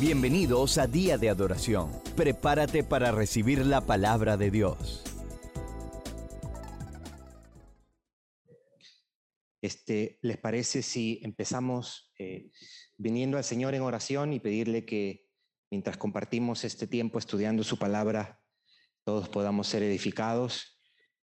Bienvenidos 0.00 0.76
a 0.78 0.88
Día 0.88 1.18
de 1.18 1.28
Adoración. 1.28 1.88
Prepárate 2.16 2.82
para 2.82 3.12
recibir 3.12 3.64
la 3.64 3.80
palabra 3.80 4.36
de 4.36 4.50
Dios. 4.50 5.04
Este, 9.62 10.18
¿Les 10.20 10.36
parece 10.36 10.82
si 10.82 11.20
empezamos 11.22 12.12
eh, 12.18 12.50
viniendo 12.98 13.38
al 13.38 13.44
Señor 13.44 13.76
en 13.76 13.82
oración 13.82 14.32
y 14.32 14.40
pedirle 14.40 14.84
que 14.84 15.28
mientras 15.70 15.96
compartimos 15.96 16.64
este 16.64 16.88
tiempo 16.88 17.20
estudiando 17.20 17.62
su 17.62 17.78
palabra, 17.78 18.42
todos 19.04 19.28
podamos 19.28 19.68
ser 19.68 19.84
edificados, 19.84 20.80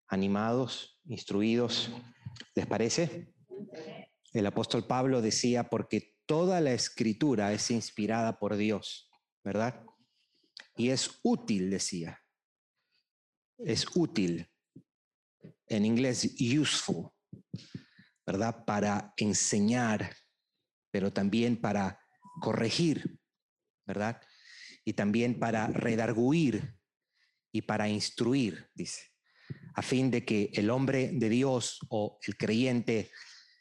animados, 0.07 0.97
instruidos? 1.03 1.91
¿Les 2.55 2.67
parece? 2.67 3.33
El 4.31 4.45
apóstol 4.45 4.87
Pablo 4.87 5.21
decía, 5.21 5.69
porque 5.69 6.10
toda 6.31 6.61
la 6.61 6.71
escritura 6.71 7.51
es 7.51 7.69
inspirada 7.71 8.39
por 8.39 8.55
Dios, 8.55 9.11
¿verdad? 9.43 9.83
Y 10.77 10.87
es 10.87 11.19
útil, 11.23 11.69
decía. 11.69 12.21
Es 13.57 13.85
útil. 13.93 14.49
En 15.67 15.83
inglés, 15.85 16.33
useful, 16.39 17.09
¿verdad? 18.25 18.63
Para 18.63 19.13
enseñar, 19.17 20.15
pero 20.89 21.11
también 21.11 21.59
para 21.59 21.99
corregir, 22.39 23.19
¿verdad? 23.85 24.21
Y 24.85 24.93
también 24.93 25.37
para 25.37 25.67
redarguir 25.67 26.77
y 27.51 27.63
para 27.63 27.89
instruir, 27.89 28.69
dice, 28.73 29.01
a 29.75 29.81
fin 29.81 30.09
de 30.09 30.23
que 30.23 30.49
el 30.53 30.69
hombre 30.69 31.09
de 31.11 31.27
Dios 31.27 31.79
o 31.89 32.19
el 32.25 32.37
creyente 32.37 33.11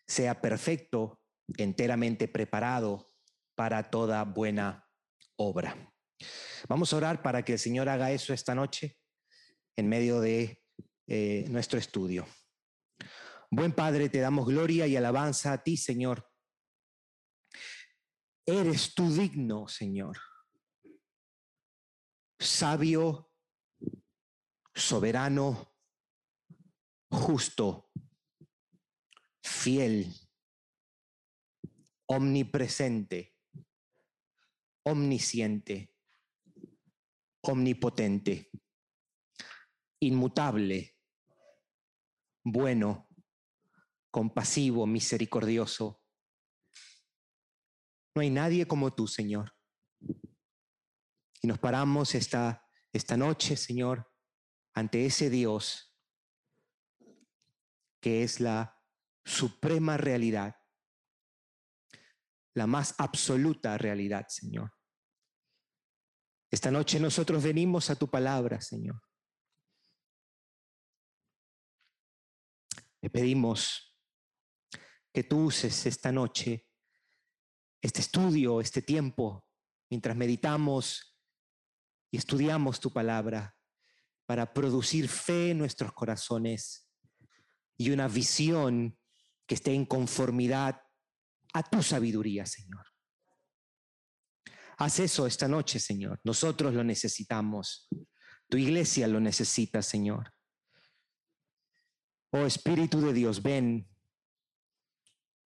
sea 0.06 0.40
perfecto 0.40 1.19
enteramente 1.56 2.28
preparado 2.28 3.12
para 3.54 3.90
toda 3.90 4.24
buena 4.24 4.88
obra. 5.36 5.92
Vamos 6.68 6.92
a 6.92 6.96
orar 6.96 7.22
para 7.22 7.44
que 7.44 7.54
el 7.54 7.58
Señor 7.58 7.88
haga 7.88 8.12
eso 8.12 8.32
esta 8.32 8.54
noche 8.54 8.98
en 9.76 9.88
medio 9.88 10.20
de 10.20 10.62
eh, 11.06 11.44
nuestro 11.48 11.78
estudio. 11.78 12.26
Buen 13.50 13.72
Padre, 13.72 14.08
te 14.08 14.20
damos 14.20 14.46
gloria 14.46 14.86
y 14.86 14.96
alabanza 14.96 15.52
a 15.52 15.62
ti, 15.62 15.76
Señor. 15.76 16.30
Eres 18.46 18.94
tú 18.94 19.12
digno, 19.12 19.66
Señor. 19.68 20.18
Sabio, 22.38 23.30
soberano, 24.74 25.74
justo, 27.10 27.90
fiel 29.42 30.14
omnipresente, 32.12 33.36
omnisciente, 34.82 35.94
omnipotente, 37.42 38.50
inmutable, 40.00 40.98
bueno, 42.42 43.08
compasivo, 44.10 44.88
misericordioso. 44.88 46.02
No 48.16 48.22
hay 48.22 48.30
nadie 48.30 48.66
como 48.66 48.92
tú, 48.92 49.06
Señor. 49.06 49.54
Y 51.42 51.46
nos 51.46 51.60
paramos 51.60 52.16
esta, 52.16 52.66
esta 52.92 53.16
noche, 53.16 53.56
Señor, 53.56 54.12
ante 54.74 55.06
ese 55.06 55.30
Dios 55.30 55.96
que 58.00 58.24
es 58.24 58.40
la 58.40 58.82
suprema 59.24 59.96
realidad 59.96 60.59
la 62.60 62.66
más 62.66 62.94
absoluta 62.98 63.78
realidad, 63.78 64.26
Señor. 64.28 64.70
Esta 66.50 66.70
noche 66.70 67.00
nosotros 67.00 67.42
venimos 67.42 67.88
a 67.88 67.96
tu 67.96 68.10
palabra, 68.10 68.60
Señor. 68.60 69.00
Te 73.00 73.08
pedimos 73.08 73.96
que 75.10 75.24
tú 75.24 75.46
uses 75.46 75.86
esta 75.86 76.12
noche, 76.12 76.68
este 77.80 78.02
estudio, 78.02 78.60
este 78.60 78.82
tiempo, 78.82 79.46
mientras 79.88 80.14
meditamos 80.14 81.18
y 82.10 82.18
estudiamos 82.18 82.78
tu 82.78 82.92
palabra, 82.92 83.56
para 84.26 84.52
producir 84.52 85.08
fe 85.08 85.52
en 85.52 85.58
nuestros 85.58 85.94
corazones 85.94 86.90
y 87.78 87.90
una 87.90 88.06
visión 88.06 88.98
que 89.46 89.54
esté 89.54 89.72
en 89.72 89.86
conformidad 89.86 90.82
a 91.52 91.62
tu 91.62 91.82
sabiduría, 91.82 92.46
Señor. 92.46 92.86
Haz 94.78 95.00
eso 95.00 95.26
esta 95.26 95.46
noche, 95.46 95.78
Señor. 95.78 96.20
Nosotros 96.24 96.72
lo 96.72 96.82
necesitamos. 96.82 97.88
Tu 98.48 98.56
iglesia 98.56 99.06
lo 99.06 99.20
necesita, 99.20 99.82
Señor. 99.82 100.32
Oh 102.30 102.46
Espíritu 102.46 103.00
de 103.00 103.12
Dios, 103.12 103.42
ven. 103.42 103.88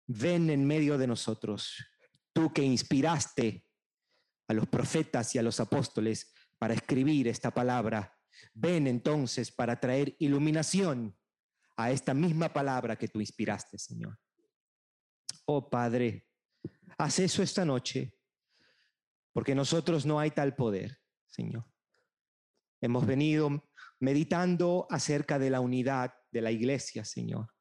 Ven 0.06 0.50
en 0.50 0.64
medio 0.66 0.98
de 0.98 1.06
nosotros. 1.06 1.75
Tú 2.32 2.53
que 2.53 2.62
inspiraste 2.62 3.66
a 4.47 4.53
los 4.53 4.69
profetas 4.69 5.34
y 5.34 5.38
a 5.38 5.43
los 5.43 5.59
apóstoles 5.60 6.32
para 6.59 6.75
escribir 6.75 7.26
esta 7.28 7.50
palabra. 7.50 8.16
Ven 8.53 8.87
entonces 8.87 9.50
para 9.50 9.81
traer 9.81 10.14
iluminación 10.19 11.19
a 11.76 11.91
esta 11.91 12.14
misma 12.14 12.53
palabra 12.53 12.97
que 12.97 13.09
tú 13.09 13.20
inspiraste, 13.20 13.78
Señor. 13.78 14.19
Oh 15.47 15.69
Padre, 15.69 16.27
haz 16.99 17.19
eso 17.19 17.43
esta 17.43 17.65
noche, 17.65 18.16
porque 19.32 19.55
nosotros 19.55 20.06
no 20.06 20.19
hay 20.19 20.31
tal 20.31 20.55
poder, 20.55 20.99
Señor. 21.27 21.66
Hemos 22.81 23.06
venido 23.06 23.71
meditando 24.00 24.87
acerca 24.91 25.38
de 25.38 25.50
la 25.50 25.60
unidad 25.60 26.15
de 26.31 26.41
la 26.43 26.50
iglesia, 26.50 27.05
Señor. 27.05 27.55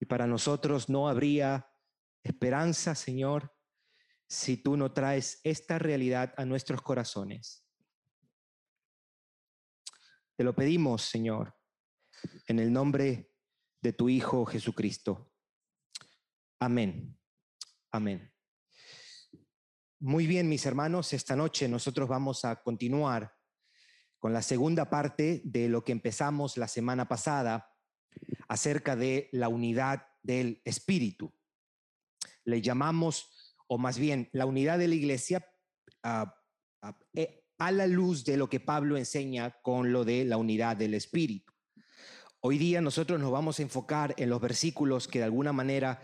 Y 0.00 0.06
para 0.06 0.26
nosotros 0.26 0.88
no 0.88 1.08
habría 1.08 1.70
esperanza, 2.22 2.94
Señor, 2.94 3.52
si 4.28 4.56
tú 4.56 4.76
no 4.76 4.92
traes 4.92 5.40
esta 5.44 5.78
realidad 5.78 6.34
a 6.36 6.44
nuestros 6.44 6.82
corazones. 6.82 7.66
Te 10.36 10.42
lo 10.42 10.54
pedimos, 10.54 11.02
Señor, 11.02 11.54
en 12.48 12.58
el 12.58 12.72
nombre 12.72 13.32
de 13.80 13.92
tu 13.92 14.08
Hijo 14.08 14.44
Jesucristo. 14.46 15.33
Amén. 16.64 17.14
Amén. 17.92 18.32
Muy 20.00 20.26
bien, 20.26 20.48
mis 20.48 20.64
hermanos, 20.64 21.12
esta 21.12 21.36
noche 21.36 21.68
nosotros 21.68 22.08
vamos 22.08 22.46
a 22.46 22.62
continuar 22.62 23.36
con 24.18 24.32
la 24.32 24.40
segunda 24.40 24.88
parte 24.88 25.42
de 25.44 25.68
lo 25.68 25.84
que 25.84 25.92
empezamos 25.92 26.56
la 26.56 26.66
semana 26.66 27.06
pasada 27.06 27.70
acerca 28.48 28.96
de 28.96 29.28
la 29.32 29.50
unidad 29.50 30.06
del 30.22 30.62
Espíritu. 30.64 31.34
Le 32.46 32.62
llamamos, 32.62 33.54
o 33.66 33.76
más 33.76 33.98
bien, 33.98 34.30
la 34.32 34.46
unidad 34.46 34.78
de 34.78 34.88
la 34.88 34.94
iglesia 34.94 35.46
a, 36.02 36.34
eh, 37.12 37.44
a 37.58 37.72
la 37.72 37.86
luz 37.86 38.24
de 38.24 38.38
lo 38.38 38.48
que 38.48 38.60
Pablo 38.60 38.96
enseña 38.96 39.60
con 39.60 39.92
lo 39.92 40.06
de 40.06 40.24
la 40.24 40.38
unidad 40.38 40.78
del 40.78 40.94
Espíritu. 40.94 41.52
Hoy 42.40 42.56
día 42.56 42.80
nosotros 42.80 43.20
nos 43.20 43.30
vamos 43.30 43.58
a 43.58 43.62
enfocar 43.62 44.14
en 44.16 44.30
los 44.30 44.40
versículos 44.40 45.08
que 45.08 45.18
de 45.18 45.26
alguna 45.26 45.52
manera 45.52 46.00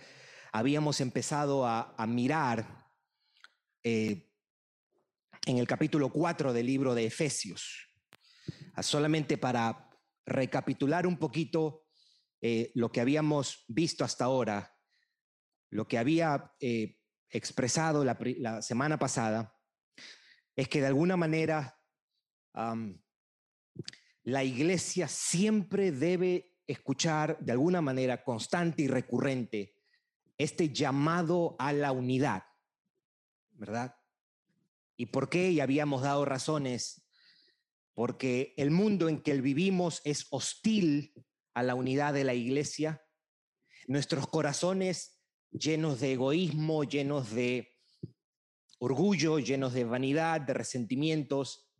habíamos 0.52 1.00
empezado 1.00 1.66
a, 1.66 1.94
mirar 2.06 2.88
eh, 3.82 4.30
en 5.46 5.58
el 5.58 5.66
capítulo 5.66 6.10
4 6.10 6.52
del 6.52 6.66
libro 6.66 6.94
de 6.94 7.06
Efesios. 7.06 7.88
Ah, 8.74 8.82
solamente 8.82 9.38
para 9.38 9.88
recapitular 10.26 11.06
un 11.06 11.18
poquito 11.18 11.86
eh, 12.40 12.72
lo 12.74 12.90
que 12.90 13.00
habíamos 13.00 13.64
visto 13.68 14.04
hasta 14.04 14.24
ahora, 14.24 14.76
lo 15.70 15.86
que 15.86 15.98
había 15.98 16.52
eh, 16.60 16.98
expresado 17.28 18.04
la, 18.04 18.62
semana 18.62 18.98
pasada, 18.98 19.56
es 20.56 20.68
que 20.68 20.80
de 20.80 20.88
alguna 20.88 21.16
manera 21.16 21.78
la 24.24 24.44
iglesia 24.44 25.06
siempre 25.06 25.92
debe 25.92 26.58
escuchar 26.66 27.38
de 27.38 27.52
alguna 27.52 27.80
manera 27.80 28.24
constante 28.24 28.82
y 28.82 28.88
recurrente 28.88 29.79
este 30.40 30.70
llamado 30.70 31.54
a 31.58 31.74
la 31.74 31.92
unidad, 31.92 32.44
¿verdad? 33.50 33.94
¿Y 34.96 35.06
por 35.06 35.28
qué? 35.28 35.50
Y 35.50 35.60
habíamos 35.60 36.00
dado 36.00 36.24
razones. 36.24 37.06
Porque 37.92 38.54
el 38.56 38.70
mundo 38.70 39.10
en 39.10 39.22
que 39.22 39.38
vivimos 39.38 40.00
es 40.02 40.28
hostil 40.30 41.12
a 41.52 41.62
la 41.62 41.74
unidad 41.74 42.14
de 42.14 42.24
la 42.24 42.32
iglesia. 42.32 43.04
Nuestros 43.86 44.26
corazones 44.28 45.20
llenos 45.50 46.00
de 46.00 46.12
egoísmo, 46.12 46.84
llenos 46.84 47.32
de 47.32 47.76
orgullo, 48.78 49.40
llenos 49.40 49.74
de 49.74 49.84
vanidad, 49.84 50.40
de 50.40 50.54
resentimientos, 50.54 51.70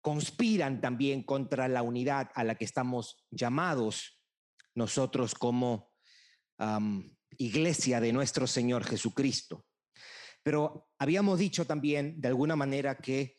conspiran 0.00 0.80
también 0.80 1.24
contra 1.24 1.66
la 1.66 1.82
unidad 1.82 2.30
a 2.36 2.44
la 2.44 2.54
que 2.54 2.66
estamos 2.66 3.26
llamados 3.32 4.22
nosotros 4.76 5.34
como 5.34 5.90
iglesia 7.38 8.00
de 8.00 8.12
nuestro 8.12 8.46
Señor 8.46 8.84
Jesucristo. 8.84 9.64
Pero 10.42 10.88
habíamos 10.98 11.38
dicho 11.38 11.66
también, 11.66 12.20
de 12.20 12.28
alguna 12.28 12.56
manera, 12.56 12.96
que 12.96 13.36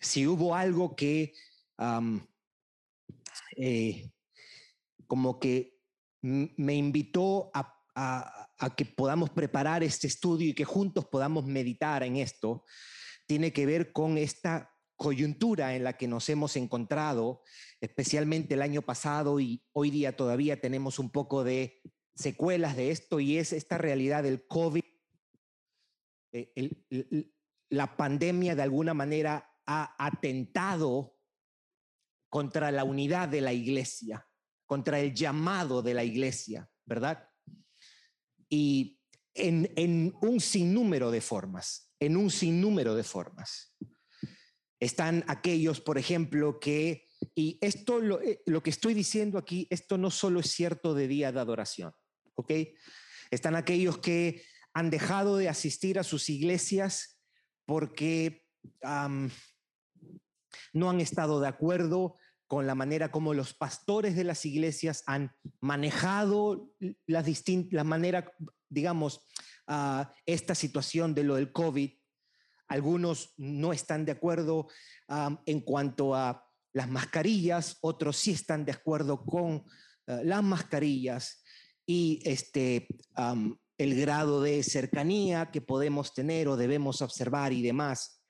si 0.00 0.26
hubo 0.26 0.54
algo 0.54 0.96
que 0.96 1.34
eh, 3.56 4.10
como 5.06 5.38
que 5.38 5.78
me 6.22 6.74
invitó 6.74 7.50
a, 7.52 7.82
a, 7.94 8.74
que 8.76 8.86
podamos 8.86 9.30
preparar 9.30 9.82
este 9.82 10.06
estudio 10.06 10.48
y 10.50 10.54
que 10.54 10.64
juntos 10.64 11.06
podamos 11.06 11.44
meditar 11.44 12.02
en 12.02 12.16
esto, 12.16 12.64
tiene 13.26 13.52
que 13.52 13.66
ver 13.66 13.92
con 13.92 14.16
esta 14.16 14.70
coyuntura 14.96 15.74
en 15.74 15.84
la 15.84 15.94
que 15.94 16.06
nos 16.06 16.28
hemos 16.28 16.56
encontrado, 16.56 17.42
especialmente 17.80 18.54
el 18.54 18.62
año 18.62 18.82
pasado 18.82 19.40
y 19.40 19.64
hoy 19.72 19.90
día 19.90 20.16
todavía 20.16 20.60
tenemos 20.60 20.98
un 20.98 21.10
poco 21.10 21.42
de 21.42 21.82
secuelas 22.14 22.76
de 22.76 22.90
esto 22.90 23.20
y 23.20 23.38
es 23.38 23.52
esta 23.52 23.78
realidad 23.78 24.22
del 24.22 24.46
COVID. 24.46 24.82
Eh, 26.32 27.30
la 27.70 27.96
pandemia 27.96 28.54
de 28.54 28.62
alguna 28.62 28.94
manera 28.94 29.50
ha 29.66 29.94
atentado 29.98 31.16
contra 32.28 32.70
la 32.70 32.84
unidad 32.84 33.28
de 33.28 33.40
la 33.40 33.52
iglesia, 33.52 34.26
contra 34.66 35.00
el 35.00 35.14
llamado 35.14 35.82
de 35.82 35.94
la 35.94 36.04
iglesia, 36.04 36.70
¿verdad? 36.84 37.28
Y 38.48 39.00
en, 39.34 39.72
en 39.76 40.14
un 40.20 40.40
sinnúmero 40.40 41.10
de 41.10 41.20
formas, 41.20 41.92
en 42.00 42.16
un 42.16 42.30
sinnúmero 42.30 42.94
de 42.94 43.04
formas. 43.04 43.76
Están 44.80 45.24
aquellos, 45.28 45.80
por 45.80 45.98
ejemplo, 45.98 46.58
que, 46.58 47.08
y 47.34 47.58
esto 47.60 48.00
lo, 48.00 48.20
eh, 48.20 48.42
lo, 48.46 48.62
que 48.62 48.70
estoy 48.70 48.94
diciendo 48.94 49.38
aquí, 49.38 49.66
esto 49.70 49.96
no 49.96 50.10
solo 50.10 50.40
es 50.40 50.50
cierto 50.50 50.94
de 50.94 51.08
día 51.08 51.32
de 51.32 51.40
adoración, 51.40 51.94
¿ok? 52.34 52.52
Están 53.30 53.56
aquellos 53.56 53.98
que 53.98 54.42
han 54.74 54.90
dejado 54.90 55.36
de 55.36 55.48
asistir 55.48 55.98
a 55.98 56.04
sus 56.04 56.28
iglesias 56.30 57.20
porque 57.66 58.46
no 60.72 60.90
han 60.90 61.00
estado 61.00 61.40
de 61.40 61.48
acuerdo 61.48 62.16
con 62.46 62.66
la 62.66 62.74
manera 62.74 63.10
como 63.10 63.32
los 63.32 63.54
pastores 63.54 64.14
de 64.14 64.24
las 64.24 64.44
iglesias 64.44 65.04
han 65.06 65.34
manejado 65.60 66.70
las 67.06 67.26
la 67.70 67.84
manera, 67.84 68.30
digamos, 68.68 69.26
uh, 69.68 70.04
esta 70.26 70.54
situación 70.54 71.14
de 71.14 71.24
lo 71.24 71.36
del 71.36 71.50
COVID. 71.50 71.90
Algunos 72.68 73.32
no 73.38 73.72
están 73.72 74.04
de 74.04 74.12
acuerdo 74.12 74.68
en 75.46 75.60
cuanto 75.60 76.14
a 76.14 76.46
las 76.74 76.88
mascarillas, 76.88 77.78
otros 77.80 78.18
sí 78.18 78.32
están 78.32 78.66
de 78.66 78.72
acuerdo 78.72 79.24
con 79.24 79.54
uh, 79.54 79.64
las 80.22 80.42
mascarillas 80.42 81.41
y 81.86 82.20
este, 82.24 82.88
el 83.78 84.00
grado 84.00 84.42
de 84.42 84.62
cercanía 84.62 85.50
que 85.50 85.60
podemos 85.60 86.14
tener 86.14 86.48
o 86.48 86.56
debemos 86.56 87.02
observar 87.02 87.52
y 87.52 87.62
demás. 87.62 88.22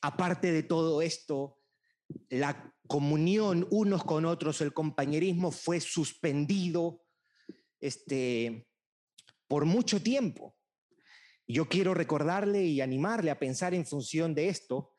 Aparte 0.00 0.52
de 0.52 0.62
todo 0.62 1.02
esto, 1.02 1.58
la 2.28 2.72
comunión 2.86 3.66
unos 3.70 4.04
con 4.04 4.24
otros, 4.24 4.60
el 4.60 4.72
compañerismo 4.72 5.50
fue 5.50 5.80
suspendido 5.80 7.02
este, 7.80 8.68
por 9.48 9.64
mucho 9.64 10.02
tiempo. 10.02 10.56
Yo 11.48 11.68
quiero 11.68 11.94
recordarle 11.94 12.64
y 12.64 12.80
animarle 12.80 13.30
a 13.30 13.38
pensar 13.38 13.74
en 13.74 13.86
función 13.86 14.34
de 14.34 14.48
esto, 14.48 14.92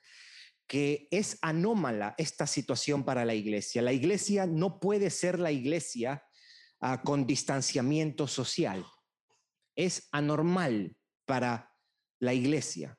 que 0.67 1.07
es 1.11 1.37
anómala 1.41 2.13
esta 2.17 2.45
situación 2.45 3.03
para 3.03 3.25
la 3.25 3.33
iglesia. 3.33 3.81
La 3.81 3.93
iglesia 3.93 4.45
no 4.45 4.79
puede 4.79 5.09
ser 5.09 5.39
la 5.39 5.51
iglesia 5.51 6.26
ah, 6.79 7.01
con 7.01 7.25
distanciamiento 7.25 8.27
social. 8.27 8.85
Es 9.75 10.07
anormal 10.12 10.97
para 11.25 11.74
la 12.19 12.33
iglesia. 12.33 12.97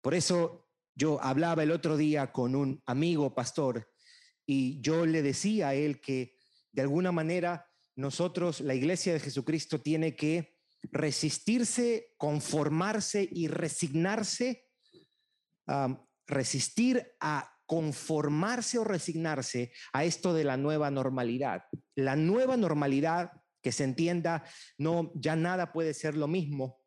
Por 0.00 0.14
eso 0.14 0.68
yo 0.94 1.22
hablaba 1.22 1.62
el 1.62 1.70
otro 1.70 1.96
día 1.96 2.32
con 2.32 2.54
un 2.54 2.82
amigo 2.86 3.34
pastor 3.34 3.88
y 4.44 4.80
yo 4.80 5.06
le 5.06 5.22
decía 5.22 5.68
a 5.68 5.74
él 5.74 6.00
que 6.00 6.36
de 6.72 6.82
alguna 6.82 7.12
manera 7.12 7.68
nosotros, 7.94 8.60
la 8.60 8.74
iglesia 8.74 9.12
de 9.12 9.20
Jesucristo, 9.20 9.80
tiene 9.80 10.16
que 10.16 10.56
resistirse, 10.90 12.14
conformarse 12.16 13.28
y 13.30 13.48
resignarse, 13.48 14.66
resistir 16.26 17.14
a 17.20 17.54
conformarse 17.72 18.76
o 18.76 18.84
resignarse 18.84 19.72
a 19.94 20.04
esto 20.04 20.34
de 20.34 20.44
la 20.44 20.58
nueva 20.58 20.90
normalidad. 20.90 21.62
La 21.94 22.16
nueva 22.16 22.58
normalidad, 22.58 23.32
que 23.62 23.72
se 23.72 23.84
entienda, 23.84 24.44
no, 24.76 25.10
ya 25.14 25.36
nada 25.36 25.72
puede 25.72 25.94
ser 25.94 26.14
lo 26.14 26.28
mismo, 26.28 26.82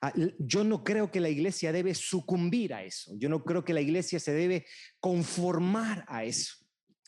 Ah, 0.00 0.12
yo 0.38 0.62
no 0.62 0.84
creo 0.84 1.10
que 1.10 1.18
la 1.18 1.28
iglesia 1.28 1.72
debe 1.72 1.92
sucumbir 1.94 2.72
a 2.72 2.84
eso. 2.84 3.16
Yo 3.18 3.28
no 3.28 3.42
creo 3.42 3.64
que 3.64 3.74
la 3.74 3.80
iglesia 3.80 4.20
se 4.20 4.32
debe 4.32 4.64
conformar 5.00 6.04
a 6.06 6.24
eso. 6.24 6.54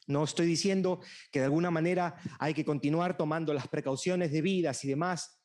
No 0.09 0.25
estoy 0.25 0.47
diciendo 0.47 1.01
que 1.31 1.39
de 1.39 1.45
alguna 1.45 1.71
manera 1.71 2.17
hay 2.41 2.53
que 2.53 2.65
continuar 2.65 3.17
tomando 3.17 3.55
las 3.55 3.69
precauciones 3.69 4.33
debidas 4.33 4.85
y 4.85 4.89
demás. 4.89 5.41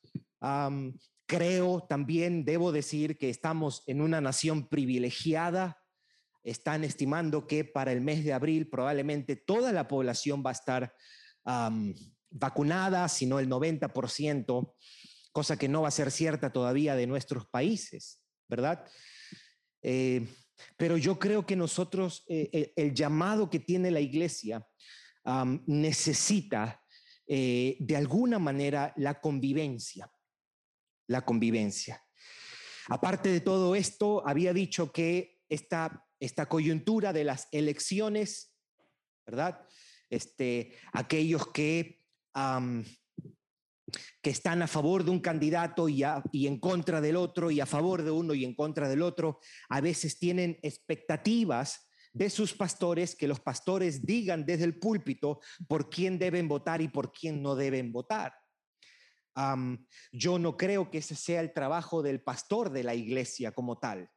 creo 1.27 1.85
también, 1.87 2.45
debo 2.45 2.71
decir, 2.71 3.17
que 3.17 3.29
estamos 3.29 3.83
en 3.85 4.01
una 4.01 4.21
nación 4.21 4.67
privilegiada. 4.67 5.84
Están 6.45 6.85
estimando 6.85 7.45
que 7.45 7.65
para 7.65 7.91
el 7.91 7.99
mes 7.99 8.23
de 8.23 8.31
abril 8.31 8.69
probablemente 8.69 9.35
toda 9.35 9.73
la 9.73 9.89
población 9.89 10.41
va 10.45 10.51
a 10.51 10.53
estar 10.53 10.93
vacunada, 12.29 13.09
si 13.09 13.25
no 13.25 13.39
el 13.39 13.49
90% 13.49 14.73
cosa 15.35 15.57
que 15.57 15.67
no 15.67 15.81
va 15.81 15.89
a 15.89 15.91
ser 15.91 16.11
cierta 16.11 16.53
todavía 16.53 16.95
de 16.95 17.07
nuestros 17.07 17.45
países, 17.45 18.21
¿verdad? 18.47 18.89
Eh, 19.81 20.25
pero 20.77 20.95
yo 20.95 21.19
creo 21.19 21.45
que 21.45 21.57
nosotros, 21.57 22.23
eh, 22.29 22.71
el, 22.77 22.93
llamado 22.93 23.49
que 23.49 23.59
tiene 23.59 23.91
la 23.91 23.99
iglesia 23.99 24.65
necesita 25.65 26.81
eh, 27.27 27.75
de 27.81 27.97
alguna 27.97 28.39
manera 28.39 28.93
la 28.95 29.19
convivencia, 29.19 30.09
la 31.07 31.25
convivencia. 31.25 32.01
Aparte 32.87 33.27
de 33.27 33.41
todo 33.41 33.75
esto, 33.75 34.25
había 34.25 34.53
dicho 34.53 34.93
que 34.93 35.41
esta, 35.49 36.04
esta 36.19 36.47
coyuntura 36.47 37.13
de 37.13 37.23
las 37.23 37.47
elecciones, 37.51 38.53
¿verdad? 39.25 39.65
Este, 40.09 40.75
aquellos 40.93 41.47
que 41.51 42.03
que 44.21 44.29
están 44.29 44.61
a 44.61 44.67
favor 44.67 45.03
de 45.03 45.11
un 45.11 45.19
candidato 45.19 45.87
y, 45.87 46.03
y, 46.31 46.47
en 46.47 46.59
contra 46.59 47.01
del 47.01 47.15
otro, 47.15 47.51
y 47.51 47.59
a 47.59 47.65
favor 47.65 48.03
de 48.03 48.11
uno 48.11 48.33
y 48.33 48.43
en 48.43 48.55
contra 48.55 48.89
del 48.89 49.01
otro, 49.01 49.39
a 49.69 49.79
veces 49.79 50.19
tienen 50.19 50.59
expectativas 50.63 51.87
de 52.15 52.29
sus 52.29 52.53
pastores 52.53 53.15
que 53.15 53.27
los 53.27 53.41
pastores 53.41 54.05
digan 54.05 54.45
desde 54.45 54.63
el 54.63 54.79
púlpito 54.79 55.41
por 55.67 55.89
quién 55.89 56.17
deben 56.17 56.47
votar 56.47 56.81
y 56.81 56.87
por 56.87 57.11
quién 57.11 57.41
no 57.41 57.55
deben 57.55 57.91
votar. 57.91 58.33
yo 60.13 60.39
no 60.39 60.55
creo 60.55 60.89
que 60.89 60.99
ese 60.99 61.15
sea 61.15 61.41
el 61.41 61.53
trabajo 61.53 62.01
del 62.01 62.21
pastor 62.21 62.71
de 62.71 62.83
la 62.83 62.95
iglesia 62.95 63.51
como 63.51 63.79
tal. 63.79 64.09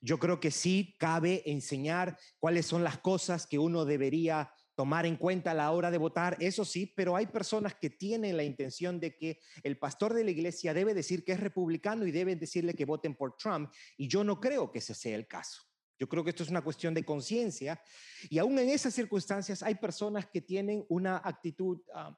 Yo 0.00 0.18
creo 0.18 0.40
que 0.40 0.50
sí 0.50 0.96
cabe 0.98 1.42
enseñar 1.46 2.18
cuáles 2.38 2.66
son 2.66 2.82
las 2.82 2.98
cosas 2.98 3.46
que 3.46 3.58
uno 3.58 3.84
debería 3.84 4.52
tomar 4.74 5.06
en 5.06 5.16
cuenta 5.16 5.50
a 5.50 5.54
la 5.54 5.72
hora 5.72 5.90
de 5.90 5.98
votar, 5.98 6.36
eso 6.38 6.64
sí, 6.64 6.86
pero 6.86 7.16
hay 7.16 7.26
personas 7.26 7.74
que 7.74 7.90
tienen 7.90 8.36
la 8.36 8.44
intención 8.44 9.00
de 9.00 9.16
que 9.16 9.40
el 9.64 9.76
pastor 9.76 10.14
de 10.14 10.22
la 10.22 10.30
iglesia 10.30 10.72
debe 10.72 10.94
decir 10.94 11.24
que 11.24 11.32
es 11.32 11.40
republicano 11.40 12.06
y 12.06 12.12
deben 12.12 12.38
decirle 12.38 12.74
que 12.74 12.84
voten 12.84 13.16
por 13.16 13.36
Trump, 13.36 13.72
y 13.96 14.06
yo 14.06 14.22
no 14.22 14.38
creo 14.38 14.70
que 14.70 14.78
ese 14.78 14.94
sea 14.94 15.16
el 15.16 15.26
caso. 15.26 15.62
Yo 15.98 16.08
creo 16.08 16.22
que 16.22 16.30
esto 16.30 16.44
es 16.44 16.50
una 16.50 16.62
cuestión 16.62 16.94
de 16.94 17.04
conciencia, 17.04 17.82
y 18.30 18.38
aún 18.38 18.56
en 18.56 18.68
esas 18.68 18.94
circunstancias 18.94 19.64
hay 19.64 19.74
personas 19.74 20.26
que 20.26 20.42
tienen 20.42 20.86
una 20.88 21.20
actitud 21.24 21.80
ah, 21.92 22.16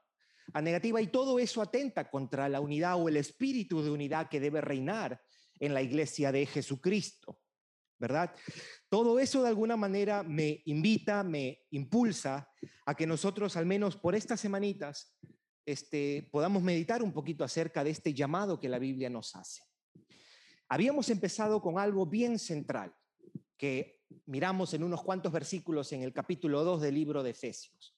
negativa 0.61 1.01
y 1.01 1.07
todo 1.07 1.39
eso 1.39 1.63
atenta 1.63 2.11
contra 2.11 2.47
la 2.51 2.61
unidad 2.61 3.01
o 3.01 3.09
el 3.09 3.17
espíritu 3.17 3.83
de 3.83 3.91
unidad 3.91 4.29
que 4.29 4.39
debe 4.39 4.61
reinar 4.61 5.23
en 5.61 5.75
la 5.75 5.83
iglesia 5.83 6.33
de 6.33 6.47
Jesucristo. 6.47 7.39
¿verdad? 8.01 8.35
Todo 8.89 9.21
eso 9.21 9.43
de 9.43 9.51
alguna 9.51 9.77
manera 9.77 10.23
me 10.23 10.63
invita, 10.65 11.23
me 11.23 11.67
impulsa 11.71 12.51
a 12.87 12.95
que 12.95 13.07
nosotros, 13.07 13.57
al 13.59 13.67
menos 13.67 13.95
por 13.95 14.15
estas 14.15 14.41
semanitas, 14.41 15.15
este, 15.67 16.29
podamos 16.33 16.63
meditar 16.63 17.03
un 17.03 17.13
poquito 17.13 17.45
acerca 17.45 17.85
de 17.85 17.91
este 17.91 18.15
llamado 18.15 18.59
que 18.59 18.71
la 18.71 18.79
Biblia 18.79 19.11
nos 19.11 19.37
hace. 19.37 19.63
Habíamos 20.71 21.11
empezado 21.11 21.61
con 21.61 21.79
algo 21.79 22.07
bien 22.07 22.39
central, 22.39 22.95
que 23.59 24.01
miramos 24.25 24.73
en 24.73 24.83
unos 24.83 25.03
cuantos 25.03 25.31
versículos 25.31 25.93
en 25.93 26.03
el 26.03 26.15
capítulo 26.15 26.65
2 26.65 26.81
del 26.81 26.95
libro 26.95 27.23
de 27.23 27.31
Efesios. 27.31 27.95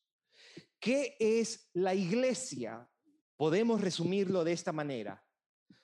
¿Qué 0.81 1.16
es 1.21 1.71
la 1.75 1.95
iglesia? 1.95 2.88
Podemos 3.37 3.81
resumirlo 3.81 4.42
de 4.42 4.52
esta 4.52 4.73
manera. 4.73 5.25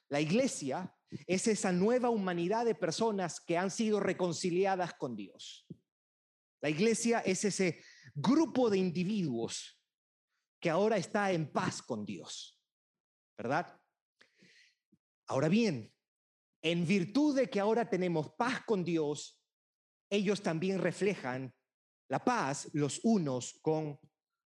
La 0.09 0.21
iglesia 0.21 0.93
es 1.27 1.47
esa 1.47 1.73
nueva 1.73 2.11
humanidad 2.11 2.65
de 2.65 2.75
personas 2.75 3.41
que 3.41 3.57
han 3.57 3.71
sido 3.71 4.01
reconciliadas 4.01 4.95
con 4.95 5.17
Dios. 5.17 5.67
La 6.61 6.69
iglesia 6.69 7.21
es 7.21 7.45
ese 7.45 7.83
grupo 8.15 8.69
de 8.69 8.79
individuos 8.79 9.81
que 10.61 10.71
ahora 10.71 10.97
está 10.97 11.33
en 11.33 11.51
paz 11.51 11.83
con 11.83 12.05
Dios, 12.05 12.61
¿verdad? 13.37 13.81
Ahora 15.27 15.49
bien, 15.49 15.95
en 16.63 16.87
virtud 16.87 17.37
de 17.37 17.49
que 17.49 17.61
ahora 17.61 17.89
tenemos 17.89 18.31
paz 18.31 18.65
con 18.65 18.85
Dios, 18.85 19.41
ellos 20.11 20.43
también 20.43 20.81
reflejan 20.81 21.55
la 22.09 22.25
paz 22.25 22.69
los 22.73 23.01
unos 23.05 23.59
con 23.63 24.01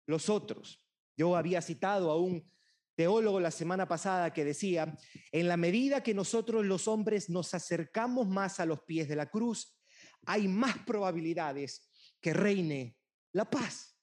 los 0.07 0.29
otros. 0.29 0.87
Yo 1.17 1.37
había 1.37 1.63
citado 1.63 2.11
a 2.11 2.21
un 2.21 2.51
teólogo 2.95 3.41
la 3.41 3.51
semana 3.51 3.87
pasada 3.87 4.33
que 4.33 4.45
decía, 4.45 4.97
en 5.31 5.49
la 5.49 5.57
medida 5.57 6.03
que 6.03 6.15
nosotros 6.15 6.65
los 6.65 6.89
hombres 6.89 7.31
nos 7.31 7.55
acercamos 7.55 8.29
más 8.29 8.61
a 8.61 8.67
los 8.67 8.83
pies 8.83 9.09
de 9.09 9.17
la 9.17 9.31
cruz, 9.31 9.79
hay 10.27 10.49
más 10.49 10.79
probabilidades 10.79 11.91
que 12.21 12.33
reine 12.33 12.97
la 13.33 13.49
paz. 13.49 13.99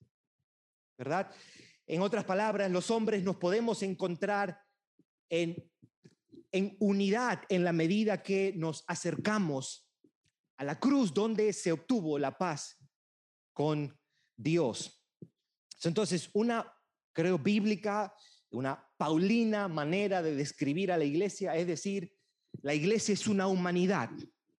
¿Verdad? 0.98 1.31
En 1.88 2.01
otras 2.01 2.25
palabras, 2.25 2.69
los 2.72 2.91
hombres 2.91 3.24
nos 3.24 3.38
podemos 3.38 3.81
encontrar 3.84 4.62
en, 5.29 5.72
en 6.51 6.75
unidad 6.79 7.43
en 7.50 7.63
la 7.63 7.72
medida 7.72 8.22
que 8.22 8.53
nos 8.55 8.84
acercamos 8.88 9.89
a 10.58 10.65
la 10.65 10.79
cruz 10.79 11.13
donde 11.13 11.53
se 11.53 11.72
obtuvo 11.72 12.19
la 12.19 12.38
paz 12.38 12.77
con 13.53 13.98
Dios. 14.36 15.01
Entonces, 15.84 16.29
una, 16.34 16.69
creo, 17.13 17.38
bíblica, 17.39 18.13
una 18.51 18.84
paulina 18.98 19.68
manera 19.68 20.22
de 20.22 20.36
describir 20.36 20.91
a 20.91 20.98
la 20.98 21.06
iglesia, 21.06 21.56
es 21.56 21.68
decir, 21.68 22.13
la 22.62 22.74
iglesia 22.74 23.13
es 23.13 23.27
una 23.27 23.48
humanidad, 23.48 24.10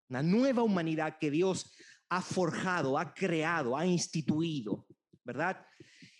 una 0.10 0.24
nueva 0.24 0.64
humanidad 0.64 1.18
que 1.20 1.32
Dios 1.32 1.76
ha 2.10 2.22
forjado, 2.22 2.98
ha 2.98 3.14
creado, 3.14 3.78
ha 3.78 3.86
instituido, 3.86 4.88
¿verdad? 5.24 5.66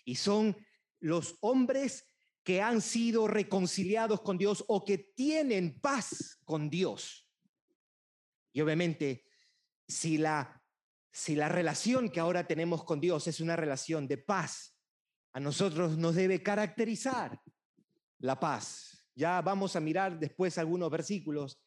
Y 0.04 0.16
son 0.16 0.56
los 1.00 1.36
hombres 1.40 2.06
que 2.42 2.62
han 2.62 2.80
sido 2.80 3.28
reconciliados 3.28 4.22
con 4.22 4.38
Dios 4.38 4.64
o 4.68 4.84
que 4.84 4.98
tienen 4.98 5.80
paz 5.80 6.38
con 6.44 6.70
Dios. 6.70 7.28
Y 8.52 8.60
obviamente, 8.60 9.24
si 9.86 10.18
la, 10.18 10.62
si 11.12 11.36
la 11.36 11.48
relación 11.48 12.10
que 12.10 12.20
ahora 12.20 12.46
tenemos 12.46 12.84
con 12.84 13.00
Dios 13.00 13.26
es 13.26 13.40
una 13.40 13.56
relación 13.56 14.08
de 14.08 14.18
paz, 14.18 14.76
a 15.32 15.40
nosotros 15.40 15.96
nos 15.96 16.14
debe 16.14 16.42
caracterizar 16.42 17.40
la 18.20 18.38
paz. 18.38 19.04
Ya 19.14 19.40
vamos 19.42 19.76
a 19.76 19.80
mirar 19.80 20.18
después 20.18 20.56
algunos 20.58 20.90
versículos, 20.90 21.60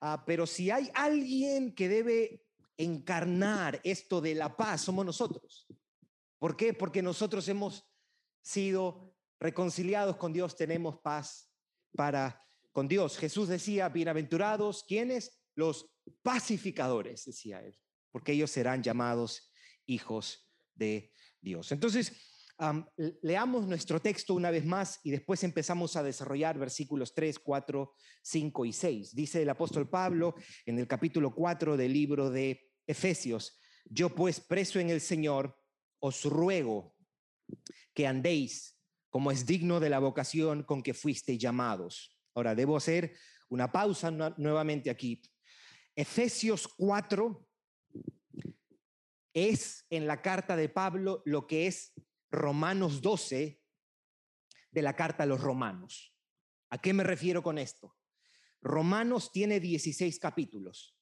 ah, 0.00 0.24
pero 0.26 0.46
si 0.46 0.70
hay 0.70 0.90
alguien 0.94 1.74
que 1.74 1.88
debe 1.88 2.42
encarnar 2.76 3.80
esto 3.84 4.20
de 4.20 4.34
la 4.34 4.56
paz, 4.56 4.82
somos 4.82 5.04
nosotros. 5.04 5.66
¿Por 6.38 6.56
qué? 6.56 6.74
Porque 6.74 7.02
nosotros 7.02 7.48
hemos 7.48 7.88
sido 8.42 9.14
reconciliados 9.40 10.16
con 10.16 10.32
Dios, 10.32 10.56
tenemos 10.56 10.98
paz 11.00 11.50
para 11.94 12.42
con 12.72 12.88
Dios. 12.88 13.16
Jesús 13.16 13.48
decía, 13.48 13.88
bienaventurados, 13.88 14.84
¿quiénes? 14.84 15.40
Los 15.54 15.90
pacificadores, 16.22 17.24
decía 17.24 17.62
él, 17.62 17.78
porque 18.12 18.32
ellos 18.32 18.50
serán 18.50 18.82
llamados 18.82 19.50
hijos 19.86 20.46
de 20.74 21.12
Dios. 21.40 21.72
Entonces, 21.72 22.35
leamos 23.22 23.66
nuestro 23.66 24.00
texto 24.00 24.34
una 24.34 24.50
vez 24.50 24.64
más 24.64 25.00
y 25.04 25.10
después 25.10 25.44
empezamos 25.44 25.96
a 25.96 26.02
desarrollar 26.02 26.58
versículos 26.58 27.14
3, 27.14 27.38
4, 27.38 27.94
5 28.22 28.64
y 28.64 28.72
6. 28.72 29.14
Dice 29.14 29.42
el 29.42 29.50
apóstol 29.50 29.88
Pablo 29.88 30.34
en 30.64 30.78
el 30.78 30.86
capítulo 30.86 31.34
4 31.34 31.76
del 31.76 31.92
libro 31.92 32.30
de 32.30 32.70
Efesios, 32.86 33.60
yo 33.84 34.14
pues 34.14 34.40
preso 34.40 34.80
en 34.80 34.90
el 34.90 35.00
Señor, 35.00 35.56
os 36.00 36.24
ruego 36.24 36.94
que 37.94 38.06
andéis 38.06 38.78
como 39.10 39.30
es 39.30 39.46
digno 39.46 39.80
de 39.80 39.90
la 39.90 39.98
vocación 39.98 40.62
con 40.62 40.82
que 40.82 40.94
fuiste 40.94 41.38
llamados. 41.38 42.18
Ahora, 42.34 42.54
debo 42.54 42.76
hacer 42.76 43.16
una 43.48 43.70
pausa 43.72 44.10
nuevamente 44.10 44.90
aquí. 44.90 45.22
Efesios 45.94 46.68
4 46.68 47.48
es 49.32 49.86
en 49.90 50.06
la 50.06 50.20
carta 50.20 50.56
de 50.56 50.68
Pablo 50.68 51.22
lo 51.24 51.46
que 51.46 51.66
es 51.66 51.94
Romanos 52.36 53.00
12 53.00 53.62
de 54.70 54.82
la 54.82 54.94
carta 54.94 55.22
a 55.22 55.26
los 55.26 55.40
romanos. 55.40 56.14
¿A 56.68 56.78
qué 56.78 56.92
me 56.92 57.02
refiero 57.02 57.42
con 57.42 57.56
esto? 57.56 57.96
Romanos 58.60 59.32
tiene 59.32 59.58
16 59.58 60.18
capítulos, 60.18 60.94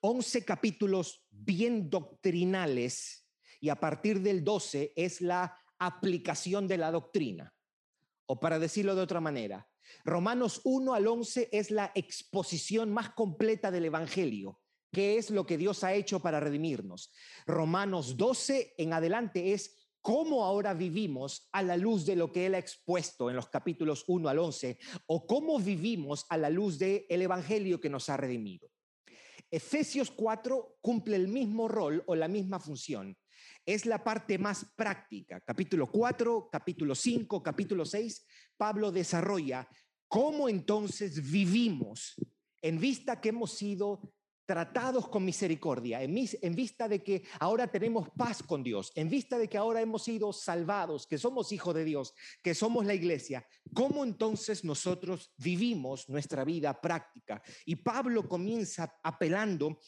11 0.00 0.44
capítulos 0.46 1.26
bien 1.28 1.90
doctrinales 1.90 3.28
y 3.60 3.68
a 3.68 3.78
partir 3.78 4.22
del 4.22 4.42
12 4.42 4.94
es 4.96 5.20
la 5.20 5.54
aplicación 5.78 6.66
de 6.66 6.78
la 6.78 6.90
doctrina. 6.90 7.54
O 8.24 8.40
para 8.40 8.58
decirlo 8.58 8.94
de 8.94 9.02
otra 9.02 9.20
manera, 9.20 9.68
Romanos 10.04 10.62
1 10.64 10.94
al 10.94 11.06
11 11.06 11.50
es 11.52 11.70
la 11.70 11.92
exposición 11.94 12.90
más 12.92 13.10
completa 13.10 13.70
del 13.70 13.84
Evangelio. 13.84 14.58
¿Qué 14.90 15.18
es 15.18 15.30
lo 15.30 15.44
que 15.44 15.58
Dios 15.58 15.84
ha 15.84 15.92
hecho 15.92 16.20
para 16.20 16.40
redimirnos? 16.40 17.12
Romanos 17.46 18.16
12 18.16 18.74
en 18.78 18.94
adelante 18.94 19.52
es 19.52 19.79
cómo 20.00 20.44
ahora 20.44 20.74
vivimos 20.74 21.48
a 21.52 21.62
la 21.62 21.76
luz 21.76 22.06
de 22.06 22.16
lo 22.16 22.32
que 22.32 22.46
Él 22.46 22.54
ha 22.54 22.58
expuesto 22.58 23.30
en 23.30 23.36
los 23.36 23.48
capítulos 23.48 24.04
1 24.06 24.28
al 24.28 24.38
11 24.38 24.78
o 25.06 25.26
cómo 25.26 25.58
vivimos 25.58 26.26
a 26.28 26.36
la 26.36 26.50
luz 26.50 26.78
del 26.78 27.04
el 27.08 27.22
Evangelio 27.22 27.80
que 27.80 27.90
nos 27.90 28.08
ha 28.08 28.16
redimido. 28.16 28.68
Efesios 29.50 30.10
4 30.10 30.78
cumple 30.80 31.16
el 31.16 31.28
mismo 31.28 31.68
rol 31.68 32.02
o 32.06 32.14
la 32.14 32.28
misma 32.28 32.60
función 32.60 33.16
es 33.66 33.86
la 33.86 34.02
parte 34.02 34.38
más 34.38 34.66
práctica. 34.76 35.40
Capítulo 35.40 35.90
4, 35.90 36.48
capítulo 36.50 36.94
5, 36.94 37.42
capítulo 37.42 37.84
6, 37.84 38.26
Pablo 38.56 38.90
desarrolla 38.90 39.68
cómo 40.08 40.48
entonces 40.48 41.30
vivimos 41.30 42.14
en 42.62 42.78
vista 42.78 43.20
que 43.20 43.30
hemos 43.30 43.52
sido 43.52 44.12
tratados 44.50 45.08
con 45.08 45.24
misericordia, 45.24 46.02
en, 46.02 46.56
vista 46.56 46.88
de 46.88 47.04
que 47.04 47.22
ahora 47.38 47.68
tenemos 47.68 48.08
paz 48.10 48.42
con 48.42 48.64
Dios, 48.64 48.90
en 48.96 49.08
vista 49.08 49.38
de 49.38 49.46
que 49.46 49.56
ahora 49.56 49.80
hemos 49.80 50.02
sido 50.02 50.32
salvados, 50.32 51.06
que 51.06 51.18
somos 51.18 51.52
hijos 51.52 51.72
de 51.72 51.84
Dios, 51.84 52.14
que 52.42 52.52
somos 52.52 52.84
la 52.84 52.94
iglesia, 52.94 53.46
¿cómo 53.72 54.02
entonces 54.02 54.64
nosotros 54.64 55.32
vivimos 55.36 56.08
nuestra 56.08 56.44
vida 56.44 56.80
práctica? 56.80 57.40
Y 57.64 57.76
Pablo 57.76 58.28
comienza 58.28 58.98
apelando 59.04 59.78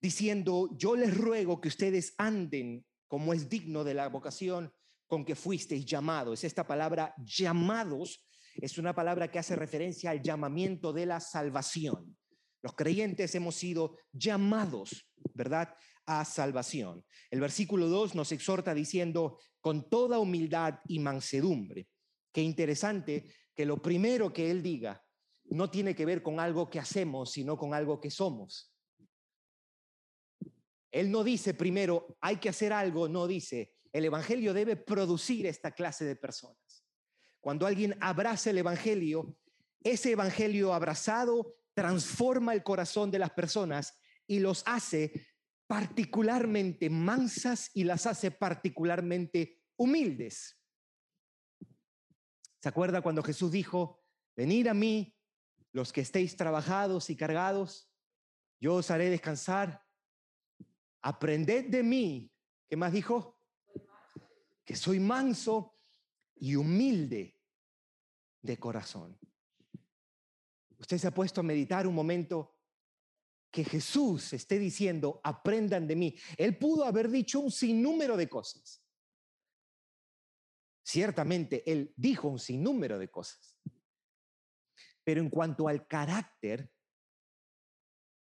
diciendo, 0.00 0.70
yo 0.78 0.96
les 0.96 1.14
ruego 1.14 1.60
que 1.60 1.68
ustedes 1.68 2.14
anden 2.16 2.86
como 3.06 3.34
es 3.34 3.50
digno 3.50 3.84
de 3.84 3.92
la 3.92 4.08
vocación 4.08 4.72
con 5.06 5.22
que 5.22 5.34
fuisteis 5.34 5.84
llamados. 5.84 6.44
Esta 6.44 6.66
palabra 6.66 7.14
llamados 7.18 8.26
es 8.54 8.78
una 8.78 8.94
palabra 8.94 9.30
que 9.30 9.38
hace 9.38 9.54
referencia 9.54 10.12
al 10.12 10.22
llamamiento 10.22 10.94
de 10.94 11.04
la 11.04 11.20
salvación. 11.20 12.16
Los 12.62 12.74
creyentes 12.74 13.34
hemos 13.34 13.56
sido 13.56 13.96
llamados, 14.12 15.10
¿verdad? 15.34 15.74
A 16.06 16.24
salvación. 16.24 17.04
El 17.30 17.40
versículo 17.40 17.88
2 17.88 18.14
nos 18.14 18.32
exhorta 18.32 18.72
diciendo, 18.72 19.38
con 19.60 19.88
toda 19.88 20.18
humildad 20.18 20.80
y 20.86 20.98
mansedumbre. 20.98 21.88
Qué 22.32 22.42
interesante 22.42 23.32
que 23.54 23.66
lo 23.66 23.82
primero 23.82 24.32
que 24.32 24.50
él 24.50 24.62
diga 24.62 25.04
no 25.44 25.70
tiene 25.70 25.94
que 25.94 26.06
ver 26.06 26.22
con 26.22 26.40
algo 26.40 26.70
que 26.70 26.78
hacemos, 26.78 27.32
sino 27.32 27.56
con 27.56 27.74
algo 27.74 28.00
que 28.00 28.10
somos. 28.10 28.72
Él 30.90 31.10
no 31.10 31.24
dice 31.24 31.54
primero, 31.54 32.16
hay 32.20 32.36
que 32.36 32.48
hacer 32.48 32.72
algo, 32.72 33.08
no 33.08 33.26
dice, 33.26 33.74
el 33.92 34.04
Evangelio 34.04 34.54
debe 34.54 34.76
producir 34.76 35.46
esta 35.46 35.72
clase 35.72 36.04
de 36.04 36.16
personas. 36.16 36.84
Cuando 37.40 37.66
alguien 37.66 37.96
abraza 38.00 38.50
el 38.50 38.58
Evangelio, 38.58 39.36
ese 39.82 40.12
Evangelio 40.12 40.72
abrazado 40.72 41.56
transforma 41.74 42.54
el 42.54 42.62
corazón 42.62 43.10
de 43.10 43.18
las 43.18 43.30
personas 43.30 43.98
y 44.26 44.40
los 44.40 44.62
hace 44.66 45.26
particularmente 45.66 46.90
mansas 46.90 47.70
y 47.74 47.84
las 47.84 48.06
hace 48.06 48.30
particularmente 48.30 49.62
humildes. 49.76 50.58
¿Se 52.60 52.68
acuerda 52.68 53.02
cuando 53.02 53.22
Jesús 53.22 53.50
dijo, 53.50 54.04
venid 54.36 54.68
a 54.68 54.74
mí 54.74 55.16
los 55.72 55.92
que 55.92 56.02
estéis 56.02 56.36
trabajados 56.36 57.10
y 57.10 57.16
cargados, 57.16 57.90
yo 58.60 58.74
os 58.74 58.90
haré 58.90 59.10
descansar? 59.10 59.82
aprended 61.02 61.66
de 61.66 61.82
mí, 61.82 62.32
¿qué 62.68 62.76
más 62.76 62.92
dijo? 62.92 63.38
Que 64.64 64.76
soy 64.76 65.00
manso 65.00 65.76
y 66.36 66.54
humilde 66.54 67.36
de 68.40 68.58
corazón. 68.58 69.18
Usted 70.82 70.98
se 70.98 71.06
ha 71.06 71.14
puesto 71.14 71.40
a 71.40 71.44
meditar 71.44 71.86
un 71.86 71.94
momento 71.94 72.56
que 73.52 73.62
Jesús 73.62 74.32
esté 74.32 74.58
diciendo, 74.58 75.20
aprendan 75.22 75.86
de 75.86 75.94
mí. 75.94 76.16
Él 76.36 76.58
pudo 76.58 76.84
haber 76.84 77.08
dicho 77.08 77.38
un 77.38 77.52
sinnúmero 77.52 78.16
de 78.16 78.28
cosas. 78.28 78.84
Ciertamente, 80.84 81.62
Él 81.70 81.94
dijo 81.96 82.26
un 82.26 82.40
sinnúmero 82.40 82.98
de 82.98 83.08
cosas. 83.08 83.56
Pero 85.04 85.20
en 85.20 85.30
cuanto 85.30 85.68
al 85.68 85.86
carácter, 85.86 86.68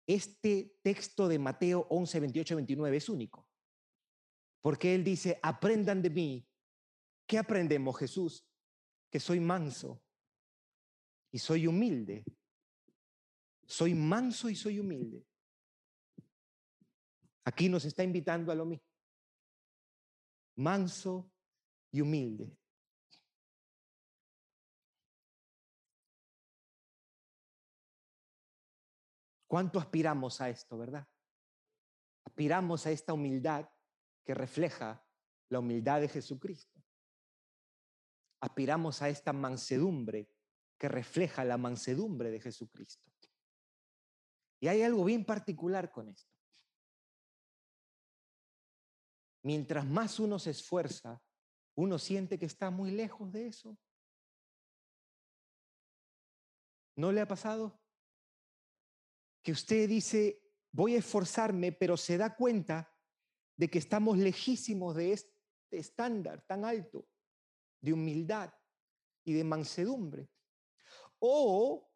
este 0.06 0.78
texto 0.80 1.26
de 1.26 1.40
Mateo 1.40 1.88
11, 1.90 2.20
28, 2.20 2.54
29 2.54 2.96
es 2.96 3.08
único. 3.08 3.48
Porque 4.60 4.94
Él 4.94 5.02
dice, 5.02 5.40
aprendan 5.42 6.02
de 6.02 6.10
mí. 6.10 6.48
¿Qué 7.26 7.36
aprendemos, 7.36 7.98
Jesús? 7.98 8.46
Que 9.10 9.18
soy 9.18 9.40
manso 9.40 10.04
y 11.32 11.38
soy 11.40 11.66
humilde 11.66 12.24
soy 13.74 13.92
manso 13.92 14.48
y 14.48 14.54
soy 14.54 14.78
humilde. 14.78 15.26
Aquí 17.44 17.68
nos 17.68 17.84
está 17.84 18.04
invitando 18.04 18.52
a 18.52 18.54
lo 18.54 18.64
mismo. 18.64 18.86
Manso 20.54 21.28
y 21.90 22.00
humilde. 22.00 22.56
¿Cuánto 29.48 29.80
aspiramos 29.80 30.40
a 30.40 30.48
esto, 30.50 30.78
verdad? 30.78 31.08
Aspiramos 32.24 32.86
a 32.86 32.92
esta 32.92 33.12
humildad 33.12 33.68
que 34.24 34.34
refleja 34.34 35.04
la 35.48 35.58
humildad 35.58 36.00
de 36.00 36.08
Jesucristo. 36.08 36.80
Aspiramos 38.40 39.02
a 39.02 39.08
esta 39.08 39.32
mansedumbre 39.32 40.30
que 40.78 40.88
refleja 40.88 41.42
la 41.42 41.58
mansedumbre 41.58 42.30
de 42.30 42.40
Jesucristo. 42.40 43.13
Y 44.64 44.68
hay 44.68 44.80
algo 44.80 45.04
bien 45.04 45.26
particular 45.26 45.92
con 45.92 46.08
esto. 46.08 46.32
Mientras 49.42 49.84
más 49.84 50.18
uno 50.18 50.38
se 50.38 50.52
esfuerza, 50.52 51.22
uno 51.74 51.98
siente 51.98 52.38
que 52.38 52.46
está 52.46 52.70
muy 52.70 52.90
lejos 52.90 53.30
de 53.30 53.48
eso. 53.48 53.76
¿No 56.96 57.12
le 57.12 57.20
ha 57.20 57.28
pasado? 57.28 57.78
Que 59.42 59.52
usted 59.52 59.86
dice, 59.86 60.42
voy 60.72 60.94
a 60.94 61.00
esforzarme, 61.00 61.70
pero 61.70 61.98
se 61.98 62.16
da 62.16 62.34
cuenta 62.34 62.90
de 63.56 63.68
que 63.68 63.78
estamos 63.78 64.16
lejísimos 64.16 64.96
de 64.96 65.12
este 65.12 65.36
estándar 65.72 66.40
tan 66.46 66.64
alto 66.64 67.06
de 67.82 67.92
humildad 67.92 68.50
y 69.24 69.34
de 69.34 69.44
mansedumbre. 69.44 70.30
O 71.18 71.93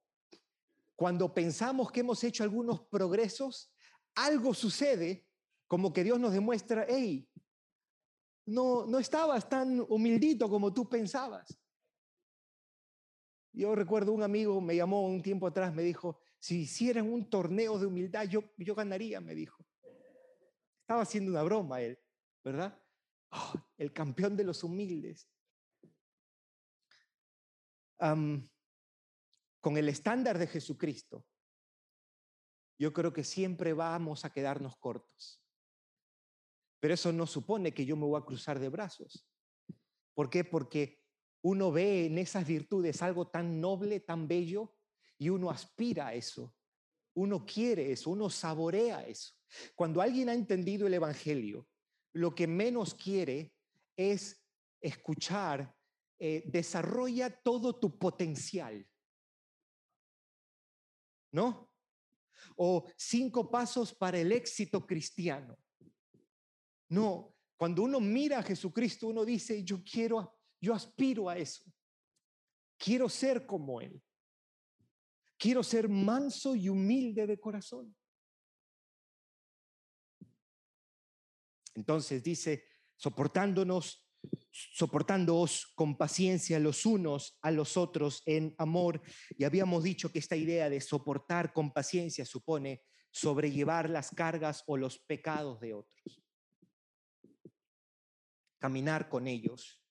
cuando 0.98 1.32
pensamos 1.32 1.92
que 1.92 2.00
hemos 2.00 2.24
hecho 2.24 2.42
algunos 2.42 2.80
progresos, 2.88 3.72
algo 4.16 4.52
sucede 4.52 5.28
como 5.68 5.92
que 5.92 6.02
Dios 6.02 6.18
nos 6.18 6.32
demuestra, 6.32 6.86
hey, 6.88 7.30
no, 8.46 8.84
no 8.84 8.98
estabas 8.98 9.48
tan 9.48 9.78
humildito 9.88 10.50
como 10.50 10.74
tú 10.74 10.88
pensabas. 10.88 11.56
Yo 13.52 13.76
recuerdo 13.76 14.10
un 14.10 14.24
amigo 14.24 14.60
me 14.60 14.74
llamó 14.74 15.06
un 15.06 15.22
tiempo 15.22 15.46
atrás, 15.46 15.72
me 15.72 15.84
dijo, 15.84 16.18
si 16.40 16.62
hicieran 16.62 17.08
un 17.08 17.30
torneo 17.30 17.78
de 17.78 17.86
humildad, 17.86 18.24
yo, 18.24 18.42
yo 18.56 18.74
ganaría, 18.74 19.20
me 19.20 19.36
dijo. 19.36 19.64
Estaba 20.80 21.02
haciendo 21.02 21.30
una 21.30 21.44
broma 21.44 21.80
él, 21.80 21.96
¿verdad? 22.42 22.76
Oh, 23.30 23.52
el 23.76 23.92
campeón 23.92 24.36
de 24.36 24.42
los 24.42 24.64
humildes. 24.64 25.30
Con 29.68 29.76
el 29.76 29.90
estándar 29.90 30.38
de 30.38 30.46
Jesucristo, 30.46 31.26
yo 32.78 32.90
creo 32.94 33.12
que 33.12 33.22
siempre 33.22 33.74
vamos 33.74 34.24
a 34.24 34.32
quedarnos 34.32 34.78
cortos. 34.78 35.44
Pero 36.80 36.94
eso 36.94 37.12
no 37.12 37.26
supone 37.26 37.74
que 37.74 37.84
yo 37.84 37.94
me 37.94 38.06
voy 38.06 38.18
a 38.18 38.24
cruzar 38.24 38.58
de 38.58 38.70
brazos. 38.70 39.28
¿Por 40.14 40.30
qué? 40.30 40.42
Porque 40.42 41.04
uno 41.42 41.70
ve 41.70 42.06
en 42.06 42.16
esas 42.16 42.46
virtudes 42.46 43.02
algo 43.02 43.28
tan 43.28 43.60
noble, 43.60 44.00
tan 44.00 44.26
bello, 44.26 44.74
y 45.18 45.28
uno 45.28 45.50
aspira 45.50 46.06
a 46.06 46.14
eso. 46.14 46.56
Uno 47.12 47.44
quiere 47.44 47.92
eso, 47.92 48.08
uno 48.08 48.30
saborea 48.30 49.06
eso. 49.06 49.34
Cuando 49.74 50.00
alguien 50.00 50.30
ha 50.30 50.34
entendido 50.34 50.86
el 50.86 50.94
Evangelio, 50.94 51.68
lo 52.14 52.34
que 52.34 52.46
menos 52.46 52.94
quiere 52.94 53.52
es 53.94 54.42
escuchar, 54.80 55.76
eh, 56.18 56.42
desarrolla 56.46 57.28
todo 57.28 57.78
tu 57.78 57.98
potencial. 57.98 58.88
¿No? 61.32 61.70
O 62.56 62.88
cinco 62.96 63.50
pasos 63.50 63.94
para 63.94 64.18
el 64.18 64.32
éxito 64.32 64.86
cristiano. 64.86 65.58
No, 66.88 67.34
cuando 67.56 67.82
uno 67.82 68.00
mira 68.00 68.38
a 68.38 68.42
Jesucristo, 68.42 69.08
uno 69.08 69.24
dice, 69.24 69.62
yo 69.64 69.82
quiero, 69.82 70.38
yo 70.60 70.74
aspiro 70.74 71.28
a 71.28 71.36
eso. 71.36 71.64
Quiero 72.78 73.08
ser 73.08 73.46
como 73.46 73.80
Él. 73.80 74.00
Quiero 75.36 75.62
ser 75.62 75.88
manso 75.88 76.54
y 76.54 76.68
humilde 76.68 77.26
de 77.26 77.38
corazón. 77.38 77.94
Entonces 81.74 82.22
dice, 82.22 82.64
soportándonos, 82.96 84.07
soportándoos 84.72 85.72
con 85.74 85.96
paciencia 85.96 86.58
los 86.58 86.84
unos 86.86 87.38
a 87.42 87.50
los 87.50 87.76
otros 87.76 88.22
en 88.26 88.54
amor. 88.58 89.02
Y 89.36 89.44
habíamos 89.44 89.84
dicho 89.84 90.10
que 90.10 90.18
esta 90.18 90.36
idea 90.36 90.68
de 90.68 90.80
soportar 90.80 91.52
con 91.52 91.72
paciencia 91.72 92.24
supone 92.24 92.82
sobrellevar 93.10 93.88
las 93.88 94.10
cargas 94.10 94.62
o 94.66 94.76
los 94.76 94.98
pecados 94.98 95.60
de 95.60 95.74
otros. 95.74 96.22
Caminar 98.58 99.08
con 99.08 99.26
ellos. 99.26 99.82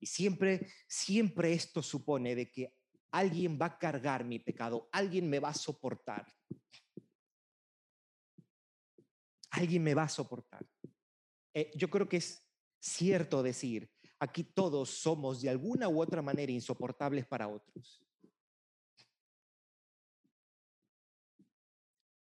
Y 0.00 0.06
siempre, 0.06 0.68
siempre 0.88 1.52
esto 1.52 1.82
supone 1.82 2.34
de 2.34 2.50
que 2.50 2.74
alguien 3.12 3.58
va 3.60 3.66
a 3.66 3.78
cargar 3.78 4.24
mi 4.24 4.38
pecado, 4.38 4.88
alguien 4.90 5.28
me 5.28 5.38
va 5.38 5.50
a 5.50 5.54
soportar. 5.54 6.26
Alguien 9.50 9.82
me 9.82 9.94
va 9.94 10.04
a 10.04 10.08
soportar. 10.08 10.66
Eh, 11.54 11.70
yo 11.74 11.90
creo 11.90 12.08
que 12.08 12.16
es 12.16 12.41
cierto 12.82 13.42
decir, 13.42 13.90
aquí 14.18 14.44
todos 14.44 14.90
somos 14.90 15.40
de 15.40 15.48
alguna 15.48 15.88
u 15.88 16.02
otra 16.02 16.20
manera 16.20 16.50
insoportables 16.50 17.26
para 17.26 17.48
otros. 17.48 18.02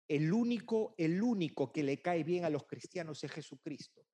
El 0.07 0.31
único, 0.31 0.93
el 0.97 1.21
único 1.21 1.71
que 1.71 1.83
le 1.83 2.01
cae 2.01 2.23
bien 2.23 2.45
a 2.45 2.49
los 2.49 2.65
cristianos 2.65 3.23
es 3.23 3.31
Jesucristo. 3.31 4.05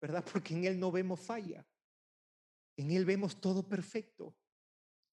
¿Verdad? 0.00 0.24
Porque 0.32 0.54
en 0.54 0.64
Él 0.64 0.78
no 0.78 0.92
vemos 0.92 1.20
falla. 1.20 1.66
En 2.76 2.90
Él 2.92 3.04
vemos 3.04 3.40
todo 3.40 3.68
perfecto. 3.68 4.36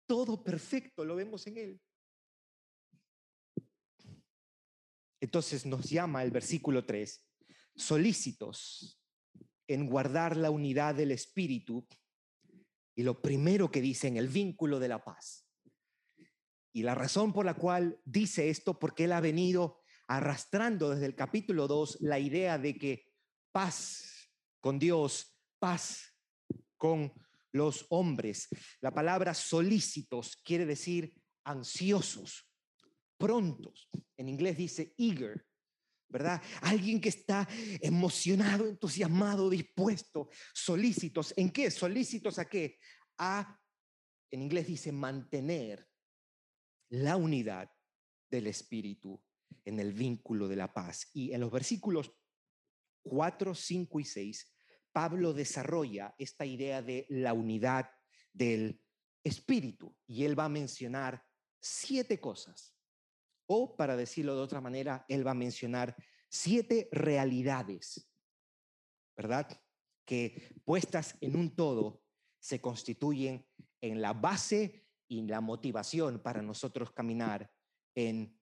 Todo 0.08 0.44
perfecto 0.44 1.04
lo 1.04 1.16
vemos 1.16 1.46
en 1.48 1.58
Él. 1.58 1.82
Entonces 5.20 5.66
nos 5.66 5.90
llama 5.90 6.24
el 6.24 6.32
versículo 6.32 6.86
3, 6.86 7.26
solícitos 7.76 9.02
en 9.68 9.88
guardar 9.88 10.38
la 10.38 10.52
unidad 10.52 10.96
del 10.96 11.12
Espíritu. 11.12 11.88
Y 12.96 13.04
lo 13.04 13.22
primero 13.22 13.72
que 13.72 13.82
dice 13.82 14.08
en 14.08 14.18
el 14.18 14.28
vínculo 14.28 14.80
de 14.80 14.88
la 14.88 15.04
paz. 15.04 15.48
Y 16.74 16.84
la 16.84 16.96
razón 16.96 17.34
por 17.34 17.46
la 17.46 17.54
cual 17.54 18.00
dice 18.06 18.50
esto, 18.50 18.78
porque 18.78 19.06
él 19.06 19.14
ha 19.14 19.22
venido 19.22 19.80
arrastrando 20.08 20.90
desde 20.90 21.06
el 21.06 21.16
capítulo 21.16 21.68
2 21.68 22.00
la 22.02 22.20
idea 22.20 22.58
de 22.58 22.78
que 22.78 23.12
paz 23.52 24.30
con 24.60 24.78
Dios, 24.78 25.38
paz 25.60 26.16
con 26.78 27.14
los 27.52 27.86
hombres. 27.90 28.50
La 28.82 28.94
palabra 28.94 29.34
solícitos 29.34 30.36
quiere 30.38 30.66
decir 30.66 31.14
ansiosos, 31.46 32.52
prontos. 33.18 33.90
En 34.18 34.28
inglés 34.28 34.58
dice 34.58 34.94
eager, 34.98 35.46
¿verdad? 36.16 36.42
Alguien 36.62 37.02
que 37.02 37.10
está 37.10 37.46
emocionado, 37.82 38.66
entusiasmado, 38.68 39.50
dispuesto, 39.50 40.30
solícitos. 40.54 41.34
¿En 41.36 41.52
qué? 41.52 41.70
Solícitos 41.70 42.40
a 42.40 42.46
qué? 42.46 42.80
A, 43.18 43.60
en 44.32 44.42
inglés 44.42 44.68
dice 44.68 44.94
mantener 44.94 45.86
la 46.90 47.18
unidad 47.18 47.70
del 48.32 48.48
espíritu 48.48 49.22
en 49.66 49.82
el 49.82 49.92
vínculo 49.92 50.48
de 50.48 50.56
la 50.56 50.74
paz. 50.74 51.10
Y 51.12 51.34
en 51.34 51.42
los 51.42 51.52
versículos 51.52 52.14
4, 53.04 53.54
5 53.54 54.00
y 54.00 54.06
6 54.06 54.56
Pablo 54.94 55.34
desarrolla 55.34 56.16
esta 56.18 56.46
idea 56.46 56.82
de 56.82 57.06
la 57.10 57.34
unidad 57.34 57.92
del 58.32 58.82
espíritu 59.26 59.94
y 60.08 60.24
él 60.24 60.40
va 60.40 60.46
a 60.46 60.50
mencionar 60.50 61.22
siete 61.60 62.22
cosas. 62.22 62.75
O, 63.48 63.76
para 63.76 63.96
decirlo 63.96 64.36
de 64.36 64.42
otra 64.42 64.62
manera, 64.62 65.06
él 65.08 65.26
va 65.26 65.32
a 65.32 65.36
mencionar 65.36 65.96
siete 66.30 66.90
realidades, 66.92 68.10
¿verdad? 69.16 69.62
Que 70.06 70.56
puestas 70.64 71.18
en 71.22 71.36
un 71.36 71.56
todo 71.56 72.02
se 72.40 72.62
constituyen 72.62 73.46
en 73.82 74.02
la 74.02 74.14
base 74.14 74.88
y 75.08 75.22
la 75.28 75.42
motivación 75.42 76.20
para 76.20 76.42
nosotros 76.42 76.92
caminar 76.92 77.52
en 77.96 78.40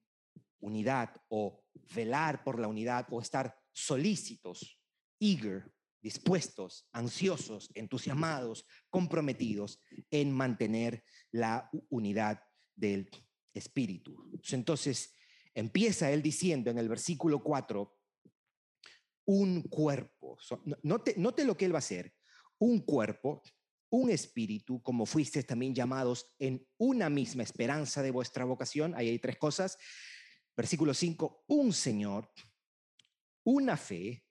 unidad 0.60 1.16
o 1.30 1.64
velar 1.94 2.44
por 2.44 2.60
la 2.60 2.68
unidad 2.68 3.08
o 3.12 3.22
estar 3.22 3.58
solícitos, 3.72 4.80
eager 5.20 5.74
dispuestos, 6.02 6.88
ansiosos, 6.92 7.70
entusiasmados, 7.74 8.66
comprometidos 8.90 9.82
en 10.12 10.32
mantener 10.32 11.04
la 11.32 11.70
unidad 11.90 12.44
del 12.76 13.10
Espíritu. 13.54 14.32
Entonces, 14.52 15.16
empieza 15.54 16.12
él 16.12 16.22
diciendo 16.22 16.72
en 16.72 16.78
el 16.78 16.90
versículo 16.90 17.44
4, 17.44 17.98
un 19.26 19.64
cuerpo. 19.64 20.38
Note, 20.84 21.16
note 21.18 21.46
lo 21.46 21.56
que 21.56 21.66
él 21.66 21.74
va 21.74 21.78
a 21.78 21.80
hacer. 21.80 22.14
Un 22.60 22.82
cuerpo, 22.82 23.42
un 23.90 24.10
espíritu, 24.10 24.82
como 24.82 25.06
fuisteis 25.06 25.46
también 25.46 25.76
llamados 25.76 26.34
en 26.40 26.68
una 26.78 27.10
misma 27.10 27.44
esperanza 27.44 28.02
de 28.02 28.12
vuestra 28.12 28.46
vocación. 28.46 28.94
Ahí 28.96 29.10
hay 29.10 29.20
tres 29.20 29.38
cosas. 29.38 29.78
Versículo 30.56 30.94
5, 30.94 31.46
un 31.48 31.74
Señor, 31.74 32.32
una 33.44 33.78
fe, 33.78 34.26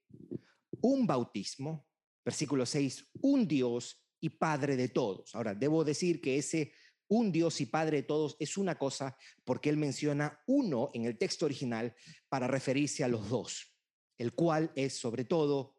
un 0.81 1.07
bautismo. 1.07 1.87
Versículo 2.25 2.65
6, 2.65 3.11
un 3.23 3.49
Dios 3.49 4.05
y 4.21 4.31
Padre 4.31 4.77
de 4.77 4.89
todos. 4.89 5.35
Ahora, 5.35 5.55
debo 5.55 5.83
decir 5.83 6.21
que 6.21 6.39
ese 6.39 6.73
un 7.13 7.31
Dios 7.31 7.61
y 7.61 7.67
Padre 7.67 7.99
de 7.99 8.03
todos 8.05 8.37
es 8.39 8.57
una 8.57 8.79
cosa 8.79 9.19
porque 9.45 9.69
él 9.69 9.77
menciona 9.77 10.41
uno 10.47 10.91
en 10.95 11.05
el 11.05 11.19
texto 11.19 11.45
original 11.45 11.95
para 12.31 12.47
referirse 12.47 13.05
a 13.05 13.09
los 13.09 13.29
dos, 13.29 13.75
el 14.17 14.33
cual 14.33 14.73
es 14.77 14.97
sobre 14.97 15.27
todo, 15.27 15.77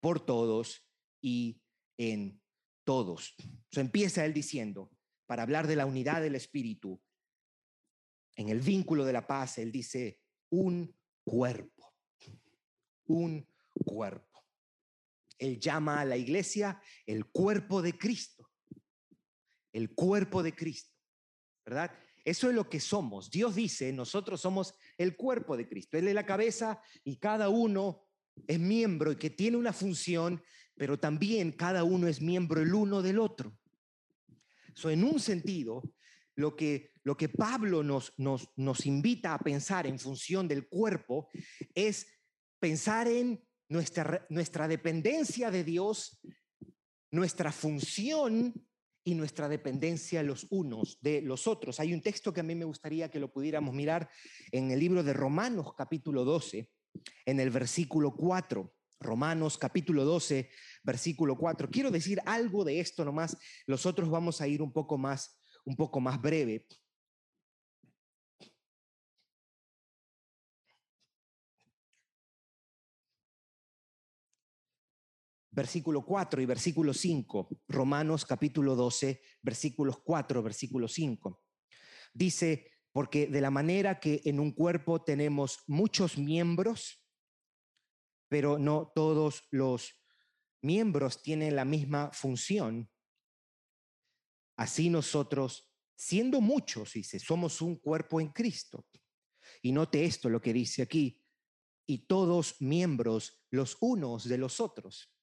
por 0.00 0.24
todos 0.24 0.86
y 1.20 1.60
en 1.98 2.40
todos. 2.84 3.34
So, 3.72 3.80
empieza 3.80 4.24
él 4.24 4.32
diciendo, 4.32 4.92
para 5.26 5.42
hablar 5.42 5.66
de 5.66 5.74
la 5.74 5.86
unidad 5.86 6.22
del 6.22 6.36
Espíritu, 6.36 7.02
en 8.36 8.48
el 8.48 8.60
vínculo 8.60 9.04
de 9.04 9.12
la 9.12 9.26
paz, 9.26 9.58
él 9.58 9.72
dice, 9.72 10.20
un 10.50 10.96
cuerpo, 11.24 11.94
un 13.06 13.44
cuerpo. 13.84 14.44
Él 15.36 15.58
llama 15.58 16.00
a 16.00 16.04
la 16.04 16.16
iglesia 16.16 16.80
el 17.06 17.26
cuerpo 17.26 17.82
de 17.82 17.98
Cristo 17.98 18.35
el 19.76 19.94
cuerpo 19.94 20.42
de 20.42 20.54
Cristo, 20.54 20.90
¿verdad? 21.66 21.92
Eso 22.24 22.48
es 22.48 22.54
lo 22.54 22.68
que 22.68 22.80
somos. 22.80 23.30
Dios 23.30 23.54
dice, 23.54 23.92
nosotros 23.92 24.40
somos 24.40 24.74
el 24.96 25.16
cuerpo 25.16 25.54
de 25.54 25.68
Cristo. 25.68 25.98
Él 25.98 26.08
es 26.08 26.14
la 26.14 26.24
cabeza 26.24 26.80
y 27.04 27.18
cada 27.18 27.50
uno 27.50 28.06
es 28.46 28.58
miembro 28.58 29.12
y 29.12 29.16
que 29.16 29.28
tiene 29.28 29.58
una 29.58 29.74
función, 29.74 30.42
pero 30.76 30.98
también 30.98 31.52
cada 31.52 31.84
uno 31.84 32.08
es 32.08 32.22
miembro 32.22 32.62
el 32.62 32.72
uno 32.72 33.02
del 33.02 33.18
otro. 33.18 33.58
So, 34.74 34.88
en 34.88 35.04
un 35.04 35.20
sentido, 35.20 35.82
lo 36.36 36.56
que, 36.56 36.92
lo 37.02 37.14
que 37.18 37.28
Pablo 37.28 37.82
nos, 37.82 38.14
nos, 38.16 38.48
nos 38.56 38.86
invita 38.86 39.34
a 39.34 39.38
pensar 39.38 39.86
en 39.86 39.98
función 39.98 40.48
del 40.48 40.68
cuerpo 40.68 41.28
es 41.74 42.06
pensar 42.58 43.08
en 43.08 43.44
nuestra, 43.68 44.26
nuestra 44.30 44.68
dependencia 44.68 45.50
de 45.50 45.64
Dios, 45.64 46.18
nuestra 47.10 47.52
función 47.52 48.65
y 49.06 49.14
nuestra 49.14 49.48
dependencia 49.48 50.24
los 50.24 50.48
unos 50.50 50.98
de 51.00 51.22
los 51.22 51.46
otros. 51.46 51.78
Hay 51.78 51.94
un 51.94 52.02
texto 52.02 52.32
que 52.32 52.40
a 52.40 52.42
mí 52.42 52.56
me 52.56 52.64
gustaría 52.64 53.08
que 53.08 53.20
lo 53.20 53.32
pudiéramos 53.32 53.72
mirar 53.72 54.10
en 54.50 54.72
el 54.72 54.80
libro 54.80 55.04
de 55.04 55.12
Romanos 55.12 55.74
capítulo 55.76 56.24
12, 56.24 56.72
en 57.24 57.38
el 57.38 57.50
versículo 57.50 58.16
4. 58.16 58.74
Romanos 58.98 59.58
capítulo 59.58 60.04
12, 60.04 60.50
versículo 60.82 61.36
4. 61.36 61.70
Quiero 61.70 61.92
decir 61.92 62.20
algo 62.26 62.64
de 62.64 62.80
esto 62.80 63.04
nomás, 63.04 63.36
los 63.66 63.86
otros 63.86 64.10
vamos 64.10 64.40
a 64.40 64.48
ir 64.48 64.60
un 64.60 64.72
poco 64.72 64.98
más 64.98 65.38
un 65.66 65.76
poco 65.76 66.00
más 66.00 66.20
breve. 66.20 66.66
Versículo 75.56 76.04
4 76.04 76.42
y 76.42 76.44
versículo 76.44 76.92
5, 76.92 77.48
Romanos 77.68 78.26
capítulo 78.26 78.76
12, 78.76 79.22
versículos 79.40 80.00
4, 80.00 80.42
versículo 80.42 80.86
5. 80.86 81.42
Dice, 82.12 82.70
porque 82.92 83.26
de 83.26 83.40
la 83.40 83.50
manera 83.50 83.98
que 83.98 84.20
en 84.26 84.38
un 84.38 84.52
cuerpo 84.52 85.02
tenemos 85.02 85.60
muchos 85.66 86.18
miembros, 86.18 87.02
pero 88.28 88.58
no 88.58 88.92
todos 88.94 89.48
los 89.50 89.94
miembros 90.60 91.22
tienen 91.22 91.56
la 91.56 91.64
misma 91.64 92.10
función, 92.12 92.90
así 94.58 94.90
nosotros, 94.90 95.72
siendo 95.94 96.42
muchos, 96.42 96.92
dice, 96.92 97.18
somos 97.18 97.62
un 97.62 97.76
cuerpo 97.76 98.20
en 98.20 98.28
Cristo. 98.28 98.86
Y 99.62 99.72
note 99.72 100.04
esto, 100.04 100.28
lo 100.28 100.42
que 100.42 100.52
dice 100.52 100.82
aquí, 100.82 101.22
y 101.86 102.06
todos 102.06 102.60
miembros 102.60 103.46
los 103.50 103.78
unos 103.80 104.28
de 104.28 104.36
los 104.36 104.60
otros 104.60 105.15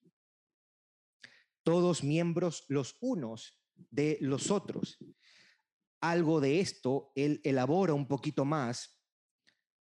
todos 1.63 2.03
miembros 2.03 2.65
los 2.67 2.97
unos 3.01 3.59
de 3.89 4.17
los 4.21 4.51
otros. 4.51 4.97
Algo 6.01 6.41
de 6.41 6.59
esto 6.59 7.11
él 7.15 7.41
elabora 7.43 7.93
un 7.93 8.07
poquito 8.07 8.45
más 8.45 9.01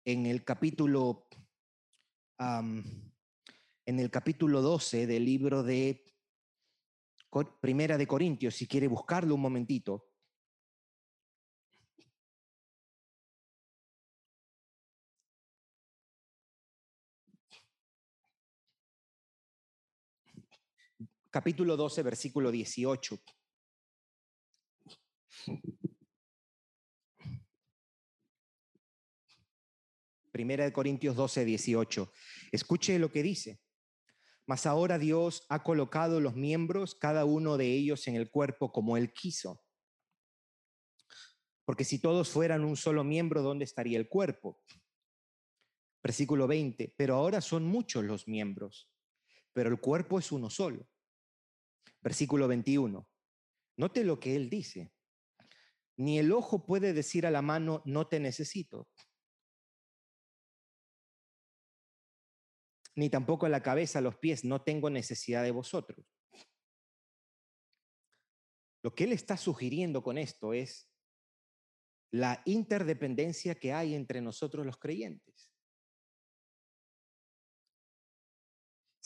en 0.04 0.26
el 0.26 0.44
capítulo 0.44 1.26
en 2.38 3.98
el 3.98 4.10
capítulo 4.10 4.62
12 4.62 5.06
del 5.06 5.24
libro 5.24 5.62
de 5.62 6.04
Primera 7.60 7.98
de 7.98 8.06
Corintios, 8.06 8.54
si 8.54 8.66
quiere 8.66 8.88
buscarlo 8.88 9.34
un 9.34 9.42
momentito. 9.42 10.09
Capítulo 21.30 21.76
12, 21.76 22.02
versículo 22.02 22.50
18. 22.50 23.18
Primera 30.32 30.64
de 30.64 30.72
Corintios 30.72 31.16
12, 31.16 31.44
18. 31.44 32.12
Escuche 32.52 32.98
lo 32.98 33.10
que 33.10 33.22
dice. 33.22 33.60
Mas 34.46 34.66
ahora 34.66 34.98
Dios 34.98 35.46
ha 35.48 35.62
colocado 35.62 36.20
los 36.20 36.34
miembros, 36.34 36.96
cada 36.96 37.24
uno 37.24 37.56
de 37.56 37.72
ellos 37.72 38.08
en 38.08 38.16
el 38.16 38.30
cuerpo 38.30 38.72
como 38.72 38.96
Él 38.96 39.12
quiso. 39.12 39.62
Porque 41.64 41.84
si 41.84 42.00
todos 42.00 42.30
fueran 42.30 42.64
un 42.64 42.76
solo 42.76 43.04
miembro, 43.04 43.42
¿dónde 43.42 43.64
estaría 43.64 43.96
el 43.96 44.08
cuerpo? 44.08 44.60
Versículo 46.02 46.48
20. 46.48 46.94
Pero 46.96 47.14
ahora 47.14 47.40
son 47.40 47.64
muchos 47.64 48.02
los 48.04 48.26
miembros, 48.26 48.90
pero 49.52 49.70
el 49.70 49.78
cuerpo 49.78 50.18
es 50.18 50.32
uno 50.32 50.50
solo. 50.50 50.88
Versículo 52.02 52.48
21. 52.48 53.06
Note 53.76 54.04
lo 54.04 54.20
que 54.20 54.36
él 54.36 54.50
dice. 54.50 54.92
Ni 55.96 56.18
el 56.18 56.32
ojo 56.32 56.64
puede 56.64 56.92
decir 56.92 57.26
a 57.26 57.30
la 57.30 57.42
mano, 57.42 57.82
no 57.84 58.08
te 58.08 58.20
necesito. 58.20 58.88
Ni 62.96 63.10
tampoco 63.10 63.48
la 63.48 63.62
cabeza, 63.62 63.98
a 63.98 64.02
los 64.02 64.16
pies, 64.16 64.44
no 64.44 64.62
tengo 64.62 64.90
necesidad 64.90 65.42
de 65.42 65.50
vosotros. 65.50 66.06
Lo 68.82 68.94
que 68.94 69.04
él 69.04 69.12
está 69.12 69.36
sugiriendo 69.36 70.02
con 70.02 70.16
esto 70.16 70.54
es 70.54 70.90
la 72.12 72.42
interdependencia 72.44 73.54
que 73.54 73.72
hay 73.72 73.94
entre 73.94 74.20
nosotros 74.20 74.66
los 74.66 74.78
creyentes. 74.78 75.49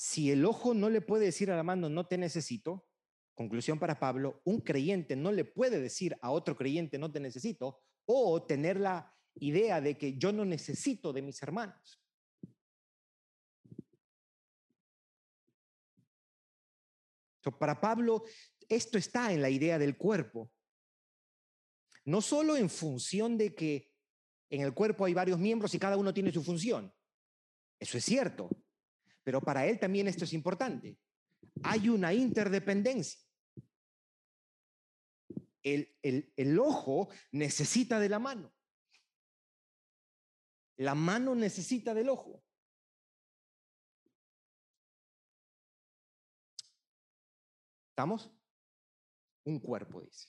Si 0.04 0.30
el 0.30 0.44
ojo 0.44 0.74
no 0.74 0.90
le 0.90 1.00
puede 1.00 1.24
decir 1.24 1.50
a 1.50 1.56
la 1.56 1.62
mano, 1.62 1.88
no 1.88 2.06
te 2.06 2.18
necesito, 2.18 2.86
conclusión 3.34 3.78
para 3.78 3.98
Pablo, 3.98 4.42
un 4.44 4.60
creyente 4.60 5.16
no 5.16 5.32
le 5.32 5.46
puede 5.46 5.80
decir 5.80 6.14
a 6.20 6.30
otro 6.30 6.58
creyente, 6.58 6.98
no 6.98 7.10
te 7.10 7.20
necesito, 7.20 7.80
o 8.04 8.44
tener 8.44 8.78
la 8.78 9.16
idea 9.36 9.80
de 9.80 9.96
que 9.96 10.18
yo 10.18 10.30
no 10.30 10.44
necesito 10.44 11.10
de 11.14 11.22
mis 11.22 11.42
hermanos. 11.42 12.02
para 17.58 17.80
Pablo, 17.80 18.24
esto 18.68 18.98
está 18.98 19.32
en 19.32 19.40
la 19.40 19.48
idea 19.48 19.78
del 19.78 19.96
cuerpo. 19.96 20.52
No 22.04 22.20
solo 22.20 22.58
en 22.58 22.68
función 22.68 23.38
de 23.38 23.54
que 23.54 23.90
en 24.50 24.60
el 24.60 24.74
cuerpo 24.74 25.06
hay 25.06 25.14
varios 25.14 25.38
miembros 25.38 25.74
y 25.74 25.78
cada 25.78 25.96
uno 25.96 26.12
tiene 26.12 26.30
su 26.30 26.44
función. 26.44 26.94
Eso 27.78 27.96
es 27.96 28.04
cierto. 28.04 28.50
Pero 29.24 29.40
para 29.40 29.66
él 29.66 29.80
también 29.80 30.06
esto 30.06 30.24
es 30.24 30.34
importante. 30.34 30.98
Hay 31.62 31.88
una 31.88 32.12
interdependencia. 32.12 33.18
El, 35.62 35.96
el, 36.02 36.58
ojo 36.58 37.08
necesita 37.32 37.98
de 37.98 38.10
la 38.10 38.18
mano. 38.18 38.54
La 40.76 40.94
mano 40.94 41.34
necesita 41.34 41.94
del 41.94 42.10
ojo. 42.10 42.44
¿Estamos? 47.88 48.30
Un 49.44 49.58
cuerpo, 49.58 50.02
dice. 50.02 50.28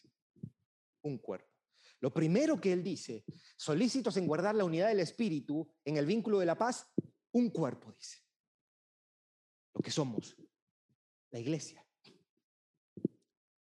Un 1.01 1.17
cuerpo. 1.17 1.51
Lo 1.99 2.13
primero 2.13 2.61
que 2.61 2.71
él 2.71 2.81
dice, 2.81 3.25
solícitos 3.57 4.15
en 4.15 4.27
guardar 4.27 4.55
la 4.55 4.63
unidad 4.63 4.87
del 4.87 4.99
espíritu 5.01 5.69
en 5.83 5.97
el 5.97 6.05
vínculo 6.05 6.39
de 6.39 6.45
la 6.45 6.57
paz, 6.57 6.87
un 7.31 7.49
cuerpo, 7.49 7.91
dice 7.91 8.24
lo 9.75 9.81
que 9.81 9.91
somos, 9.91 10.35
la 11.31 11.39
iglesia, 11.39 11.85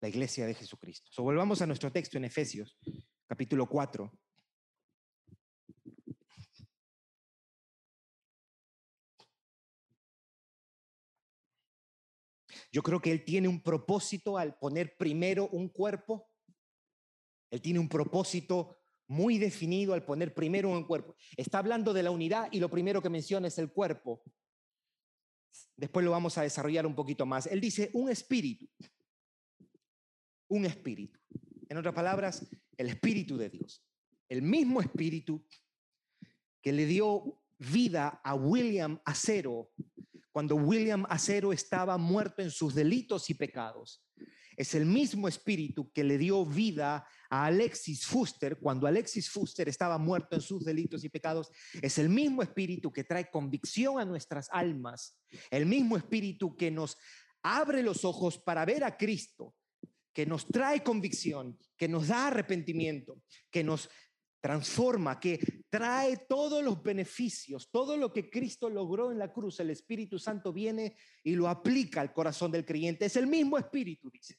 la 0.02 0.10
iglesia 0.10 0.48
de 0.48 0.56
Jesucristo. 0.56 1.08
So, 1.12 1.24
volvamos 1.24 1.62
a 1.62 1.68
nuestro 1.68 1.92
texto 1.92 2.18
en 2.18 2.26
Efesios, 2.26 2.78
capítulo 3.28 3.70
4. 3.70 4.12
Yo 12.72 12.84
creo 12.84 13.02
que 13.02 13.12
Él 13.12 13.24
tiene 13.24 13.48
un 13.48 13.62
propósito 13.62 14.38
al 14.38 14.58
poner 14.58 14.98
primero 14.98 15.48
un 15.52 15.70
cuerpo. 15.70 16.30
Él 17.52 17.62
tiene 17.62 17.80
un 17.80 17.90
propósito 17.90 18.80
muy 19.08 19.40
definido 19.40 19.94
al 19.94 20.06
poner 20.06 20.36
primero 20.36 20.70
un 20.70 20.86
cuerpo. 20.86 21.16
Está 21.36 21.60
hablando 21.60 21.94
de 21.94 22.04
la 22.04 22.12
unidad 22.12 22.48
y 22.52 22.60
lo 22.60 22.70
primero 22.70 23.02
que 23.02 23.10
menciona 23.10 23.48
es 23.48 23.58
el 23.58 23.72
cuerpo. 23.72 24.24
Después 25.80 26.04
lo 26.04 26.12
vamos 26.12 26.38
a 26.38 26.42
desarrollar 26.42 26.86
un 26.86 26.94
poquito 26.94 27.26
más. 27.26 27.48
Él 27.48 27.62
dice 27.62 27.90
un 27.94 28.10
espíritu. 28.10 28.68
Un 30.50 30.66
espíritu. 30.66 31.20
En 31.70 31.78
otras 31.78 31.94
palabras, 31.94 32.46
el 32.78 32.90
espíritu 32.90 33.38
de 33.38 33.50
Dios. 33.50 33.86
El 34.28 34.42
mismo 34.42 34.82
espíritu 34.82 35.46
que 36.62 36.74
le 36.74 36.86
dio 36.86 37.42
vida 37.58 38.20
a 38.24 38.36
William 38.36 39.00
Acero 39.06 39.72
cuando 40.32 40.56
William 40.56 41.06
Acero 41.10 41.54
estaba 41.54 41.98
muerto 41.98 42.42
en 42.42 42.52
sus 42.52 42.76
delitos 42.76 43.30
y 43.30 43.34
pecados. 43.34 44.04
Es 44.60 44.76
el 44.76 44.86
mismo 44.86 45.30
espíritu 45.30 45.90
que 45.94 46.04
le 46.04 46.18
dio 46.18 46.46
vida 46.46 47.08
a 47.30 47.46
Alexis 47.46 48.06
Fuster 48.06 48.60
cuando 48.60 48.88
Alexis 48.88 49.30
Fuster 49.30 49.70
estaba 49.70 49.98
muerto 49.98 50.36
en 50.36 50.42
sus 50.42 50.66
delitos 50.66 51.06
y 51.06 51.10
pecados. 51.10 51.50
Es 51.82 51.98
el 51.98 52.10
mismo 52.10 52.44
espíritu 52.44 52.92
que 52.92 53.06
trae 53.06 53.30
convicción 53.32 54.02
a 54.02 54.06
nuestras 54.06 54.50
almas. 54.52 55.18
El 55.50 55.66
mismo 55.66 55.96
espíritu 55.96 56.58
que 56.58 56.72
nos 56.72 56.98
abre 57.42 57.82
los 57.82 58.04
ojos 58.04 58.38
para 58.38 58.66
ver 58.66 58.84
a 58.84 58.98
Cristo, 58.98 59.56
que 60.12 60.26
nos 60.26 60.46
trae 60.46 60.84
convicción, 60.84 61.58
que 61.78 61.88
nos 61.88 62.10
da 62.10 62.28
arrepentimiento, 62.28 63.24
que 63.50 63.64
nos 63.64 63.90
transforma, 64.42 65.22
que 65.22 65.40
trae 65.70 66.26
todos 66.28 66.62
los 66.62 66.84
beneficios, 66.84 67.72
todo 67.72 67.96
lo 67.96 68.12
que 68.12 68.30
Cristo 68.30 68.70
logró 68.70 69.14
en 69.14 69.20
la 69.20 69.32
cruz, 69.32 69.62
el 69.62 69.70
Espíritu 69.70 70.20
Santo 70.20 70.52
viene 70.52 70.98
y 71.24 71.36
lo 71.36 71.48
aplica 71.48 72.02
al 72.02 72.12
corazón 72.12 72.52
del 72.52 72.66
creyente. 72.66 73.06
Es 73.06 73.16
el 73.16 73.28
mismo 73.28 73.58
Espíritu, 73.58 74.10
dice. 74.10 74.36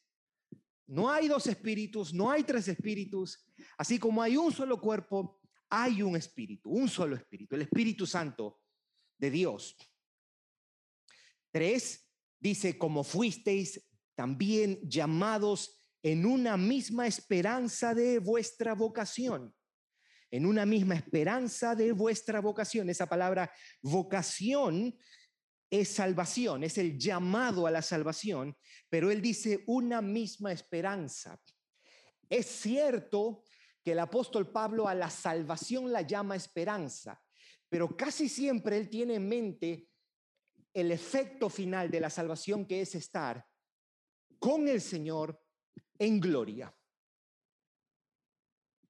No 0.90 1.08
hay 1.08 1.28
dos 1.28 1.46
espíritus, 1.46 2.12
no 2.12 2.30
hay 2.30 2.42
tres 2.42 2.66
espíritus. 2.66 3.46
Así 3.78 3.96
como 3.96 4.20
hay 4.20 4.36
un 4.36 4.50
solo 4.50 4.80
cuerpo, 4.80 5.40
hay 5.68 6.02
un 6.02 6.16
espíritu, 6.16 6.70
un 6.70 6.88
solo 6.88 7.14
espíritu, 7.14 7.54
el 7.54 7.62
Espíritu 7.62 8.06
Santo 8.06 8.60
de 9.16 9.30
Dios. 9.30 9.76
Tres, 11.52 12.10
dice, 12.40 12.76
como 12.76 13.04
fuisteis 13.04 13.88
también 14.16 14.80
llamados 14.82 15.80
en 16.02 16.26
una 16.26 16.56
misma 16.56 17.06
esperanza 17.06 17.94
de 17.94 18.18
vuestra 18.18 18.74
vocación 18.74 19.54
en 20.30 20.46
una 20.46 20.64
misma 20.64 20.94
esperanza 20.94 21.74
de 21.74 21.92
vuestra 21.92 22.40
vocación. 22.40 22.88
Esa 22.88 23.06
palabra 23.06 23.52
vocación 23.82 24.96
es 25.70 25.88
salvación, 25.88 26.64
es 26.64 26.78
el 26.78 26.98
llamado 26.98 27.66
a 27.66 27.70
la 27.70 27.82
salvación, 27.82 28.56
pero 28.88 29.10
él 29.10 29.22
dice 29.22 29.62
una 29.66 30.02
misma 30.02 30.52
esperanza. 30.52 31.40
Es 32.28 32.46
cierto 32.46 33.44
que 33.82 33.92
el 33.92 34.00
apóstol 34.00 34.50
Pablo 34.50 34.88
a 34.88 34.94
la 34.94 35.08
salvación 35.08 35.92
la 35.92 36.02
llama 36.02 36.36
esperanza, 36.36 37.22
pero 37.68 37.96
casi 37.96 38.28
siempre 38.28 38.76
él 38.76 38.90
tiene 38.90 39.14
en 39.14 39.28
mente 39.28 39.88
el 40.74 40.90
efecto 40.90 41.48
final 41.48 41.90
de 41.90 42.00
la 42.00 42.10
salvación 42.10 42.66
que 42.66 42.80
es 42.80 42.94
estar 42.94 43.44
con 44.38 44.68
el 44.68 44.80
Señor 44.80 45.40
en 45.98 46.20
gloria. 46.20 46.74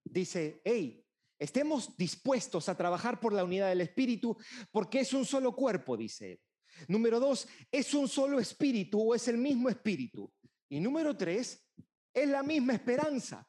Dice, 0.02 0.60
hey, 0.64 1.00
Estemos 1.40 1.96
dispuestos 1.96 2.68
a 2.68 2.76
trabajar 2.76 3.18
por 3.18 3.32
la 3.32 3.44
unidad 3.44 3.70
del 3.70 3.80
espíritu 3.80 4.36
porque 4.70 5.00
es 5.00 5.14
un 5.14 5.24
solo 5.24 5.56
cuerpo, 5.56 5.96
dice 5.96 6.32
él. 6.32 6.40
Número 6.88 7.20
dos, 7.20 7.48
es 7.70 7.94
un 7.94 8.08
solo 8.08 8.38
espíritu 8.38 9.00
o 9.00 9.14
es 9.14 9.28
el 9.28 9.38
mismo 9.38 9.68
espíritu. 9.68 10.32
Y 10.68 10.80
número 10.80 11.16
tres, 11.16 11.66
es 12.12 12.28
la 12.28 12.42
misma 12.42 12.74
esperanza. 12.74 13.46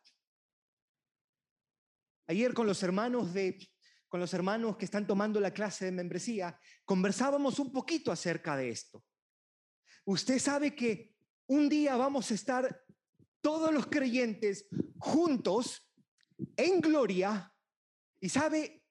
Ayer 2.28 2.54
con 2.54 2.67
los 2.67 2.82
hermanos 2.84 3.34
de 3.34 3.58
con 4.08 4.20
los 4.20 4.34
hermanos 4.34 4.76
que 4.76 4.84
están 4.84 5.08
tomando 5.08 5.39
la 5.39 5.54
clase 5.54 5.86
de 5.86 5.91
membresía, 5.94 6.60
conversábamos 6.84 7.60
un 7.60 7.72
poquito 7.72 8.12
acerca 8.12 8.58
de 8.58 8.70
esto. 8.70 9.06
Usted 10.04 10.38
sabe 10.38 10.76
que 10.76 11.15
un 11.48 11.70
día 11.70 11.96
vamos 11.96 12.30
a 12.30 12.34
estar 12.34 12.84
todos 13.39 13.74
los 13.74 13.88
creyentes 13.88 14.67
juntos 15.00 15.89
en 16.58 16.82
gloria 16.82 17.52
¿Y 18.22 18.30
sabe 18.30 18.84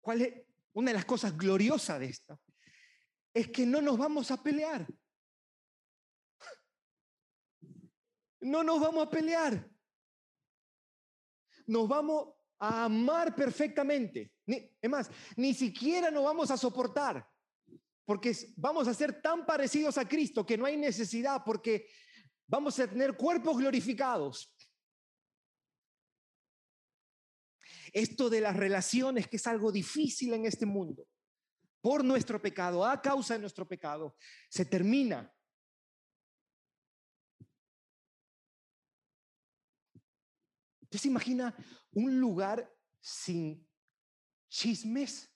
cuál 0.00 0.22
es 0.22 0.34
una 0.72 0.92
de 0.92 0.94
las 0.94 1.04
cosas 1.04 1.36
gloriosas 1.36 1.98
de 1.98 2.06
esto? 2.06 2.40
Es 3.38 3.46
que 3.50 3.64
no 3.64 3.80
nos 3.80 3.96
vamos 3.96 4.32
a 4.32 4.42
pelear. 4.42 4.84
No 8.40 8.64
nos 8.64 8.80
vamos 8.80 9.06
a 9.06 9.08
pelear. 9.08 9.70
Nos 11.68 11.86
vamos 11.86 12.34
a 12.58 12.86
amar 12.86 13.36
perfectamente. 13.36 14.32
Es 14.44 14.90
más, 14.90 15.08
ni 15.36 15.54
siquiera 15.54 16.10
nos 16.10 16.24
vamos 16.24 16.50
a 16.50 16.56
soportar. 16.56 17.30
Porque 18.04 18.36
vamos 18.56 18.88
a 18.88 18.94
ser 18.94 19.22
tan 19.22 19.46
parecidos 19.46 19.96
a 19.98 20.08
Cristo 20.08 20.44
que 20.44 20.58
no 20.58 20.66
hay 20.66 20.76
necesidad 20.76 21.42
porque 21.46 21.88
vamos 22.44 22.76
a 22.80 22.88
tener 22.88 23.16
cuerpos 23.16 23.56
glorificados. 23.56 24.52
Esto 27.92 28.28
de 28.28 28.40
las 28.40 28.56
relaciones, 28.56 29.28
que 29.28 29.36
es 29.36 29.46
algo 29.46 29.70
difícil 29.70 30.34
en 30.34 30.44
este 30.44 30.66
mundo, 30.66 31.06
por 31.80 32.04
nuestro 32.04 32.40
pecado, 32.40 32.84
a 32.84 33.00
causa 33.00 33.34
de 33.34 33.40
nuestro 33.40 33.66
pecado, 33.66 34.16
se 34.48 34.64
termina. 34.64 35.32
¿Usted 40.82 40.98
se 40.98 41.08
imagina 41.08 41.54
un 41.92 42.18
lugar 42.18 42.74
sin 43.00 43.68
chismes? 44.48 45.30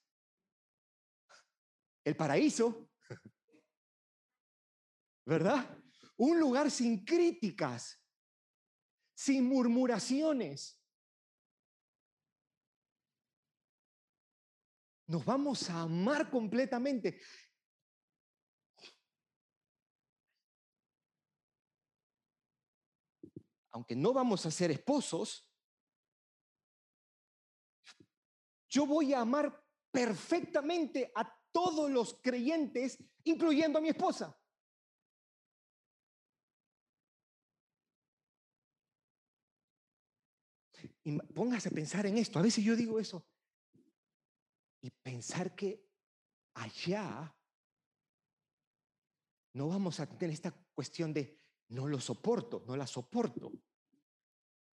El 2.04 2.16
paraíso, 2.16 2.90
¿verdad? 5.24 5.78
Un 6.16 6.40
lugar 6.40 6.70
sin 6.70 7.04
críticas, 7.04 8.02
sin 9.14 9.44
murmuraciones, 9.44 10.81
Nos 15.12 15.26
vamos 15.26 15.68
a 15.68 15.82
amar 15.82 16.30
completamente. 16.30 17.20
Aunque 23.72 23.94
no 23.94 24.14
vamos 24.14 24.46
a 24.46 24.50
ser 24.50 24.70
esposos, 24.70 25.46
yo 28.70 28.86
voy 28.86 29.12
a 29.12 29.20
amar 29.20 29.62
perfectamente 29.90 31.12
a 31.14 31.30
todos 31.52 31.90
los 31.90 32.18
creyentes, 32.22 32.96
incluyendo 33.24 33.80
a 33.80 33.82
mi 33.82 33.90
esposa. 33.90 34.34
Y 41.04 41.18
póngase 41.34 41.68
a 41.68 41.72
pensar 41.72 42.06
en 42.06 42.16
esto. 42.16 42.38
A 42.38 42.42
veces 42.42 42.64
yo 42.64 42.74
digo 42.74 42.98
eso 42.98 43.26
y 44.82 44.90
pensar 44.90 45.54
que 45.54 45.88
allá 46.54 47.34
no 49.54 49.68
vamos 49.68 50.00
a 50.00 50.06
tener 50.06 50.34
esta 50.34 50.50
cuestión 50.74 51.14
de 51.14 51.38
no 51.68 51.88
lo 51.88 52.00
soporto, 52.00 52.64
no 52.66 52.76
la 52.76 52.86
soporto. 52.86 53.52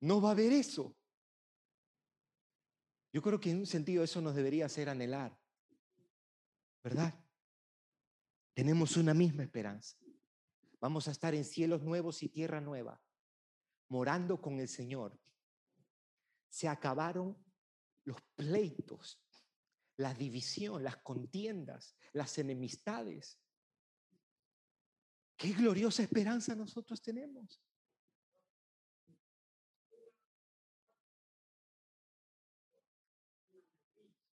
No 0.02 0.22
va 0.22 0.30
a 0.30 0.32
haber 0.34 0.54
eso. 0.54 0.96
Yo 3.12 3.22
creo 3.22 3.40
que 3.40 3.50
en 3.50 3.60
un 3.60 3.66
sentido 3.66 4.04
eso 4.04 4.22
nos 4.22 4.36
debería 4.36 4.66
hacer 4.66 4.90
anhelar, 4.90 5.38
¿verdad? 6.84 7.14
Tenemos 8.54 8.98
una 8.98 9.14
misma 9.14 9.44
esperanza. 9.44 9.98
Vamos 10.80 11.08
a 11.08 11.12
estar 11.12 11.34
en 11.34 11.46
cielos 11.46 11.82
nuevos 11.82 12.22
y 12.24 12.30
tierra 12.30 12.62
nueva, 12.62 13.02
morando 13.90 14.42
con 14.42 14.60
el 14.60 14.68
Señor. 14.68 15.20
Se 16.50 16.68
acabaron 16.68 17.38
los 18.04 18.22
pleitos, 18.36 19.25
la 19.98 20.14
división, 20.14 20.84
las 20.84 20.98
contiendas, 20.98 21.96
las 22.14 22.38
enemistades. 22.38 23.40
Qué 25.38 25.52
gloriosa 25.54 26.04
esperanza 26.04 26.56
nosotros 26.56 27.02
tenemos. 27.02 27.62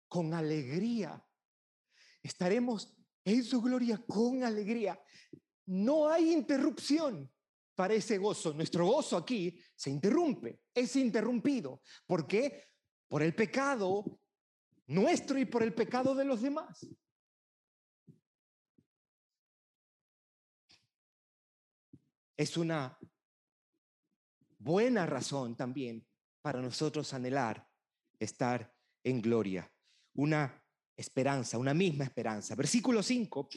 Con 0.09 0.35
alegría. 0.35 1.25
Estaremos 2.23 2.97
en 3.25 3.43
su 3.45 3.61
gloria 3.61 3.99
con 3.99 4.45
alegría. 4.45 5.01
No 5.67 6.09
hay 6.09 6.33
interrupción 6.33 7.33
para 7.75 7.95
ese 7.95 8.19
gozo. 8.19 8.53
Nuestro 8.53 8.87
gozo 8.87 9.17
aquí 9.17 9.59
se 9.75 9.91
interrumpe, 9.91 10.61
es 10.75 10.95
interrumpido. 10.97 11.83
¿Por 12.07 12.27
qué? 12.27 12.69
Por 13.09 13.23
el 13.23 13.35
pecado 13.35 14.21
nuestro 14.93 15.39
y 15.39 15.45
por 15.45 15.63
el 15.63 15.75
pecado 15.75 16.15
de 16.15 16.25
los 16.25 16.43
demás. 16.43 16.87
es 22.43 22.57
una 22.57 22.99
buena 24.59 25.07
razón 25.07 25.57
también 25.57 26.05
para 26.41 26.61
nosotros 26.61 27.15
anhelar 27.15 27.69
estar 28.19 28.75
en 29.05 29.23
gloria. 29.23 29.71
Una 30.15 30.63
esperanza, 30.97 31.57
una 31.59 31.73
misma 31.73 32.05
esperanza. 32.05 32.55
Versículo 32.55 33.03
5, 33.03 33.49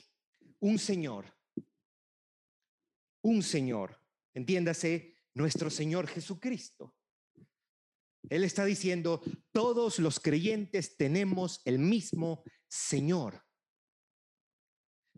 un 0.59 0.79
Señor, 0.79 1.25
un 3.23 3.41
Señor, 3.41 3.99
entiéndase, 4.33 5.17
nuestro 5.33 5.69
Señor 5.69 6.07
Jesucristo. 6.07 6.95
Él 8.29 8.43
está 8.43 8.65
diciendo, 8.65 9.21
todos 9.51 9.99
los 9.99 10.19
creyentes 10.19 10.97
tenemos 10.97 11.61
el 11.65 11.79
mismo 11.79 12.43
Señor. 12.67 13.43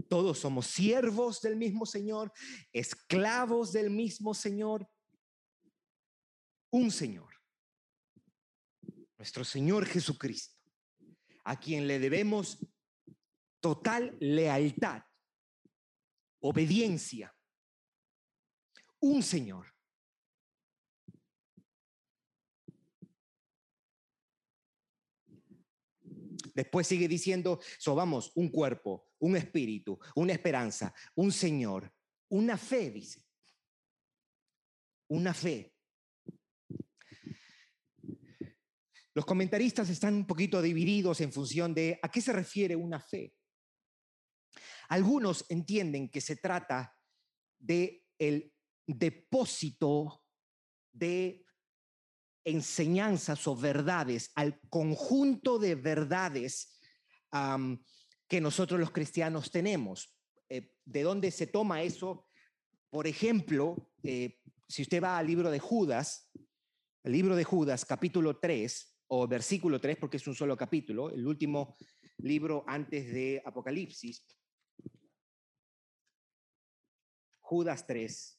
Todos 0.10 0.40
somos 0.40 0.68
siervos 0.68 1.42
del 1.42 1.56
mismo 1.56 1.86
Señor, 1.86 2.32
esclavos 2.72 3.74
del 3.74 3.90
mismo 3.90 4.34
Señor. 4.34 4.88
Un 6.70 6.92
Señor, 6.92 7.34
nuestro 9.18 9.44
Señor 9.44 9.86
Jesucristo, 9.86 10.56
a 11.46 11.60
quien 11.60 11.88
le 11.88 11.98
debemos 12.00 12.60
total 13.60 14.16
lealtad, 14.20 15.02
obediencia. 16.40 17.34
Un 19.00 19.24
Señor. 19.24 19.77
Después 26.58 26.88
sigue 26.88 27.08
diciendo, 27.08 27.60
sobamos 27.78 28.32
un 28.34 28.50
cuerpo, 28.50 29.12
un 29.20 29.36
espíritu, 29.36 30.00
una 30.16 30.34
esperanza, 30.34 30.92
un 31.14 31.32
Señor, 31.32 31.94
una 32.30 32.58
fe, 32.58 32.90
dice. 32.90 33.24
Una 35.10 35.36
fe. 35.36 35.76
Los 39.14 39.24
comentaristas 39.24 39.88
están 39.92 40.16
un 40.16 40.26
poquito 40.26 40.60
divididos 40.60 41.22
en 41.22 41.32
función 41.32 41.76
de 41.76 42.00
a 42.02 42.10
qué 42.10 42.22
se 42.22 42.34
refiere 42.34 42.76
una 42.76 43.00
fe. 43.00 43.36
Algunos 44.90 45.46
entienden 45.50 46.10
que 46.10 46.22
se 46.22 46.38
trata 46.38 46.98
de 47.60 48.04
el 48.18 48.52
depósito 48.88 50.24
de 50.92 51.46
enseñanzas 52.48 53.46
o 53.46 53.58
verdades, 53.58 54.32
al 54.36 54.60
conjunto 54.70 55.60
de 55.60 55.76
verdades 55.76 56.80
que 58.28 58.42
nosotros 58.42 58.80
los 58.80 58.92
cristianos 58.92 59.52
tenemos. 59.52 60.18
Eh, 60.50 60.72
¿De 60.86 61.04
dónde 61.04 61.30
se 61.32 61.48
toma 61.48 61.84
eso? 61.84 62.26
Por 62.90 63.06
ejemplo, 63.06 63.92
eh, 64.02 64.40
si 64.66 64.82
usted 64.82 65.04
va 65.04 65.18
al 65.18 65.28
libro 65.28 65.52
de 65.52 65.60
Judas, 65.60 66.32
el 67.04 67.12
libro 67.12 67.36
de 67.36 67.44
Judas, 67.44 67.84
capítulo 67.84 68.40
3, 68.40 68.98
o 69.08 69.28
versículo 69.28 69.80
3, 69.82 69.98
porque 69.98 70.18
es 70.18 70.28
un 70.28 70.36
solo 70.36 70.56
capítulo, 70.56 71.10
el 71.10 71.28
último 71.28 71.76
libro 72.20 72.64
antes 72.66 73.12
de 73.12 73.42
Apocalipsis, 73.46 74.26
Judas 77.42 77.86
3, 77.86 78.37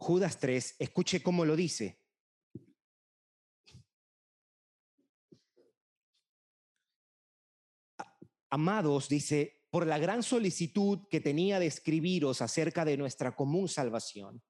Judas 0.00 0.40
3, 0.40 0.76
escuche 0.78 1.22
cómo 1.22 1.44
lo 1.44 1.54
dice. 1.54 2.00
Amados, 8.48 9.10
dice, 9.10 9.66
por 9.68 9.86
la 9.86 9.98
gran 9.98 10.22
solicitud 10.22 11.06
que 11.10 11.20
tenía 11.20 11.58
de 11.58 11.66
escribiros 11.66 12.40
acerca 12.40 12.86
de 12.86 12.96
nuestra 12.96 13.36
común 13.36 13.68
salvación, 13.68 14.42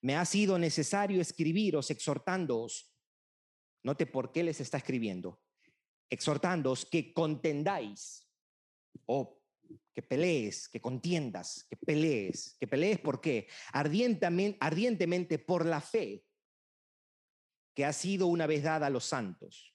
me 0.00 0.16
ha 0.16 0.24
sido 0.24 0.58
necesario 0.58 1.20
escribiros 1.20 1.92
exhortándoos, 1.92 2.92
note 3.84 4.06
por 4.06 4.32
qué 4.32 4.42
les 4.42 4.60
está 4.60 4.78
escribiendo, 4.78 5.40
exhortándoos 6.10 6.86
que 6.86 7.14
contendáis 7.14 8.28
o 9.06 9.41
que 9.94 10.02
pelees, 10.02 10.68
que 10.68 10.80
contiendas, 10.80 11.66
que 11.68 11.76
pelees, 11.76 12.56
que 12.58 12.66
pelees 12.66 12.98
por 12.98 13.20
qué? 13.20 13.48
Ardientemente, 13.72 14.58
ardientemente 14.60 15.38
por 15.38 15.66
la 15.66 15.80
fe 15.80 16.24
que 17.74 17.84
ha 17.84 17.92
sido 17.92 18.26
una 18.26 18.46
vez 18.46 18.62
dada 18.62 18.86
a 18.86 18.90
los 18.90 19.04
santos. 19.04 19.74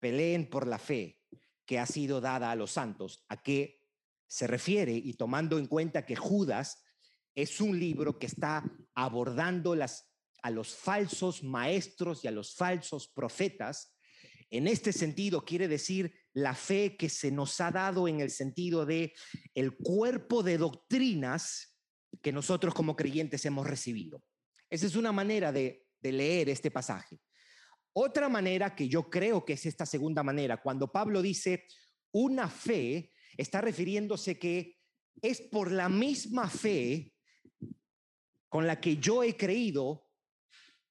Peleen 0.00 0.48
por 0.48 0.66
la 0.66 0.78
fe 0.78 1.20
que 1.64 1.78
ha 1.78 1.86
sido 1.86 2.20
dada 2.20 2.50
a 2.50 2.56
los 2.56 2.72
santos. 2.72 3.24
¿A 3.28 3.42
qué 3.42 3.80
se 4.26 4.46
refiere? 4.46 4.92
Y 4.92 5.14
tomando 5.14 5.58
en 5.58 5.66
cuenta 5.66 6.04
que 6.04 6.16
Judas 6.16 6.84
es 7.34 7.60
un 7.60 7.78
libro 7.78 8.18
que 8.18 8.26
está 8.26 8.64
abordando 8.94 9.74
las, 9.74 10.12
a 10.42 10.50
los 10.50 10.74
falsos 10.74 11.42
maestros 11.42 12.24
y 12.24 12.28
a 12.28 12.32
los 12.32 12.54
falsos 12.54 13.08
profetas, 13.08 13.96
en 14.50 14.66
este 14.66 14.92
sentido 14.92 15.44
quiere 15.44 15.66
decir 15.66 16.14
la 16.34 16.54
fe 16.54 16.96
que 16.96 17.08
se 17.08 17.30
nos 17.30 17.60
ha 17.60 17.70
dado 17.70 18.08
en 18.08 18.20
el 18.20 18.30
sentido 18.30 18.86
de 18.86 19.14
el 19.54 19.76
cuerpo 19.76 20.42
de 20.42 20.58
doctrinas 20.58 21.78
que 22.22 22.32
nosotros 22.32 22.74
como 22.74 22.96
creyentes 22.96 23.44
hemos 23.44 23.66
recibido. 23.66 24.22
Esa 24.70 24.86
es 24.86 24.96
una 24.96 25.12
manera 25.12 25.52
de, 25.52 25.86
de 26.00 26.12
leer 26.12 26.48
este 26.48 26.70
pasaje. 26.70 27.20
Otra 27.94 28.28
manera 28.28 28.74
que 28.74 28.88
yo 28.88 29.10
creo 29.10 29.44
que 29.44 29.54
es 29.54 29.66
esta 29.66 29.84
segunda 29.84 30.22
manera, 30.22 30.62
cuando 30.62 30.90
Pablo 30.90 31.20
dice 31.20 31.66
una 32.12 32.48
fe, 32.48 33.12
está 33.36 33.60
refiriéndose 33.60 34.38
que 34.38 34.78
es 35.20 35.42
por 35.42 35.70
la 35.70 35.88
misma 35.88 36.48
fe 36.48 37.12
con 38.48 38.66
la 38.66 38.80
que 38.80 38.96
yo 38.96 39.22
he 39.22 39.36
creído 39.36 40.08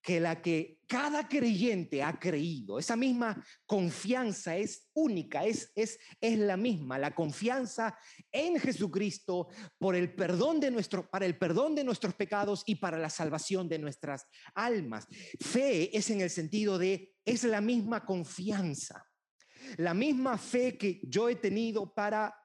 que 0.01 0.19
la 0.19 0.41
que 0.41 0.80
cada 0.91 1.25
creyente 1.25 2.04
ha 2.04 2.19
creído, 2.19 2.77
esa 2.77 2.97
misma 2.97 3.41
confianza 3.65 4.58
es 4.58 4.89
única, 4.93 5.45
es, 5.45 5.71
es, 5.73 5.97
es 6.19 6.38
la 6.38 6.58
misma, 6.58 6.99
la 6.99 7.15
confianza 7.15 7.97
en 8.30 8.60
Jesucristo 8.60 9.47
por 9.80 9.95
el 9.95 10.13
perdón 10.13 10.60
de 10.60 10.69
nuestro, 10.69 11.10
para 11.10 11.25
el 11.25 11.38
perdón 11.38 11.75
de 11.75 11.86
nuestros 11.86 12.13
pecados 12.15 12.63
y 12.65 12.75
para 12.75 12.97
la 12.97 13.10
salvación 13.10 13.69
de 13.69 13.80
nuestras 13.80 14.27
almas. 14.54 15.08
Fe 15.39 15.97
es 15.97 16.10
en 16.10 16.19
el 16.19 16.30
sentido 16.30 16.77
de, 16.77 17.15
es 17.23 17.45
la 17.45 17.62
misma 17.62 18.04
confianza, 18.06 19.01
la 19.77 19.93
misma 19.93 20.38
fe 20.38 20.77
que 20.77 20.99
yo 21.04 21.30
he 21.30 21.38
tenido 21.38 21.93
para 21.93 22.36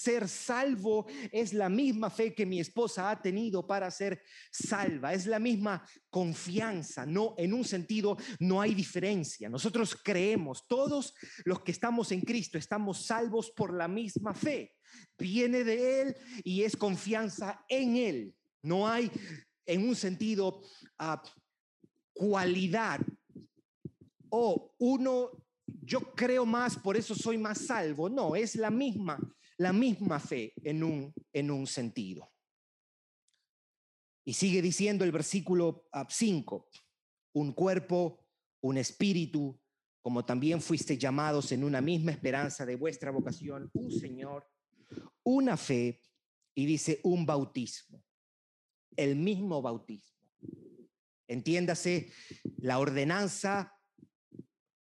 ser 0.00 0.28
salvo 0.28 1.06
es 1.30 1.52
la 1.52 1.68
misma 1.68 2.08
fe 2.08 2.34
que 2.34 2.46
mi 2.46 2.58
esposa 2.58 3.10
ha 3.10 3.20
tenido 3.20 3.66
para 3.66 3.90
ser 3.90 4.22
salva, 4.50 5.12
es 5.12 5.26
la 5.26 5.38
misma 5.38 5.86
confianza, 6.08 7.04
no 7.04 7.34
en 7.36 7.52
un 7.52 7.64
sentido 7.64 8.16
no 8.38 8.60
hay 8.60 8.74
diferencia. 8.74 9.48
Nosotros 9.48 9.94
creemos, 10.02 10.66
todos 10.66 11.14
los 11.44 11.60
que 11.60 11.72
estamos 11.72 12.12
en 12.12 12.22
Cristo 12.22 12.56
estamos 12.56 13.04
salvos 13.04 13.50
por 13.50 13.74
la 13.74 13.88
misma 13.88 14.32
fe. 14.32 14.74
Viene 15.18 15.64
de 15.64 16.02
él 16.02 16.16
y 16.42 16.62
es 16.62 16.76
confianza 16.76 17.64
en 17.68 17.96
él. 17.96 18.34
No 18.62 18.88
hay 18.88 19.10
en 19.66 19.86
un 19.86 19.94
sentido 19.94 20.62
uh, 20.98 21.16
cualidad 22.12 23.00
o 24.30 24.74
uno 24.78 25.30
yo 25.82 26.00
creo 26.14 26.46
más, 26.46 26.76
por 26.76 26.96
eso 26.96 27.14
soy 27.14 27.38
más 27.38 27.66
salvo. 27.66 28.08
No, 28.08 28.34
es 28.34 28.54
la 28.56 28.70
misma 28.70 29.18
la 29.60 29.74
misma 29.74 30.18
fe 30.18 30.54
en 30.64 30.82
un, 30.82 31.12
en 31.34 31.50
un 31.50 31.66
sentido. 31.66 32.32
Y 34.24 34.32
sigue 34.32 34.62
diciendo 34.62 35.04
el 35.04 35.12
versículo 35.12 35.86
5, 36.08 36.66
ah, 36.66 36.80
un 37.34 37.52
cuerpo, 37.52 38.24
un 38.62 38.78
espíritu, 38.78 39.60
como 40.00 40.24
también 40.24 40.62
fuiste 40.62 40.96
llamados 40.96 41.52
en 41.52 41.62
una 41.62 41.82
misma 41.82 42.10
esperanza 42.10 42.64
de 42.64 42.76
vuestra 42.76 43.10
vocación, 43.10 43.68
un 43.74 43.90
Señor, 43.90 44.48
una 45.24 45.58
fe 45.58 46.00
y 46.54 46.64
dice 46.64 46.98
un 47.02 47.26
bautismo, 47.26 48.02
el 48.96 49.14
mismo 49.14 49.60
bautismo. 49.60 50.26
Entiéndase 51.28 52.10
la 52.56 52.78
ordenanza 52.78 53.74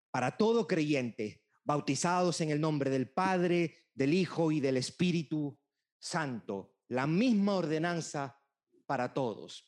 para 0.10 0.38
todo 0.38 0.68
creyente, 0.68 1.44
bautizados 1.66 2.40
en 2.40 2.52
el 2.52 2.62
nombre 2.62 2.90
del 2.90 3.10
Padre, 3.10 3.89
del 4.00 4.14
Hijo 4.14 4.50
y 4.54 4.62
del 4.62 4.78
Espíritu 4.78 5.60
Santo. 6.00 6.74
La 6.88 7.06
misma 7.06 7.56
ordenanza 7.56 8.40
para 8.86 9.14
todos. 9.14 9.68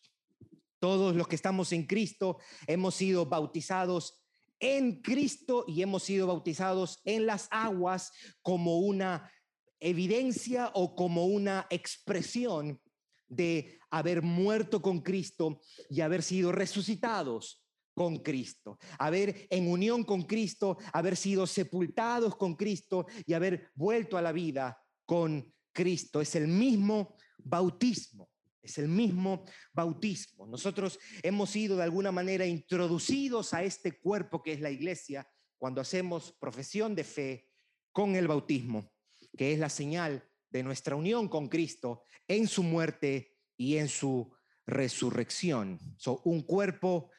Todos 0.80 1.14
los 1.18 1.28
que 1.28 1.36
estamos 1.36 1.74
en 1.74 1.86
Cristo 1.86 2.38
hemos 2.66 2.96
sido 2.96 3.26
bautizados 3.26 4.24
en 4.58 5.02
Cristo 5.02 5.66
y 5.68 5.82
hemos 5.82 6.04
sido 6.04 6.28
bautizados 6.28 7.02
en 7.04 7.26
las 7.26 7.50
aguas 7.52 8.14
como 8.42 8.80
una 8.80 9.30
evidencia 9.82 10.72
o 10.76 10.96
como 10.96 11.26
una 11.26 11.68
expresión 11.70 12.82
de 13.28 13.80
haber 13.90 14.22
muerto 14.22 14.82
con 14.82 15.02
Cristo 15.02 15.60
y 15.90 16.00
haber 16.00 16.24
sido 16.24 16.54
resucitados 16.54 17.66
con 17.94 18.20
Cristo, 18.20 18.78
haber 18.98 19.48
en 19.50 19.70
unión 19.70 20.04
con 20.04 20.24
Cristo, 20.24 20.78
haber 20.94 21.16
sido 21.16 21.46
sepultados 21.46 22.36
con 22.36 22.56
Cristo 22.56 23.06
y 23.26 23.34
haber 23.34 23.72
vuelto 23.76 24.18
a 24.18 24.22
la 24.22 24.32
vida 24.32 24.82
con 25.06 25.54
Cristo. 25.74 26.22
Es 26.22 26.36
el 26.36 26.48
mismo 26.48 27.16
bautismo. 27.38 28.30
Es 28.62 28.78
el 28.78 28.88
mismo 28.88 29.44
bautismo. 29.74 30.46
Nosotros 30.46 31.00
hemos 31.24 31.50
sido 31.50 31.78
de 31.78 31.84
alguna 31.84 32.12
manera 32.12 32.46
introducidos 32.46 33.54
a 33.54 33.64
este 33.64 34.00
cuerpo 34.00 34.44
que 34.44 34.54
es 34.54 34.62
la 34.62 34.70
iglesia 34.70 35.28
cuando 35.58 35.82
hacemos 35.82 36.32
profesión 36.40 36.94
de 36.94 37.04
fe 37.04 37.50
con 37.92 38.16
el 38.16 38.28
bautismo, 38.28 38.92
que 39.36 39.54
es 39.54 39.60
la 39.60 39.70
señal 39.70 40.28
de 40.50 40.64
nuestra 40.64 40.96
unión 40.96 41.28
con 41.28 41.48
Cristo 41.48 42.04
en 42.28 42.48
su 42.48 42.62
muerte 42.62 43.38
y 43.58 43.78
en 43.78 43.88
su 43.88 44.32
resurrección. 44.66 45.80
So, 45.98 46.22
un 46.26 46.42
cuerpo, 46.42 47.10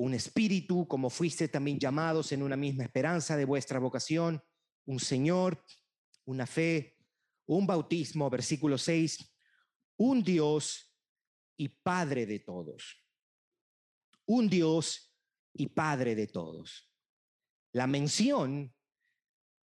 un 0.00 0.14
espíritu, 0.14 0.88
como 0.88 1.10
fuiste 1.10 1.48
también 1.48 1.78
llamados 1.78 2.32
en 2.32 2.42
una 2.42 2.56
misma 2.56 2.84
esperanza 2.84 3.36
de 3.36 3.44
vuestra 3.44 3.78
vocación, 3.78 4.42
un 4.86 4.98
Señor, 4.98 5.62
una 6.24 6.46
fe, 6.46 6.96
un 7.44 7.66
bautismo, 7.66 8.30
versículo 8.30 8.78
6, 8.78 9.30
un 9.98 10.22
Dios 10.24 10.96
y 11.58 11.68
Padre 11.68 12.24
de 12.24 12.38
todos. 12.38 13.04
Un 14.24 14.48
Dios 14.48 15.14
y 15.52 15.66
Padre 15.66 16.14
de 16.14 16.28
todos. 16.28 16.90
La 17.72 17.86
mención 17.86 18.74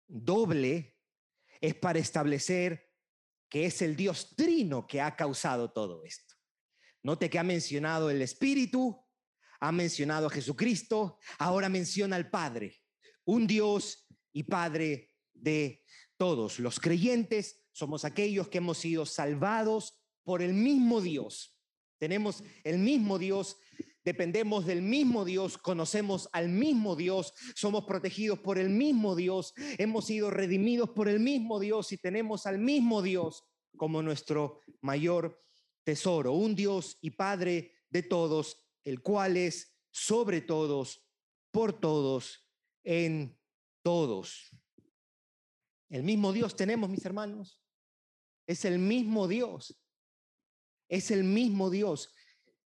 doble 0.05 0.99
es 1.59 1.73
para 1.73 1.97
establecer 1.97 2.91
que 3.49 3.65
es 3.65 3.81
el 3.81 3.95
Dios 3.95 4.35
trino 4.35 4.85
que 4.85 5.01
ha 5.01 5.15
causado 5.15 5.71
todo 5.71 6.03
esto. 6.03 6.35
Note 7.01 7.27
que 7.27 7.39
ha 7.39 7.43
mencionado 7.43 8.11
el 8.11 8.21
Espíritu, 8.21 9.07
ha 9.60 9.72
mencionado 9.72 10.28
a 10.28 10.32
Jesucristo, 10.32 11.20
ahora 11.39 11.70
menciona 11.70 12.16
al 12.16 12.30
Padre, 12.30 12.76
un 13.26 13.47
Dios 13.47 14.08
y 14.34 14.43
Padre 14.43 15.12
de 15.34 15.84
todos. 16.18 16.60
Los 16.60 16.80
creyentes 16.80 17.66
somos 17.72 18.05
aquellos 18.05 18.47
que 18.47 18.58
hemos 18.60 18.78
sido 18.78 19.05
salvados 19.05 20.01
por 20.24 20.41
el 20.41 20.53
mismo 20.53 21.01
Dios 21.01 21.58
tenemos 21.97 22.43
el 22.64 22.78
mismo 22.80 23.18
Dios, 23.18 23.58
dependemos 24.03 24.66
del 24.66 24.82
mismo 24.82 25.26
Dios, 25.26 25.58
conocemos 25.58 26.30
al 26.32 26.49
mismo 26.49 26.95
Dios, 26.95 27.34
somos 27.55 27.86
protegidos 27.86 28.39
por 28.39 28.58
el 28.58 28.70
mismo 28.70 29.16
Dios, 29.16 29.53
hemos 29.78 30.05
sido 30.05 30.30
redimidos 30.30 30.91
por 30.91 31.10
el 31.10 31.20
mismo 31.20 31.60
Dios 31.60 31.91
y 31.91 31.97
tenemos 31.97 32.45
al 32.45 32.60
mismo 32.60 33.01
Dios 33.01 33.43
como 33.76 34.01
nuestro 34.01 34.62
mayor 34.82 35.43
tesoro, 35.84 36.34
un 36.34 36.55
Dios 36.55 36.97
y 37.01 37.12
Padre 37.12 37.74
de 37.89 38.03
todos, 38.03 38.66
el 38.88 39.01
cual 39.01 39.35
es 39.35 39.75
sobre 39.91 40.39
todos, 40.39 41.05
por 41.51 41.77
todos, 41.77 42.47
en 42.85 43.38
todos. 43.83 44.55
El 45.89 46.03
mismo 46.03 46.31
Dios 46.31 46.55
tenemos, 46.55 46.89
mis 46.89 47.05
hermanos. 47.05 47.61
Es 48.45 48.63
el 48.63 48.79
mismo 48.79 49.27
Dios. 49.27 49.77
Es 50.88 51.11
el 51.11 51.25
mismo 51.25 51.69
Dios. 51.69 52.15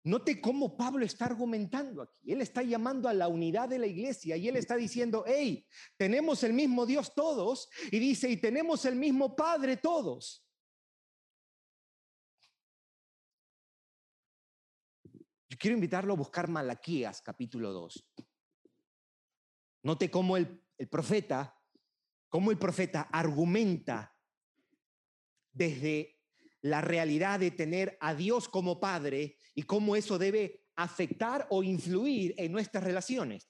Note 0.02 0.40
cómo 0.40 0.78
Pablo 0.78 1.04
está 1.04 1.26
argumentando 1.26 2.00
aquí. 2.00 2.32
Él 2.32 2.40
está 2.40 2.62
llamando 2.62 3.10
a 3.10 3.12
la 3.12 3.28
unidad 3.28 3.68
de 3.68 3.78
la 3.78 3.86
iglesia 3.86 4.38
y 4.38 4.48
él 4.48 4.56
está 4.56 4.76
diciendo, 4.76 5.24
hey, 5.26 5.66
tenemos 5.98 6.42
el 6.42 6.54
mismo 6.54 6.86
Dios 6.86 7.14
todos. 7.14 7.68
Y 7.92 7.98
dice, 7.98 8.30
y 8.30 8.38
tenemos 8.38 8.86
el 8.86 8.96
mismo 8.96 9.36
Padre 9.36 9.76
todos. 9.76 10.47
Quiero 15.58 15.74
invitarlo 15.74 16.12
a 16.12 16.16
buscar 16.16 16.48
Malaquías 16.48 17.20
capítulo 17.20 17.72
2. 17.72 18.06
Note 19.82 20.10
cómo 20.10 20.36
el, 20.36 20.62
profeta, 20.90 21.58
cómo 22.28 22.50
el 22.50 22.58
profeta 22.58 23.02
argumenta 23.02 24.14
desde 25.52 26.20
la 26.62 26.80
realidad 26.80 27.40
de 27.40 27.50
tener 27.50 27.96
a 28.00 28.14
Dios 28.14 28.48
como 28.48 28.80
Padre 28.80 29.38
y 29.54 29.62
cómo 29.62 29.96
eso 29.96 30.18
debe 30.18 30.66
afectar 30.76 31.46
o 31.50 31.62
influir 31.62 32.34
en 32.36 32.52
nuestras 32.52 32.84
relaciones. 32.84 33.48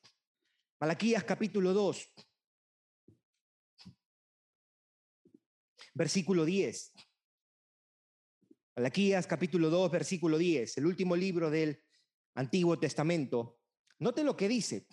Malaquías 0.81 1.25
capítulo 1.25 1.73
2, 1.73 2.15
versículo 5.95 6.45
10. 6.45 6.93
Malaquías 8.77 9.27
capítulo 9.27 9.71
2, 9.71 9.91
versículo 9.91 10.39
10, 10.39 10.79
el 10.79 10.87
último 10.87 11.17
libro 11.17 11.51
del 11.51 11.83
Antiguo 12.35 12.79
Testamento. 12.79 13.61
Note 13.99 14.23
lo 14.23 14.37
que 14.37 14.49
dice. 14.49 14.87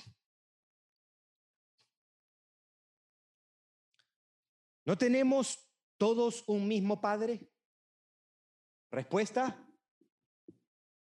¿No 4.85 4.97
tenemos 4.97 5.71
todos 5.97 6.43
un 6.47 6.67
mismo 6.67 7.01
Padre? 7.01 7.49
Respuesta, 8.91 9.67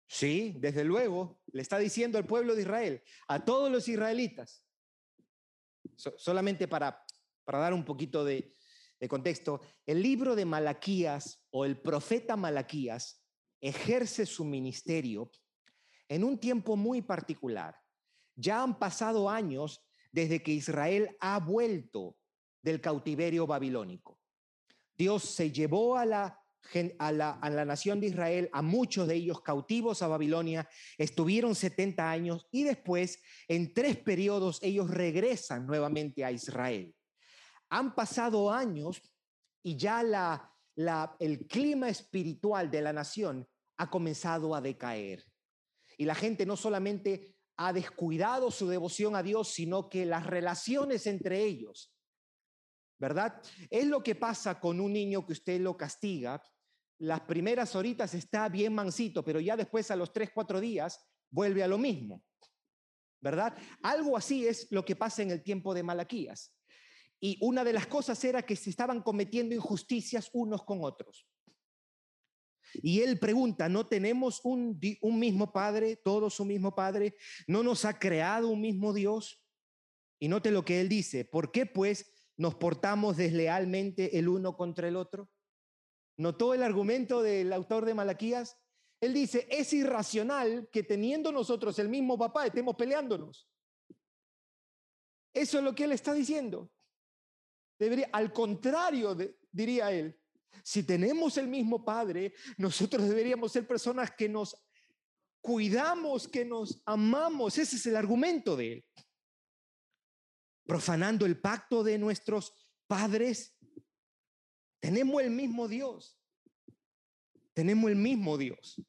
sí, 0.07 0.55
desde 0.57 0.83
luego, 0.83 1.41
le 1.47 1.61
está 1.61 1.77
diciendo 1.77 2.17
al 2.17 2.25
pueblo 2.25 2.55
de 2.55 2.61
Israel, 2.61 3.03
a 3.27 3.43
todos 3.43 3.69
los 3.69 3.87
israelitas, 3.87 4.65
solamente 5.95 6.67
para, 6.67 7.05
para 7.43 7.59
dar 7.59 7.73
un 7.73 7.83
poquito 7.83 8.23
de, 8.23 8.55
de 8.99 9.09
contexto, 9.09 9.59
el 9.85 10.01
libro 10.01 10.33
de 10.35 10.45
Malaquías 10.45 11.45
o 11.51 11.65
el 11.65 11.79
profeta 11.81 12.37
Malaquías 12.37 13.21
ejerce 13.59 14.25
su 14.25 14.45
ministerio 14.45 15.29
en 16.07 16.23
un 16.23 16.37
tiempo 16.37 16.75
muy 16.75 17.01
particular. 17.01 17.75
Ya 18.35 18.61
han 18.61 18.77
pasado 18.77 19.29
años 19.29 19.85
desde 20.11 20.41
que 20.41 20.51
Israel 20.51 21.15
ha 21.19 21.39
vuelto 21.39 22.17
del 22.61 22.81
cautiverio 22.81 23.45
babilónico. 23.47 24.19
Dios 24.95 25.23
se 25.23 25.51
llevó 25.51 25.97
a 25.97 26.05
la 26.05 26.43
a 26.97 27.11
la, 27.11 27.65
nación 27.65 27.99
de 27.99 28.07
Israel, 28.07 28.49
a 28.53 28.61
muchos 28.61 29.07
de 29.07 29.15
ellos 29.15 29.41
cautivos 29.41 30.01
a 30.01 30.07
Babilonia, 30.07 30.67
estuvieron 30.97 31.55
70 31.55 32.09
años 32.09 32.47
y 32.51 32.63
después, 32.63 33.21
en 33.47 33.73
tres 33.73 33.97
periodos, 33.97 34.59
ellos 34.61 34.89
regresan 34.89 35.67
nuevamente 35.67 36.23
a 36.23 36.31
Israel. 36.31 36.95
Han 37.69 37.93
pasado 37.95 38.51
años 38.51 39.01
y 39.61 39.77
ya 39.77 40.03
la, 40.03 40.51
la, 40.75 41.15
el 41.19 41.47
clima 41.47 41.89
espiritual 41.89 42.71
de 42.71 42.81
la 42.81 42.93
nación 42.93 43.47
ha 43.77 43.89
comenzado 43.89 44.55
a 44.55 44.61
decaer. 44.61 45.23
Y 45.97 46.05
la 46.05 46.15
gente 46.15 46.45
no 46.45 46.55
solamente 46.57 47.35
ha 47.57 47.73
descuidado 47.73 48.51
su 48.51 48.67
devoción 48.67 49.15
a 49.15 49.23
Dios, 49.23 49.49
sino 49.49 49.89
que 49.89 50.05
las 50.05 50.25
relaciones 50.25 51.07
entre 51.07 51.43
ellos 51.43 51.91
¿verdad? 52.99 53.41
Es 53.69 53.85
lo 53.85 54.01
que 54.01 54.15
pasa 54.15 54.61
con 54.61 54.79
un 54.79 54.93
niño 54.93 55.25
que 55.25 55.33
usted 55.33 55.59
lo 55.59 55.75
castiga 55.75 56.41
las 57.03 57.21
primeras 57.21 57.75
horitas 57.75 58.13
está 58.13 58.47
bien 58.47 58.73
mansito, 58.73 59.25
pero 59.25 59.41
ya 59.41 59.57
después 59.57 59.91
a 59.91 59.95
los 59.97 60.13
tres, 60.13 60.31
cuatro 60.33 60.61
días 60.61 61.05
vuelve 61.29 61.61
a 61.61 61.67
lo 61.67 61.77
mismo. 61.77 62.23
¿Verdad? 63.19 63.57
Algo 63.81 64.15
así 64.17 64.47
es 64.47 64.67
lo 64.71 64.85
que 64.85 64.95
pasa 64.95 65.21
en 65.21 65.31
el 65.31 65.43
tiempo 65.43 65.73
de 65.73 65.83
Malaquías. 65.83 66.53
Y 67.19 67.37
una 67.41 67.63
de 67.63 67.73
las 67.73 67.87
cosas 67.87 68.21
era 68.23 68.41
que 68.43 68.55
se 68.55 68.69
estaban 68.69 69.01
cometiendo 69.01 69.55
injusticias 69.55 70.29
unos 70.33 70.63
con 70.63 70.79
otros. 70.81 71.27
Y 72.81 73.01
él 73.01 73.19
pregunta, 73.19 73.69
¿no 73.69 73.87
tenemos 73.87 74.41
un, 74.43 74.79
un 75.01 75.19
mismo 75.19 75.51
Padre, 75.51 75.95
todos 75.97 76.39
un 76.39 76.47
mismo 76.47 76.73
Padre? 76.73 77.15
¿No 77.47 77.63
nos 77.63 77.85
ha 77.85 77.99
creado 77.99 78.47
un 78.49 78.61
mismo 78.61 78.93
Dios? 78.93 79.43
Y 80.19 80.27
note 80.27 80.51
lo 80.51 80.63
que 80.65 80.81
él 80.81 80.89
dice, 80.89 81.25
¿por 81.25 81.51
qué 81.51 81.65
pues 81.65 82.31
nos 82.37 82.55
portamos 82.55 83.17
deslealmente 83.17 84.17
el 84.17 84.29
uno 84.29 84.55
contra 84.55 84.87
el 84.87 84.95
otro? 84.95 85.29
¿Notó 86.17 86.53
el 86.53 86.63
argumento 86.63 87.21
del 87.21 87.51
autor 87.53 87.85
de 87.85 87.93
Malaquías? 87.93 88.57
Él 89.01 89.13
dice, 89.13 89.47
es 89.49 89.73
irracional 89.73 90.69
que 90.71 90.83
teniendo 90.83 91.31
nosotros 91.31 91.77
el 91.79 91.89
mismo 91.89 92.17
papá 92.17 92.45
estemos 92.45 92.75
peleándonos. 92.75 93.49
Eso 95.33 95.57
es 95.57 95.63
lo 95.63 95.75
que 95.75 95.85
él 95.85 95.91
está 95.91 96.13
diciendo. 96.13 96.71
Debería, 97.77 98.09
al 98.13 98.31
contrario, 98.31 99.17
diría 99.51 99.91
él, 99.91 100.17
si 100.63 100.83
tenemos 100.83 101.37
el 101.37 101.47
mismo 101.47 101.83
padre, 101.83 102.33
nosotros 102.57 103.07
deberíamos 103.07 103.51
ser 103.51 103.67
personas 103.67 104.11
que 104.11 104.29
nos 104.29 104.55
cuidamos, 105.41 106.27
que 106.27 106.45
nos 106.45 106.81
amamos. 106.85 107.57
Ese 107.57 107.75
es 107.75 107.85
el 107.85 107.95
argumento 107.95 108.55
de 108.55 108.73
él. 108.73 108.85
Profanando 110.65 111.25
el 111.25 111.39
pacto 111.39 111.83
de 111.83 111.97
nuestros 111.97 112.53
padres, 112.87 113.57
tenemos 114.79 115.21
el 115.21 115.31
mismo 115.31 115.67
Dios. 115.67 116.17
Tenemos 117.53 117.91
el 117.91 117.97
mismo 117.97 118.37
Dios. 118.37 118.81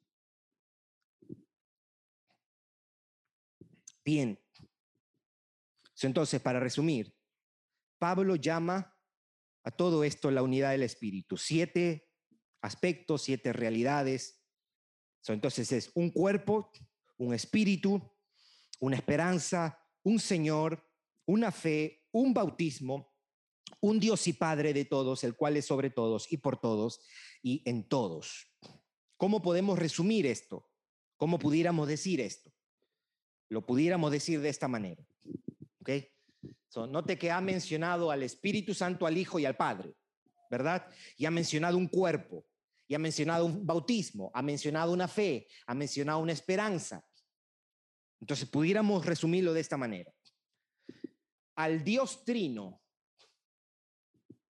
Bien. 4.05 4.39
Entonces, 6.03 6.41
para 6.41 6.61
resumir, 6.61 7.15
Pablo 7.99 8.37
llama 8.37 8.94
a 9.65 9.71
todo 9.71 10.05
esto 10.05 10.31
la 10.31 10.43
unidad 10.43 10.71
del 10.71 10.83
Espíritu. 10.83 11.37
Siete 11.37 12.09
aspectos, 12.61 13.23
siete 13.23 13.53
realidades. 13.53 14.43
Entonces 15.27 15.73
es 15.73 15.91
un 15.95 16.11
cuerpo, 16.11 16.71
un 17.17 17.35
espíritu, 17.35 18.01
una 18.81 18.97
esperanza, 18.97 19.79
un 20.03 20.21
Señor, 20.21 20.83
una 21.27 21.51
fe, 21.51 22.07
un 22.13 22.35
bautismo, 22.35 23.15
un 23.81 23.99
Dios 23.99 24.27
y 24.29 24.35
Padre 24.35 24.75
de 24.75 24.85
todos, 24.85 25.25
el 25.25 25.35
cual 25.35 25.57
es 25.57 25.67
sobre 25.67 25.91
todos 25.91 26.31
y 26.31 26.37
por 26.37 26.59
todos 26.59 27.01
y 27.43 27.63
en 27.65 27.89
todos. 27.89 28.47
¿Cómo 29.17 29.41
podemos 29.41 29.79
resumir 29.79 30.27
esto? 30.27 30.71
¿Cómo 31.17 31.39
pudiéramos 31.39 31.89
decir 31.89 32.21
esto? 32.21 32.53
Lo 33.49 33.65
pudiéramos 33.65 34.11
decir 34.11 34.41
de 34.41 34.49
esta 34.49 34.69
manera. 34.69 35.07
¿Ok? 36.75 36.91
note 36.91 37.19
que 37.19 37.31
ha 37.31 37.41
mencionado 37.41 38.11
al 38.11 38.23
Espíritu 38.23 38.75
Santo, 38.75 39.07
al 39.07 39.17
Hijo 39.17 39.39
y 39.39 39.47
al 39.47 39.57
Padre, 39.57 39.95
¿verdad? 40.51 40.87
Y 41.17 41.27
ha 41.27 41.31
mencionado 41.31 41.77
un 41.77 41.89
cuerpo, 41.89 42.45
y 42.87 42.95
ha 42.95 42.99
mencionado 42.99 43.47
un 43.47 43.67
bautismo, 43.67 44.31
ha 44.35 44.43
mencionado 44.43 44.93
una 44.93 45.09
fe, 45.09 45.47
ha 45.67 45.75
mencionado 45.75 46.19
una 46.19 46.33
esperanza. 46.33 47.05
Entonces, 48.21 48.49
pudiéramos 48.49 49.07
resumirlo 49.07 49.53
de 49.53 49.61
esta 49.61 49.77
manera. 49.77 50.13
Al 51.57 51.85
Dios 51.85 52.25
trino, 52.25 52.83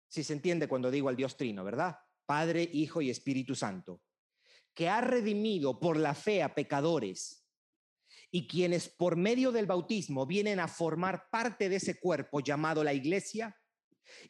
si 0.08 0.24
se 0.24 0.34
entiende 0.34 0.68
cuando 0.68 0.92
digo 0.92 1.10
al 1.10 1.16
Dios 1.16 1.38
trino, 1.38 1.64
¿verdad? 1.64 1.98
Padre, 2.26 2.70
Hijo 2.74 3.02
y 3.02 3.10
Espíritu 3.10 3.56
Santo, 3.56 4.02
que 4.74 4.90
ha 4.90 5.02
redimido 5.02 5.80
por 5.80 5.98
la 5.98 6.14
fe 6.14 6.44
a 6.44 6.54
pecadores 6.54 7.47
y 8.32 8.48
quienes 8.48 8.90
por 8.90 9.16
medio 9.16 9.52
del 9.52 9.66
bautismo 9.66 10.26
vienen 10.26 10.60
a 10.60 10.68
formar 10.68 11.30
parte 11.30 11.70
de 11.70 11.78
ese 11.78 12.00
cuerpo 12.00 12.40
llamado 12.42 12.84
la 12.84 12.94
iglesia 12.94 13.56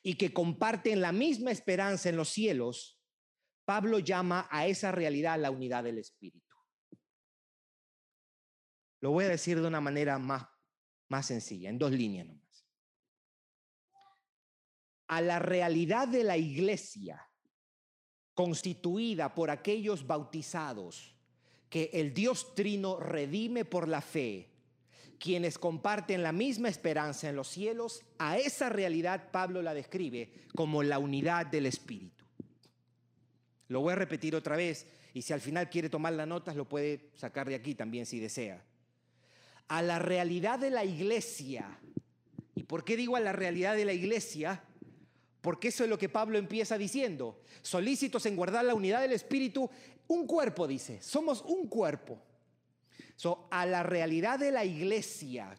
y 0.04 0.16
que 0.16 0.34
comparten 0.34 1.02
la 1.02 1.12
misma 1.12 1.52
esperanza 1.52 2.10
en 2.10 2.18
los 2.18 2.30
cielos, 2.30 3.00
Pablo 3.66 4.00
llama 4.00 4.48
a 4.50 4.68
esa 4.68 4.92
realidad 4.92 5.40
la 5.40 5.52
unidad 5.52 5.84
del 5.84 5.98
Espíritu. 5.98 6.56
Lo 9.02 9.12
voy 9.12 9.26
a 9.26 9.30
decir 9.30 9.60
de 9.60 9.68
una 9.68 9.82
manera 9.82 10.18
más, 10.18 10.48
más 11.10 11.26
sencilla, 11.26 11.70
en 11.70 11.78
dos 11.78 11.92
líneas 11.92 12.28
nomás. 12.28 12.68
A 15.08 15.22
la 15.22 15.40
realidad 15.40 16.08
de 16.08 16.24
la 16.24 16.38
iglesia 16.38 17.30
constituida 18.34 19.34
por 19.34 19.50
aquellos 19.50 20.06
bautizados 20.06 21.17
que 21.70 21.90
el 21.94 22.14
Dios 22.14 22.56
Trino 22.56 23.00
redime 23.00 23.66
por 23.66 23.88
la 23.88 24.02
fe, 24.02 24.48
quienes 25.20 25.58
comparten 25.58 26.24
la 26.24 26.32
misma 26.32 26.70
esperanza 26.70 27.30
en 27.30 27.36
los 27.36 27.48
cielos, 27.48 28.04
a 28.18 28.38
esa 28.38 28.70
realidad 28.70 29.32
Pablo 29.32 29.62
la 29.62 29.74
describe 29.74 30.32
como 30.56 30.84
la 30.84 31.00
unidad 31.00 31.46
del 31.46 31.66
Espíritu. 31.66 32.26
Lo 33.68 33.82
voy 33.82 33.94
a 33.94 33.98
repetir 33.98 34.36
otra 34.36 34.56
vez 34.56 34.88
y 35.14 35.24
si 35.24 35.34
al 35.34 35.42
final 35.42 35.70
quiere 35.70 35.90
tomar 35.90 36.14
las 36.14 36.28
notas 36.28 36.56
lo 36.56 36.70
puede 36.70 37.10
sacar 37.16 37.50
de 37.50 37.56
aquí 37.56 37.76
también 37.76 38.06
si 38.06 38.20
desea. 38.20 38.64
A 39.68 39.82
la 39.82 40.00
realidad 40.00 40.60
de 40.60 40.70
la 40.70 40.86
iglesia. 40.86 41.80
¿Y 42.56 42.64
por 42.64 42.86
qué 42.86 42.96
digo 42.96 43.16
a 43.16 43.20
la 43.20 43.34
realidad 43.34 43.76
de 43.76 43.84
la 43.84 43.94
iglesia? 43.94 44.64
Porque 45.42 45.70
eso 45.70 45.84
es 45.84 45.90
lo 45.90 45.98
que 45.98 46.10
Pablo 46.10 46.38
empieza 46.38 46.78
diciendo. 46.78 47.42
Solícitos 47.62 48.26
en 48.26 48.36
guardar 48.36 48.64
la 48.66 48.76
unidad 48.76 49.02
del 49.02 49.12
Espíritu 49.12 49.70
un 50.08 50.26
cuerpo, 50.26 50.68
dice, 50.68 51.02
somos 51.02 51.42
un 51.42 51.68
cuerpo. 51.68 52.22
So, 53.16 53.48
a 53.52 53.66
la 53.66 53.84
realidad 53.84 54.40
de 54.40 54.52
la 54.52 54.64
iglesia, 54.64 55.58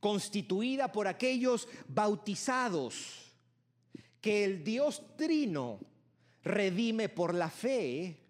constituida 0.00 0.92
por 0.92 1.08
aquellos 1.08 1.68
bautizados, 1.88 3.32
que 4.20 4.44
el 4.44 4.64
Dios 4.64 5.02
Trino 5.16 5.80
redime 6.42 7.08
por 7.08 7.34
la 7.34 7.50
fe, 7.50 8.20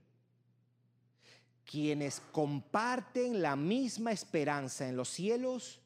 quienes 1.64 2.20
comparten 2.32 3.42
la 3.42 3.56
misma 3.56 4.12
esperanza 4.12 4.88
en 4.88 4.96
los 4.96 5.08
cielos, 5.08 5.80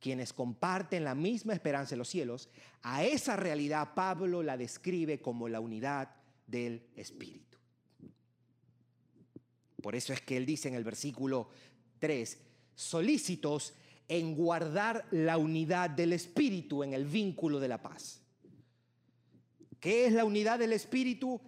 quienes 0.00 0.32
comparten 0.32 1.04
la 1.04 1.14
misma 1.14 1.52
esperanza 1.52 1.94
en 1.94 1.98
los 1.98 2.08
cielos, 2.08 2.48
a 2.82 3.04
esa 3.04 3.36
realidad 3.36 3.94
Pablo 3.94 4.42
la 4.42 4.56
describe 4.56 5.20
como 5.20 5.48
la 5.48 5.60
unidad 5.60 6.10
del 6.46 6.86
Espíritu. 6.94 7.58
Por 9.82 9.94
eso 9.94 10.12
es 10.12 10.20
que 10.20 10.36
él 10.36 10.46
dice 10.46 10.68
en 10.68 10.74
el 10.74 10.84
versículo 10.84 11.48
3, 11.98 12.38
solícitos 12.74 13.74
en 14.08 14.34
guardar 14.34 15.06
la 15.10 15.38
unidad 15.38 15.90
del 15.90 16.12
Espíritu 16.12 16.82
en 16.82 16.92
el 16.92 17.04
vínculo 17.04 17.60
de 17.60 17.68
la 17.68 17.80
paz. 17.80 18.20
¿Qué 19.80 20.06
es 20.06 20.12
la 20.12 20.24
unidad 20.24 20.58
del 20.58 20.72
Espíritu? 20.72 21.40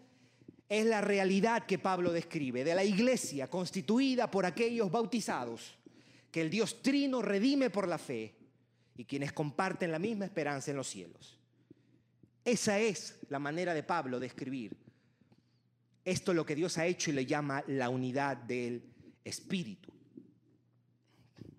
Es 0.69 0.85
la 0.87 1.01
realidad 1.01 1.67
que 1.67 1.79
Pablo 1.79 2.13
describe 2.13 2.63
de 2.63 2.75
la 2.75 2.85
iglesia 2.85 3.49
constituida 3.49 4.31
por 4.31 4.45
aquellos 4.45 4.91
bautizados 4.91 5.79
que 6.31 6.43
el 6.43 6.51
Dios 6.51 6.83
Trino 6.83 7.23
redime 7.23 7.71
por 7.71 7.89
la 7.89 7.99
fe 7.99 8.35
y 8.97 9.05
quienes 9.05 9.33
comparten 9.33 9.91
la 9.91 9.99
misma 9.99 10.27
esperanza 10.27 10.71
en 10.71 10.77
los 10.77 10.89
cielos. 10.89 11.39
Esa 12.45 12.79
es 12.79 13.19
la 13.29 13.39
manera 13.39 13.73
de 13.73 13.83
Pablo 13.83 14.21
de 14.21 14.27
escribir 14.27 14.77
esto 16.11 16.33
es 16.33 16.37
lo 16.37 16.47
que 16.47 16.55
Dios 16.55 16.79
ha 16.79 16.87
hecho 16.87 17.11
y 17.11 17.15
le 17.15 17.27
llama 17.27 17.63
la 17.67 17.91
unidad 17.91 18.37
del 18.37 18.83
Espíritu. 19.25 19.93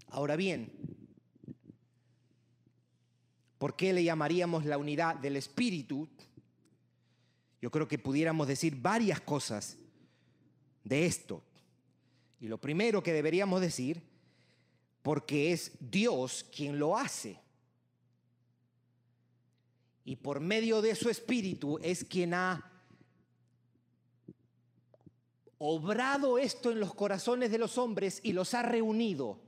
Ahora 0.08 0.36
bien, 0.36 0.72
¿por 3.60 3.76
qué 3.76 3.93
le 3.93 4.04
llamaríamos 4.04 4.66
la 4.66 4.80
unidad 4.80 5.16
del 5.18 5.36
Espíritu? 5.36 6.10
Yo 7.62 7.70
creo 7.70 7.88
que 7.88 8.00
pudiéramos 8.00 8.47
decir 8.47 8.76
varias 8.76 9.22
cosas 9.22 9.78
de 10.84 11.06
esto. 11.06 11.43
Y 12.39 12.47
lo 12.47 12.60
primero 12.60 13.04
que 13.04 13.14
deberíamos 13.14 13.62
decir, 13.62 14.02
porque 15.04 15.52
es 15.52 15.74
Dios 15.80 16.43
quien 16.56 16.80
lo 16.80 16.97
hace. 16.97 17.39
Y 20.06 20.16
por 20.16 20.39
medio 20.39 20.82
de 20.82 20.95
su 20.95 21.08
Espíritu 21.10 21.78
es 21.84 22.04
quien 22.04 22.34
ha 22.34 22.66
obrado 25.60 26.38
esto 26.38 26.72
en 26.72 26.80
los 26.80 26.93
corazones 26.95 27.51
de 27.51 27.57
los 27.60 27.78
hombres 27.78 28.20
y 28.24 28.34
los 28.34 28.53
ha 28.53 28.64
reunido 28.64 29.39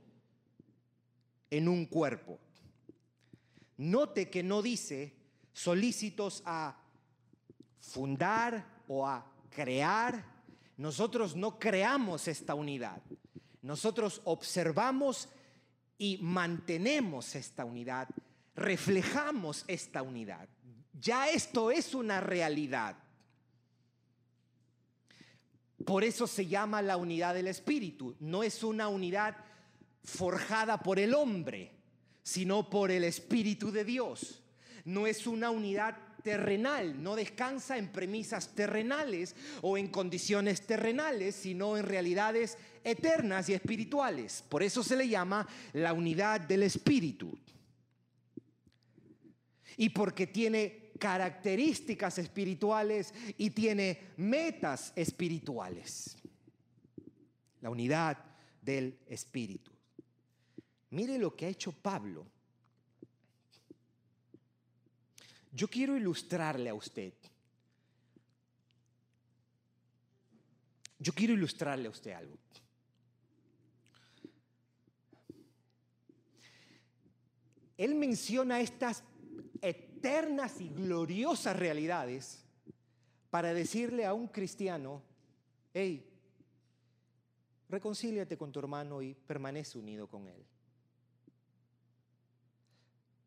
en 1.50 1.68
un 1.68 1.86
cuerpo. 1.86 2.38
Note 3.78 4.30
que 4.30 4.42
no 4.42 4.62
dice 4.62 5.16
solícitos 5.52 6.42
a 6.46 6.78
fundar 7.80 8.82
o 8.88 9.06
a 9.06 9.26
crear. 9.50 10.24
Nosotros 10.76 11.34
no 11.34 11.58
creamos 11.58 12.28
esta 12.28 12.54
unidad. 12.54 13.02
Nosotros 13.62 14.20
observamos 14.24 15.28
y 15.98 16.18
mantenemos 16.20 17.34
esta 17.36 17.64
unidad, 17.64 18.08
reflejamos 18.56 19.64
esta 19.68 20.02
unidad. 20.02 20.48
Ya 20.92 21.28
esto 21.28 21.70
es 21.70 21.94
una 21.94 22.20
realidad. 22.20 22.96
Por 25.84 26.04
eso 26.04 26.26
se 26.26 26.46
llama 26.46 26.82
la 26.82 26.96
unidad 26.96 27.34
del 27.34 27.48
Espíritu. 27.48 28.16
No 28.20 28.42
es 28.42 28.62
una 28.62 28.88
unidad 28.88 29.36
forjada 30.04 30.78
por 30.78 30.98
el 30.98 31.14
hombre, 31.14 31.72
sino 32.22 32.68
por 32.68 32.90
el 32.90 33.04
Espíritu 33.04 33.70
de 33.70 33.84
Dios. 33.84 34.42
No 34.84 35.06
es 35.06 35.26
una 35.26 35.50
unidad 35.50 35.96
terrenal, 36.22 37.02
no 37.02 37.16
descansa 37.16 37.76
en 37.76 37.90
premisas 37.90 38.54
terrenales 38.54 39.34
o 39.60 39.76
en 39.76 39.88
condiciones 39.88 40.66
terrenales, 40.66 41.34
sino 41.34 41.76
en 41.76 41.84
realidades 41.84 42.56
eternas 42.84 43.48
y 43.48 43.54
espirituales. 43.54 44.44
Por 44.48 44.62
eso 44.62 44.82
se 44.82 44.96
le 44.96 45.08
llama 45.08 45.46
la 45.72 45.92
unidad 45.92 46.40
del 46.40 46.62
Espíritu. 46.62 47.38
Y 49.76 49.88
porque 49.88 50.26
tiene 50.26 50.81
características 50.98 52.18
espirituales 52.18 53.12
y 53.36 53.50
tiene 53.50 54.12
metas 54.16 54.92
espirituales. 54.96 56.16
La 57.60 57.70
unidad 57.70 58.18
del 58.60 58.98
Espíritu. 59.06 59.70
Mire 60.90 61.18
lo 61.18 61.34
que 61.34 61.46
ha 61.46 61.48
hecho 61.48 61.72
Pablo. 61.72 62.26
Yo 65.52 65.68
quiero 65.68 65.96
ilustrarle 65.96 66.70
a 66.70 66.74
usted. 66.74 67.12
Yo 70.98 71.12
quiero 71.12 71.34
ilustrarle 71.34 71.88
a 71.88 71.90
usted 71.90 72.12
algo. 72.12 72.38
Él 77.76 77.96
menciona 77.96 78.60
estas 78.60 79.02
eternas 80.02 80.60
y 80.60 80.68
gloriosas 80.68 81.56
realidades 81.56 82.44
para 83.30 83.54
decirle 83.54 84.04
a 84.04 84.12
un 84.12 84.26
cristiano, 84.26 85.00
hey, 85.72 86.04
reconcíliate 87.68 88.36
con 88.36 88.50
tu 88.50 88.58
hermano 88.58 89.00
y 89.00 89.14
permanece 89.14 89.78
unido 89.78 90.08
con 90.08 90.26
él. 90.26 90.44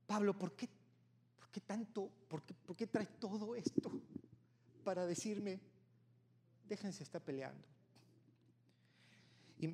Pablo, 0.06 0.38
¿por 0.38 0.52
qué, 0.52 0.68
por 1.40 1.50
qué 1.50 1.62
tanto, 1.62 2.12
por 2.28 2.44
qué, 2.44 2.54
por 2.54 2.76
qué 2.76 2.88
traes 2.88 3.10
todo 3.20 3.56
esto 3.56 3.90
para 4.84 5.06
decirme, 5.06 5.62
déjense 6.68 7.04
estar 7.04 7.22
peleando? 7.22 7.66
Y 9.60 9.74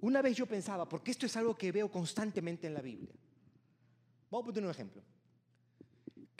Una 0.00 0.22
vez 0.22 0.38
yo 0.38 0.46
pensaba, 0.46 0.88
porque 0.88 1.10
esto 1.10 1.26
es 1.26 1.36
algo 1.36 1.54
que 1.54 1.70
veo 1.70 1.90
constantemente 1.90 2.66
en 2.66 2.74
la 2.74 2.80
Biblia. 2.80 3.12
Vamos 4.30 4.44
a 4.44 4.46
poner 4.46 4.64
un 4.64 4.70
ejemplo. 4.70 5.02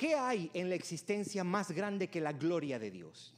¿Qué 0.03 0.17
hay 0.17 0.51
en 0.53 0.69
la 0.69 0.75
existencia 0.75 1.45
más 1.45 1.71
grande 1.71 2.11
que 2.11 2.21
la 2.21 2.33
gloria 2.33 2.77
de 2.77 2.91
Dios? 2.91 3.37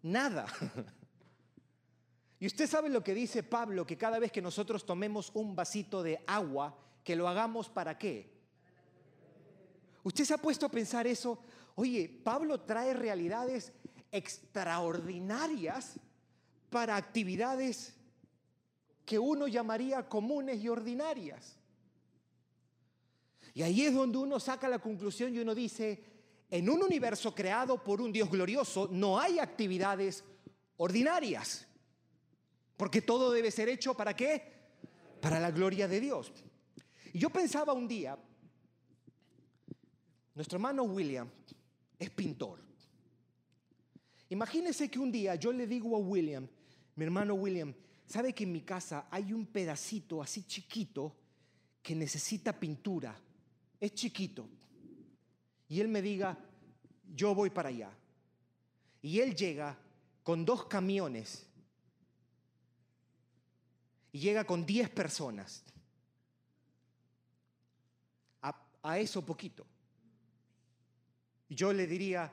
Nada. 0.00 0.46
Y 2.40 2.46
usted 2.46 2.66
sabe 2.68 2.88
lo 2.90 3.02
que 3.02 3.14
dice 3.14 3.42
Pablo, 3.42 3.86
que 3.86 3.96
cada 3.98 4.18
vez 4.18 4.30
que 4.30 4.42
nosotros 4.42 4.84
tomemos 4.84 5.30
un 5.34 5.56
vasito 5.56 6.02
de 6.02 6.22
agua, 6.26 6.78
que 7.02 7.16
lo 7.16 7.28
hagamos 7.28 7.70
para 7.70 7.98
qué? 7.98 8.30
¿Usted 10.04 10.24
se 10.24 10.34
ha 10.34 10.38
puesto 10.38 10.66
a 10.66 10.70
pensar 10.70 11.06
eso? 11.06 11.38
Oye, 11.74 12.08
Pablo 12.24 12.60
trae 12.60 12.92
realidades 12.92 13.72
extraordinarias 14.12 15.98
para 16.68 16.96
actividades 16.96 17.94
que 19.06 19.18
uno 19.18 19.48
llamaría 19.48 20.08
comunes 20.08 20.62
y 20.62 20.68
ordinarias. 20.68 21.56
Y 23.56 23.62
ahí 23.62 23.86
es 23.86 23.94
donde 23.94 24.18
uno 24.18 24.38
saca 24.38 24.68
la 24.68 24.78
conclusión 24.78 25.34
y 25.34 25.38
uno 25.38 25.54
dice, 25.54 26.04
en 26.50 26.68
un 26.68 26.82
universo 26.82 27.34
creado 27.34 27.82
por 27.82 28.02
un 28.02 28.12
Dios 28.12 28.30
glorioso 28.30 28.86
no 28.92 29.18
hay 29.18 29.38
actividades 29.38 30.22
ordinarias, 30.76 31.66
porque 32.76 33.00
todo 33.00 33.32
debe 33.32 33.50
ser 33.50 33.70
hecho 33.70 33.94
para 33.94 34.14
qué? 34.14 34.42
Para 35.22 35.40
la 35.40 35.50
gloria 35.50 35.88
de 35.88 36.00
Dios. 36.00 36.30
Y 37.14 37.18
yo 37.18 37.30
pensaba 37.30 37.72
un 37.72 37.88
día, 37.88 38.18
nuestro 40.34 40.56
hermano 40.56 40.82
William 40.82 41.26
es 41.98 42.10
pintor. 42.10 42.62
Imagínese 44.28 44.90
que 44.90 44.98
un 44.98 45.10
día 45.10 45.34
yo 45.34 45.50
le 45.50 45.66
digo 45.66 45.96
a 45.96 45.98
William, 45.98 46.46
mi 46.94 47.04
hermano 47.06 47.32
William, 47.32 47.74
¿sabe 48.04 48.34
que 48.34 48.44
en 48.44 48.52
mi 48.52 48.60
casa 48.60 49.08
hay 49.10 49.32
un 49.32 49.46
pedacito 49.46 50.20
así 50.20 50.42
chiquito 50.42 51.16
que 51.80 51.94
necesita 51.94 52.52
pintura? 52.52 53.18
Es 53.80 53.94
chiquito. 53.94 54.48
Y 55.68 55.80
él 55.80 55.88
me 55.88 56.00
diga, 56.00 56.38
yo 57.14 57.34
voy 57.34 57.50
para 57.50 57.68
allá. 57.68 57.90
Y 59.02 59.20
él 59.20 59.34
llega 59.34 59.76
con 60.22 60.44
dos 60.44 60.66
camiones. 60.66 61.46
Y 64.12 64.20
llega 64.20 64.44
con 64.44 64.64
diez 64.64 64.88
personas. 64.88 65.62
A, 68.82 68.98
eso 68.98 69.24
poquito. 69.26 69.66
Y 71.48 71.56
yo 71.56 71.72
le 71.72 71.88
diría, 71.88 72.32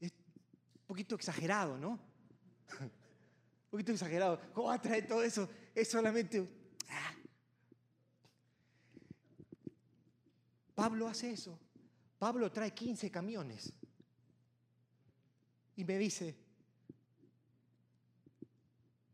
es 0.00 0.10
un 0.10 0.86
poquito 0.88 1.14
exagerado, 1.14 1.78
¿no? 1.78 1.90
un 2.80 3.70
poquito 3.70 3.92
exagerado. 3.92 4.40
¿Cómo 4.52 4.66
va 4.66 4.74
a 4.74 4.82
traer 4.82 5.06
todo 5.06 5.22
eso? 5.22 5.48
Es 5.74 5.88
solamente... 5.88 6.48
Ah. 6.90 7.15
Pablo 10.76 11.08
hace 11.08 11.32
eso. 11.32 11.58
Pablo 12.18 12.52
trae 12.52 12.72
15 12.72 13.10
camiones. 13.10 13.72
Y 15.74 15.84
me 15.84 15.98
dice, 15.98 16.36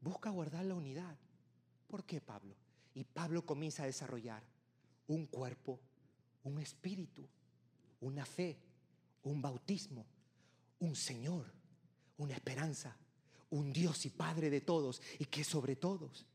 busca 0.00 0.28
guardar 0.30 0.64
la 0.64 0.74
unidad. 0.74 1.16
¿Por 1.86 2.04
qué 2.04 2.20
Pablo? 2.20 2.54
Y 2.94 3.04
Pablo 3.04 3.46
comienza 3.46 3.84
a 3.84 3.86
desarrollar 3.86 4.42
un 5.06 5.26
cuerpo, 5.26 5.80
un 6.42 6.58
espíritu, 6.58 7.26
una 8.00 8.26
fe, 8.26 8.58
un 9.22 9.40
bautismo, 9.40 10.04
un 10.80 10.96
Señor, 10.96 11.46
una 12.18 12.34
esperanza, 12.34 12.96
un 13.50 13.72
Dios 13.72 14.04
y 14.04 14.10
Padre 14.10 14.50
de 14.50 14.60
todos 14.62 15.00
y 15.20 15.26
que 15.26 15.44
sobre 15.44 15.76
todos. 15.76 16.26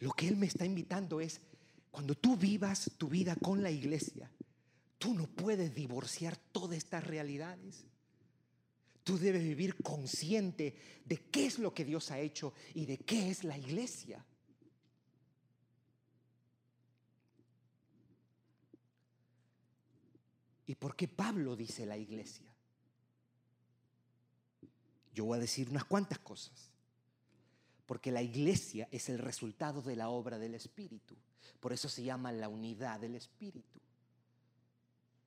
Lo 0.00 0.10
que 0.10 0.26
Él 0.26 0.36
me 0.36 0.46
está 0.46 0.66
invitando 0.66 1.20
es, 1.20 1.40
cuando 1.94 2.16
tú 2.16 2.36
vivas 2.36 2.90
tu 2.98 3.08
vida 3.08 3.36
con 3.36 3.62
la 3.62 3.70
iglesia, 3.70 4.28
tú 4.98 5.14
no 5.14 5.28
puedes 5.28 5.76
divorciar 5.76 6.36
todas 6.36 6.76
estas 6.76 7.06
realidades. 7.06 7.84
Tú 9.04 9.16
debes 9.16 9.44
vivir 9.44 9.76
consciente 9.76 10.76
de 11.04 11.18
qué 11.30 11.46
es 11.46 11.60
lo 11.60 11.72
que 11.72 11.84
Dios 11.84 12.10
ha 12.10 12.18
hecho 12.18 12.52
y 12.74 12.84
de 12.84 12.98
qué 12.98 13.30
es 13.30 13.44
la 13.44 13.56
iglesia. 13.56 14.26
¿Y 20.66 20.74
por 20.74 20.96
qué 20.96 21.06
Pablo 21.06 21.54
dice 21.54 21.86
la 21.86 21.96
iglesia? 21.96 22.52
Yo 25.14 25.26
voy 25.26 25.38
a 25.38 25.42
decir 25.42 25.70
unas 25.70 25.84
cuantas 25.84 26.18
cosas. 26.18 26.73
Porque 27.86 28.10
la 28.10 28.22
iglesia 28.22 28.88
es 28.90 29.08
el 29.08 29.18
resultado 29.18 29.82
de 29.82 29.96
la 29.96 30.08
obra 30.08 30.38
del 30.38 30.54
Espíritu. 30.54 31.16
Por 31.60 31.72
eso 31.72 31.88
se 31.88 32.02
llama 32.02 32.32
la 32.32 32.48
unidad 32.48 33.00
del 33.00 33.14
Espíritu. 33.14 33.80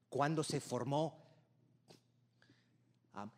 Cuando 0.09 0.43
se 0.43 0.59
formó 0.59 1.17
um, 3.15 3.29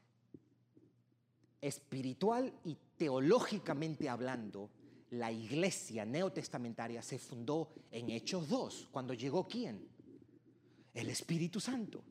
espiritual 1.62 2.54
y 2.64 2.78
teológicamente 2.98 4.08
hablando, 4.08 4.70
la 5.12 5.32
iglesia 5.32 6.06
neotestamentaria 6.06 7.02
se 7.02 7.18
fundó 7.18 7.72
en 7.92 8.10
Hechos 8.10 8.48
2. 8.48 8.90
Cuando 8.92 9.14
llegó 9.14 9.48
quién? 9.48 9.88
El 10.94 11.10
Espíritu 11.10 11.60
Santo. 11.60 12.04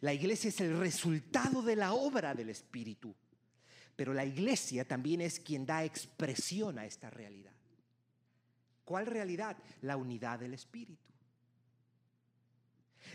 La 0.00 0.12
iglesia 0.12 0.48
es 0.48 0.60
el 0.60 0.76
resultado 0.78 1.62
de 1.62 1.76
la 1.76 1.94
obra 1.94 2.34
del 2.34 2.50
Espíritu, 2.50 3.14
pero 3.96 4.14
la 4.14 4.24
iglesia 4.24 4.86
también 4.86 5.20
es 5.20 5.38
quien 5.40 5.66
da 5.66 5.84
expresión 5.84 6.78
a 6.78 6.86
esta 6.86 7.10
realidad. 7.10 7.52
¿Cuál 8.84 9.06
realidad? 9.06 9.56
La 9.82 9.96
unidad 9.96 10.38
del 10.38 10.54
Espíritu. 10.54 11.12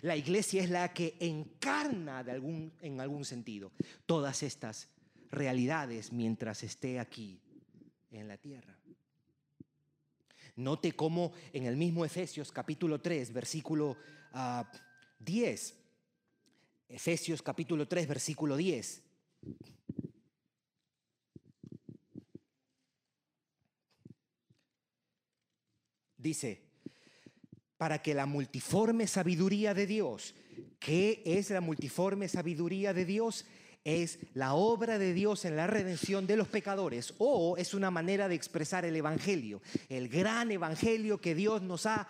La 0.02 0.16
iglesia 0.16 0.62
es 0.62 0.70
la 0.70 0.94
que 0.94 1.16
encarna 1.20 2.26
en 2.82 3.02
algún 3.02 3.26
sentido 3.26 3.72
todas 4.06 4.44
estas 4.44 4.90
realidades 5.32 6.12
mientras 6.12 6.64
esté 6.64 7.00
aquí 7.00 7.40
en 8.12 8.28
la 8.28 8.38
tierra. 8.38 8.78
Note 10.56 10.94
cómo 10.94 11.34
en 11.54 11.66
el 11.66 11.78
mismo 11.78 12.04
Efesios 12.04 12.52
capítulo 12.52 13.00
3, 13.00 13.32
versículo 13.34 13.98
10. 15.20 15.76
Efesios 16.90 17.42
capítulo 17.42 17.88
3, 17.88 18.08
versículo 18.08 18.56
10. 18.58 19.04
Dice, 26.28 26.60
para 27.78 28.02
que 28.02 28.14
la 28.14 28.26
multiforme 28.26 29.08
sabiduría 29.08 29.74
de 29.74 29.88
Dios, 29.88 30.36
¿qué 30.78 31.24
es 31.24 31.52
la 31.52 31.62
multiforme 31.62 32.28
sabiduría 32.28 32.94
de 32.94 33.06
Dios? 33.06 33.46
Es 33.86 34.20
la 34.34 34.54
obra 34.54 35.00
de 35.00 35.14
Dios 35.14 35.46
en 35.46 35.56
la 35.56 35.68
redención 35.68 36.28
de 36.28 36.36
los 36.36 36.50
pecadores 36.50 37.14
o 37.18 37.56
es 37.56 37.74
una 37.74 37.92
manera 37.92 38.28
de 38.28 38.36
expresar 38.36 38.84
el 38.84 38.98
Evangelio, 38.98 39.62
el 39.88 40.10
gran 40.10 40.52
Evangelio 40.52 41.22
que 41.22 41.34
Dios 41.34 41.62
nos 41.62 41.86
ha 41.86 42.10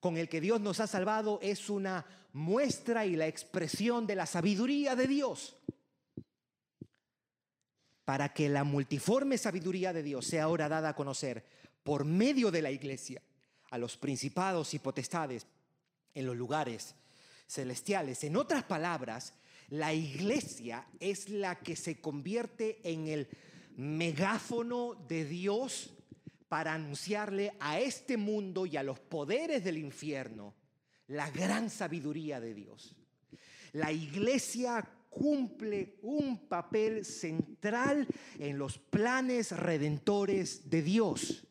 con 0.00 0.18
el 0.18 0.28
que 0.28 0.42
Dios 0.42 0.60
nos 0.60 0.80
ha 0.80 0.86
salvado 0.86 1.38
es 1.40 1.70
una 1.70 2.04
muestra 2.34 3.06
y 3.06 3.16
la 3.16 3.26
expresión 3.26 4.06
de 4.06 4.16
la 4.16 4.26
sabiduría 4.26 4.94
de 4.96 5.06
Dios. 5.06 5.56
Para 8.04 8.34
que 8.34 8.50
la 8.50 8.64
multiforme 8.64 9.38
sabiduría 9.38 9.94
de 9.94 10.02
Dios 10.02 10.26
sea 10.26 10.44
ahora 10.44 10.68
dada 10.68 10.90
a 10.90 10.94
conocer 10.94 11.46
por 11.86 12.04
medio 12.04 12.50
de 12.50 12.62
la 12.62 12.72
iglesia 12.72 13.22
a 13.70 13.78
los 13.78 13.96
principados 13.96 14.74
y 14.74 14.78
potestades 14.78 15.46
en 16.14 16.26
los 16.26 16.36
lugares 16.36 16.94
celestiales. 17.46 18.24
En 18.24 18.36
otras 18.36 18.64
palabras, 18.64 19.34
la 19.68 19.92
iglesia 19.92 20.86
es 21.00 21.28
la 21.28 21.56
que 21.56 21.76
se 21.76 22.00
convierte 22.00 22.80
en 22.84 23.08
el 23.08 23.28
megáfono 23.76 24.94
de 25.08 25.24
Dios 25.24 25.90
para 26.48 26.74
anunciarle 26.74 27.52
a 27.60 27.80
este 27.80 28.16
mundo 28.16 28.66
y 28.66 28.76
a 28.76 28.82
los 28.82 28.98
poderes 28.98 29.64
del 29.64 29.78
infierno 29.78 30.54
la 31.08 31.30
gran 31.30 31.70
sabiduría 31.70 32.40
de 32.40 32.54
Dios. 32.54 32.94
La 33.72 33.92
iglesia 33.92 34.88
cumple 35.10 35.96
un 36.02 36.46
papel 36.48 37.04
central 37.04 38.06
en 38.38 38.58
los 38.58 38.78
planes 38.78 39.52
redentores 39.52 40.68
de 40.68 40.82
Dios. 40.82 41.45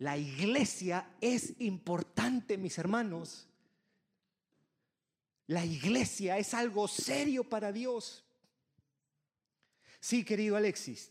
La 0.00 0.16
iglesia 0.16 1.06
es 1.20 1.60
importante, 1.60 2.56
mis 2.56 2.78
hermanos. 2.78 3.46
La 5.46 5.62
iglesia 5.62 6.38
es 6.38 6.54
algo 6.54 6.88
serio 6.88 7.44
para 7.44 7.70
Dios. 7.70 8.24
Sí, 10.00 10.24
querido 10.24 10.56
Alexis. 10.56 11.10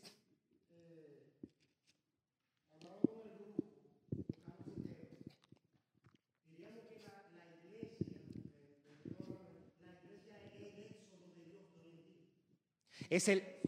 Es 13.08 13.28
el, 13.28 13.59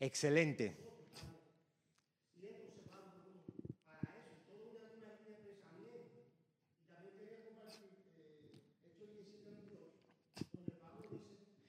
Excelente. 0.00 0.76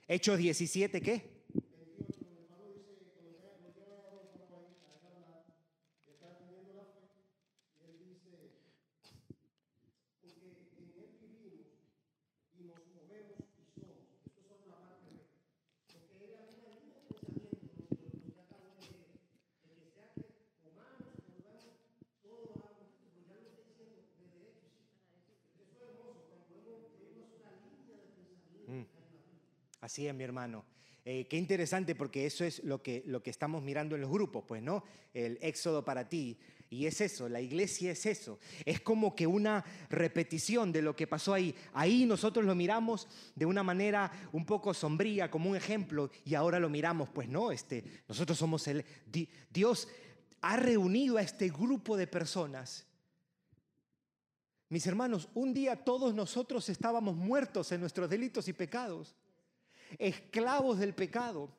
Hechos 0.08 0.38
17, 0.40 1.02
¿qué? 1.02 1.29
Así 29.90 30.06
es, 30.06 30.14
mi 30.14 30.24
hermano. 30.24 30.66
Eh, 31.04 31.26
qué 31.28 31.36
interesante 31.36 31.96
porque 31.96 32.28
eso 32.28 32.46
es 32.46 32.64
lo 32.64 32.80
que, 32.84 33.02
lo 33.08 33.24
que 33.24 33.32
estamos 33.32 33.64
mirando 33.64 33.96
en 33.96 34.02
los 34.02 34.12
grupos, 34.12 34.44
pues, 34.48 34.62
¿no? 34.62 34.84
El 35.16 35.40
éxodo 35.42 35.84
para 35.84 36.08
ti. 36.08 36.38
Y 36.70 36.86
es 36.86 37.02
eso, 37.02 37.28
la 37.28 37.42
iglesia 37.42 37.94
es 37.94 38.06
eso. 38.06 38.38
Es 38.66 38.82
como 38.82 39.16
que 39.16 39.26
una 39.26 39.66
repetición 39.90 40.72
de 40.72 40.84
lo 40.84 40.96
que 40.96 41.08
pasó 41.08 41.34
ahí. 41.34 41.56
Ahí 41.74 42.06
nosotros 42.06 42.46
lo 42.46 42.54
miramos 42.54 43.08
de 43.34 43.48
una 43.48 43.64
manera 43.64 44.12
un 44.32 44.46
poco 44.46 44.76
sombría, 44.76 45.32
como 45.32 45.50
un 45.50 45.56
ejemplo, 45.56 46.12
y 46.24 46.36
ahora 46.36 46.60
lo 46.60 46.70
miramos, 46.70 47.10
pues 47.10 47.28
no, 47.28 47.52
este, 47.52 47.84
nosotros 48.08 48.38
somos 48.38 48.68
el... 48.68 48.86
Dios 49.50 49.88
ha 50.42 50.56
reunido 50.56 51.18
a 51.18 51.24
este 51.24 51.50
grupo 51.50 51.98
de 51.98 52.06
personas. 52.06 52.86
Mis 54.70 54.86
hermanos, 54.86 55.30
un 55.34 55.52
día 55.52 55.84
todos 55.84 56.14
nosotros 56.14 56.70
estábamos 56.70 57.16
muertos 57.16 57.72
en 57.72 57.82
nuestros 57.82 58.08
delitos 58.08 58.48
y 58.48 58.54
pecados 58.54 59.16
esclavos 59.98 60.80
del 60.80 60.94
pecado. 60.94 61.50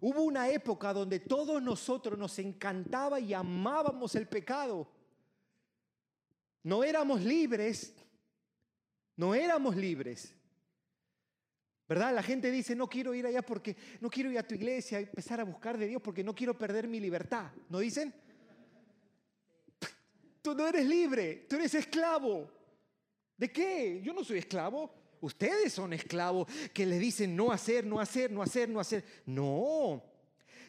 Hubo 0.00 0.22
una 0.22 0.48
época 0.50 0.92
donde 0.92 1.20
todos 1.20 1.62
nosotros 1.62 2.18
nos 2.18 2.38
encantaba 2.38 3.20
y 3.20 3.32
amábamos 3.32 4.14
el 4.14 4.26
pecado. 4.26 4.86
No 6.62 6.84
éramos 6.84 7.22
libres, 7.22 7.94
no 9.16 9.34
éramos 9.34 9.76
libres. 9.76 10.34
¿Verdad? 11.86 12.14
La 12.14 12.22
gente 12.22 12.50
dice, 12.50 12.74
no 12.74 12.88
quiero 12.88 13.14
ir 13.14 13.26
allá 13.26 13.42
porque 13.42 13.76
no 14.00 14.08
quiero 14.08 14.30
ir 14.30 14.38
a 14.38 14.46
tu 14.46 14.54
iglesia, 14.54 14.98
empezar 14.98 15.40
a 15.40 15.44
buscar 15.44 15.76
de 15.76 15.86
Dios 15.86 16.00
porque 16.02 16.24
no 16.24 16.34
quiero 16.34 16.56
perder 16.56 16.88
mi 16.88 16.98
libertad. 16.98 17.50
¿No 17.68 17.78
dicen? 17.78 18.14
Tú 20.40 20.54
no 20.54 20.66
eres 20.66 20.86
libre, 20.86 21.46
tú 21.48 21.56
eres 21.56 21.74
esclavo. 21.74 22.50
¿De 23.36 23.50
qué? 23.50 24.00
Yo 24.02 24.12
no 24.12 24.24
soy 24.24 24.38
esclavo. 24.38 25.03
Ustedes 25.24 25.72
son 25.72 25.94
esclavos 25.94 26.46
que 26.74 26.84
le 26.84 26.98
dicen 26.98 27.34
no 27.34 27.50
hacer, 27.50 27.86
no 27.86 27.98
hacer, 27.98 28.30
no 28.30 28.42
hacer, 28.42 28.68
no 28.68 28.78
hacer. 28.78 29.22
No, 29.24 30.04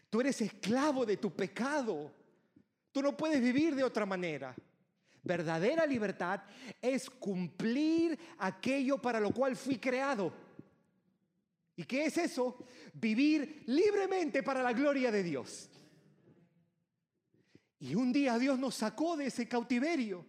tú 0.10 0.22
eres 0.22 0.40
esclavo 0.40 1.06
de 1.06 1.18
tu 1.18 1.30
pecado. 1.36 2.10
Tú 2.94 3.02
no 3.02 3.18
puedes 3.18 3.42
vivir 3.42 3.76
de 3.76 3.84
otra 3.84 4.06
manera. 4.06 4.56
Verdadera 5.22 5.86
libertad 5.86 6.42
es 6.82 7.10
cumplir 7.10 8.18
aquello 8.38 8.98
para 9.02 9.20
lo 9.20 9.32
cual 9.32 9.58
fui 9.58 9.78
creado. 9.78 10.32
¿Y 11.76 11.84
qué 11.84 12.06
es 12.06 12.18
eso? 12.18 12.58
Vivir 12.94 13.64
libremente 13.66 14.42
para 14.42 14.64
la 14.64 14.72
gloria 14.72 15.12
de 15.12 15.22
Dios. 15.22 15.70
Y 17.80 17.94
un 17.94 18.14
día 18.14 18.40
Dios 18.40 18.58
nos 18.58 18.76
sacó 18.76 19.18
de 19.18 19.26
ese 19.26 19.50
cautiverio. 19.50 20.26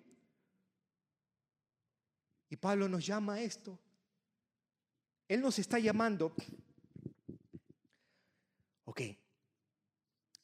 Y 2.50 2.56
Pablo 2.56 2.88
nos 2.88 3.06
llama 3.06 3.34
a 3.34 3.40
esto. 3.40 3.78
Él 5.28 5.40
nos 5.40 5.58
está 5.58 5.78
llamando. 5.78 6.32
Ok, 8.84 9.02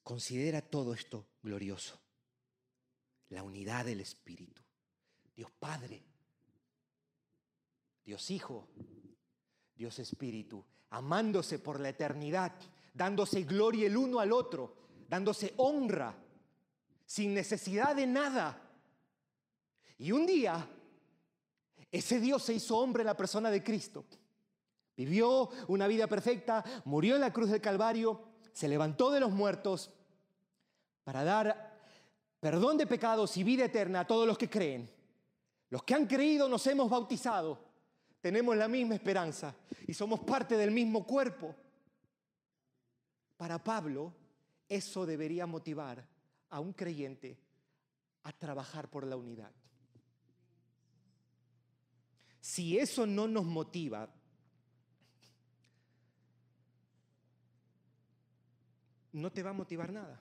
considera 0.03 0.61
todo 0.61 0.93
esto 0.93 1.27
glorioso. 1.43 2.01
La 3.29 3.43
unidad 3.43 3.85
del 3.85 4.01
Espíritu. 4.01 4.61
Dios 5.35 5.51
Padre, 5.53 6.03
Dios 8.05 8.31
Hijo, 8.31 8.69
Dios 9.75 9.99
Espíritu, 9.99 10.65
amándose 10.91 11.59
por 11.59 11.81
la 11.81 11.89
eternidad, 11.89 12.53
dándose 12.93 13.45
gloria 13.45 13.87
el 13.87 13.97
uno 13.97 14.21
al 14.21 14.33
otro, 14.33 14.77
dándose 15.09 15.55
honra, 15.57 16.15
sin 17.07 17.33
necesidad 17.33 17.97
de 17.97 18.07
nada. 18.07 18.71
Y 19.97 20.13
un 20.13 20.27
día, 20.27 20.69
ese 21.91 22.21
Dios 22.21 22.43
se 22.43 22.55
hizo 22.55 22.77
hombre 22.77 23.03
en 23.03 23.07
la 23.07 23.17
persona 23.17 23.51
de 23.51 23.63
Cristo 23.63 24.05
Vivió 24.97 25.49
una 25.69 25.87
vida 25.87 26.07
perfecta, 26.07 26.65
murió 26.85 27.15
en 27.15 27.23
la 27.23 27.33
cruz 27.33 27.51
del 27.51 27.61
Calvario, 27.61 28.21
se 28.53 28.69
levantó 28.69 29.11
de 29.11 29.21
los 29.21 29.31
muertos 29.31 29.91
para 31.05 31.25
dar 31.25 31.79
perdón 32.41 32.77
de 32.77 32.87
pecados 32.87 33.37
y 33.37 33.45
vida 33.45 33.65
eterna 33.65 34.01
a 34.01 34.07
todos 34.07 34.27
los 34.27 34.37
que 34.37 34.51
creen. 34.51 34.91
Los 35.71 35.85
que 35.85 35.95
han 35.95 36.07
creído 36.07 36.49
nos 36.49 36.67
hemos 36.67 36.91
bautizado, 36.91 37.59
tenemos 38.21 38.57
la 38.57 38.69
misma 38.69 38.95
esperanza 38.95 39.55
y 39.87 39.95
somos 39.95 40.21
parte 40.21 40.57
del 40.57 40.71
mismo 40.71 41.07
cuerpo. 41.07 41.55
Para 43.37 43.63
Pablo, 43.63 44.13
eso 44.69 45.07
debería 45.07 45.47
motivar 45.47 46.07
a 46.51 46.61
un 46.61 46.73
creyente 46.73 47.39
a 48.23 48.33
trabajar 48.33 48.89
por 48.89 49.07
la 49.07 49.17
unidad. 49.17 49.51
Si 52.41 52.79
eso 52.79 53.07
no 53.07 53.27
nos 53.27 53.45
motiva, 53.45 54.09
no 59.13 59.31
te 59.31 59.43
va 59.43 59.51
a 59.51 59.55
motivar 59.55 59.93
nada. 59.93 60.21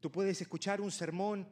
Tú 0.00 0.10
puedes 0.10 0.40
escuchar 0.40 0.80
un 0.80 0.90
sermón, 0.90 1.46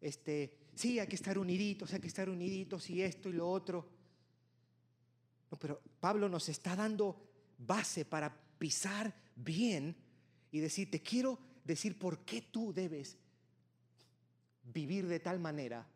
este, 0.00 0.58
sí, 0.74 0.98
hay 0.98 1.06
que 1.06 1.16
estar 1.16 1.38
uniditos, 1.38 1.92
hay 1.92 2.00
que 2.00 2.08
estar 2.08 2.28
uniditos 2.28 2.90
y 2.90 3.02
esto 3.02 3.28
y 3.28 3.32
lo 3.32 3.48
otro. 3.48 3.88
No, 5.50 5.58
pero 5.58 5.80
Pablo 6.00 6.28
nos 6.28 6.48
está 6.48 6.76
dando 6.76 7.30
base 7.58 8.04
para 8.04 8.34
pisar 8.58 9.14
bien 9.34 9.96
y 10.50 10.60
decir, 10.60 10.90
te 10.90 11.02
quiero 11.02 11.38
decir 11.64 11.98
por 11.98 12.24
qué 12.24 12.42
tú 12.42 12.72
debes 12.72 13.16
vivir 14.62 15.06
de 15.06 15.20
tal 15.20 15.38
manera 15.38 15.86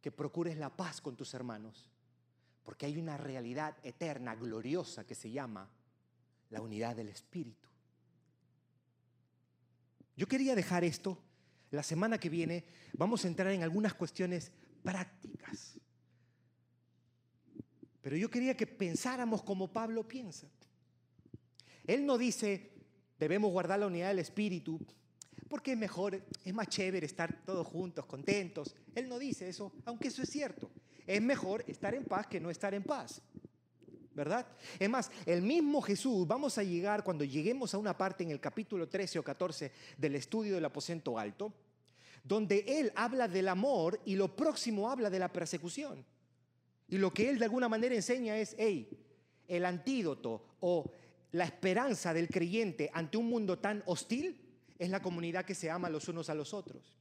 que 0.00 0.12
procures 0.12 0.56
la 0.56 0.74
paz 0.76 1.00
con 1.00 1.16
tus 1.16 1.32
hermanos. 1.34 1.88
Porque 2.62 2.86
hay 2.86 2.98
una 2.98 3.16
realidad 3.16 3.76
eterna, 3.82 4.34
gloriosa, 4.34 5.06
que 5.06 5.14
se 5.14 5.30
llama 5.30 5.70
la 6.50 6.60
unidad 6.60 6.96
del 6.96 7.08
Espíritu. 7.08 7.68
Yo 10.16 10.26
quería 10.26 10.54
dejar 10.54 10.84
esto. 10.84 11.22
La 11.70 11.82
semana 11.82 12.18
que 12.18 12.30
viene 12.30 12.64
vamos 12.94 13.24
a 13.24 13.28
entrar 13.28 13.52
en 13.52 13.62
algunas 13.62 13.94
cuestiones 13.94 14.50
prácticas. 14.82 15.78
Pero 18.00 18.16
yo 18.16 18.30
quería 18.30 18.56
que 18.56 18.66
pensáramos 18.66 19.42
como 19.42 19.72
Pablo 19.72 20.08
piensa. 20.08 20.48
Él 21.86 22.06
no 22.06 22.16
dice, 22.16 22.72
debemos 23.18 23.50
guardar 23.50 23.80
la 23.80 23.86
unidad 23.86 24.08
del 24.08 24.18
Espíritu, 24.20 24.80
porque 25.48 25.72
es 25.72 25.78
mejor, 25.78 26.22
es 26.44 26.54
más 26.54 26.68
chévere 26.68 27.06
estar 27.06 27.44
todos 27.44 27.66
juntos, 27.66 28.06
contentos. 28.06 28.74
Él 28.94 29.08
no 29.08 29.18
dice 29.18 29.48
eso, 29.48 29.72
aunque 29.84 30.08
eso 30.08 30.22
es 30.22 30.30
cierto. 30.30 30.70
Es 31.06 31.22
mejor 31.22 31.64
estar 31.68 31.94
en 31.94 32.04
paz 32.04 32.26
que 32.26 32.40
no 32.40 32.50
estar 32.50 32.74
en 32.74 32.82
paz. 32.82 33.22
¿Verdad? 34.18 34.46
Es 34.78 34.90
más, 34.90 35.10
el 35.24 35.40
mismo 35.40 35.80
Jesús, 35.80 36.26
vamos 36.26 36.58
a 36.58 36.64
llegar 36.64 37.04
cuando 37.04 37.24
lleguemos 37.24 37.72
a 37.72 37.78
una 37.78 37.96
parte 37.96 38.24
en 38.24 38.32
el 38.32 38.40
capítulo 38.40 38.88
13 38.88 39.20
o 39.20 39.22
14 39.22 39.72
del 39.96 40.16
estudio 40.16 40.56
del 40.56 40.64
aposento 40.64 41.18
alto, 41.18 41.52
donde 42.24 42.64
Él 42.66 42.92
habla 42.96 43.28
del 43.28 43.48
amor 43.48 44.00
y 44.04 44.16
lo 44.16 44.34
próximo 44.34 44.90
habla 44.90 45.08
de 45.08 45.20
la 45.20 45.32
persecución. 45.32 46.04
Y 46.88 46.98
lo 46.98 47.14
que 47.14 47.30
Él 47.30 47.38
de 47.38 47.44
alguna 47.44 47.68
manera 47.68 47.94
enseña 47.94 48.36
es, 48.36 48.56
hey, 48.58 48.90
el 49.46 49.64
antídoto 49.64 50.56
o 50.60 50.90
la 51.32 51.44
esperanza 51.44 52.12
del 52.12 52.28
creyente 52.28 52.90
ante 52.92 53.16
un 53.16 53.26
mundo 53.26 53.58
tan 53.58 53.84
hostil 53.86 54.36
es 54.78 54.90
la 54.90 55.00
comunidad 55.00 55.44
que 55.44 55.54
se 55.54 55.70
ama 55.70 55.88
los 55.88 56.08
unos 56.08 56.28
a 56.28 56.34
los 56.34 56.52
otros. 56.52 56.98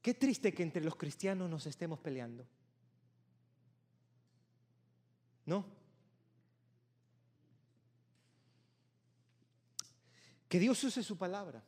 Qué 0.00 0.14
triste 0.14 0.54
que 0.54 0.62
entre 0.62 0.82
los 0.82 0.96
cristianos 0.96 1.50
nos 1.50 1.66
estemos 1.66 1.98
peleando. 1.98 2.46
¿No? 5.50 5.66
Que 10.48 10.60
Dios 10.60 10.84
use 10.84 11.02
su 11.02 11.18
palabra 11.18 11.60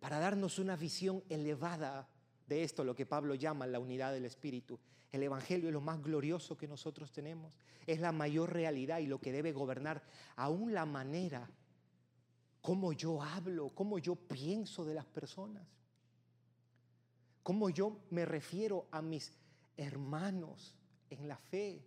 para 0.00 0.18
darnos 0.18 0.58
una 0.58 0.74
visión 0.74 1.22
elevada 1.28 2.08
de 2.46 2.64
esto, 2.64 2.84
lo 2.84 2.94
que 2.94 3.04
Pablo 3.04 3.34
llama 3.34 3.66
la 3.66 3.78
unidad 3.78 4.14
del 4.14 4.24
Espíritu. 4.24 4.80
El 5.12 5.22
Evangelio 5.22 5.68
es 5.68 5.74
lo 5.74 5.82
más 5.82 6.02
glorioso 6.02 6.56
que 6.56 6.66
nosotros 6.66 7.12
tenemos. 7.12 7.52
Es 7.86 8.00
la 8.00 8.10
mayor 8.10 8.54
realidad 8.54 9.00
y 9.00 9.06
lo 9.06 9.20
que 9.20 9.32
debe 9.32 9.52
gobernar 9.52 10.02
aún 10.36 10.72
la 10.72 10.86
manera 10.86 11.46
como 12.62 12.94
yo 12.94 13.22
hablo, 13.22 13.68
cómo 13.74 13.98
yo 13.98 14.16
pienso 14.16 14.86
de 14.86 14.94
las 14.94 15.04
personas, 15.04 15.68
cómo 17.42 17.68
yo 17.68 18.00
me 18.08 18.24
refiero 18.24 18.88
a 18.90 19.02
mis 19.02 19.30
hermanos 19.76 20.74
en 21.10 21.28
la 21.28 21.36
fe, 21.36 21.84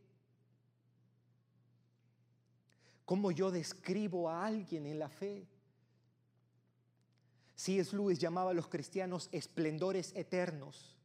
cómo 3.06 3.32
yo 3.32 3.52
describo 3.52 4.30
a 4.30 4.46
alguien 4.46 4.86
en 4.86 5.00
la 5.00 5.10
fe. 5.10 5.48
C.S. 7.56 7.96
Lewis 7.96 8.20
llamaba 8.20 8.52
a 8.52 8.54
los 8.54 8.68
cristianos 8.68 9.30
esplendores 9.32 10.14
eternos. 10.16 10.96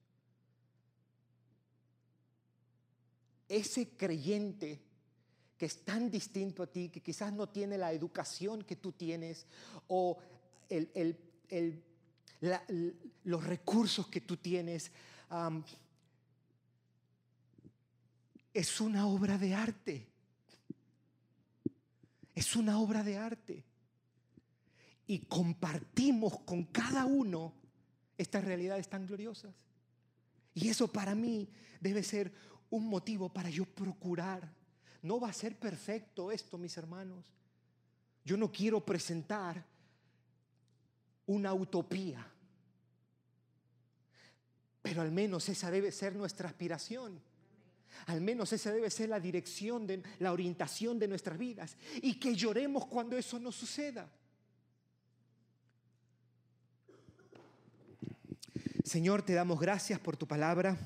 Ese 3.48 3.90
creyente 3.90 4.80
que 5.58 5.66
es 5.66 5.84
tan 5.84 6.10
distinto 6.10 6.62
a 6.62 6.66
ti, 6.66 6.88
que 6.88 7.02
quizás 7.02 7.32
no 7.32 7.48
tiene 7.48 7.78
la 7.78 7.92
educación 7.92 8.62
que 8.62 8.76
tú 8.76 8.92
tienes 8.92 9.46
o 9.88 10.18
los 13.24 13.44
recursos 13.44 14.08
que 14.08 14.20
tú 14.20 14.36
tienes, 14.36 14.90
es 18.52 18.80
una 18.80 19.06
obra 19.06 19.38
de 19.38 19.54
arte. 19.54 20.06
Es 22.36 22.54
una 22.54 22.78
obra 22.78 23.02
de 23.02 23.16
arte 23.16 23.64
y 25.06 25.20
compartimos 25.20 26.38
con 26.40 26.64
cada 26.64 27.06
uno 27.06 27.54
estas 28.18 28.44
realidades 28.44 28.88
tan 28.88 29.06
gloriosas. 29.06 29.54
Y 30.54 30.68
eso 30.68 30.86
para 30.86 31.14
mí 31.14 31.48
debe 31.80 32.02
ser 32.02 32.32
un 32.68 32.88
motivo 32.88 33.30
para 33.32 33.48
yo 33.48 33.64
procurar. 33.64 34.52
No 35.00 35.18
va 35.18 35.30
a 35.30 35.32
ser 35.32 35.58
perfecto 35.58 36.30
esto, 36.30 36.58
mis 36.58 36.76
hermanos. 36.76 37.24
Yo 38.22 38.36
no 38.36 38.52
quiero 38.52 38.84
presentar 38.84 39.64
una 41.24 41.54
utopía, 41.54 42.26
pero 44.82 45.00
al 45.00 45.10
menos 45.10 45.48
esa 45.48 45.70
debe 45.70 45.90
ser 45.90 46.14
nuestra 46.14 46.48
aspiración. 46.50 47.18
Al 48.06 48.20
menos 48.20 48.52
esa 48.52 48.72
debe 48.72 48.90
ser 48.90 49.08
la 49.08 49.18
dirección, 49.18 49.86
de, 49.86 50.02
la 50.18 50.32
orientación 50.32 50.98
de 50.98 51.08
nuestras 51.08 51.38
vidas. 51.38 51.76
Y 52.02 52.20
que 52.20 52.34
lloremos 52.34 52.86
cuando 52.86 53.16
eso 53.16 53.38
no 53.38 53.50
suceda. 53.50 54.08
Señor, 58.84 59.22
te 59.22 59.34
damos 59.34 59.58
gracias 59.58 59.98
por 59.98 60.16
tu 60.16 60.28
palabra. 60.28 60.78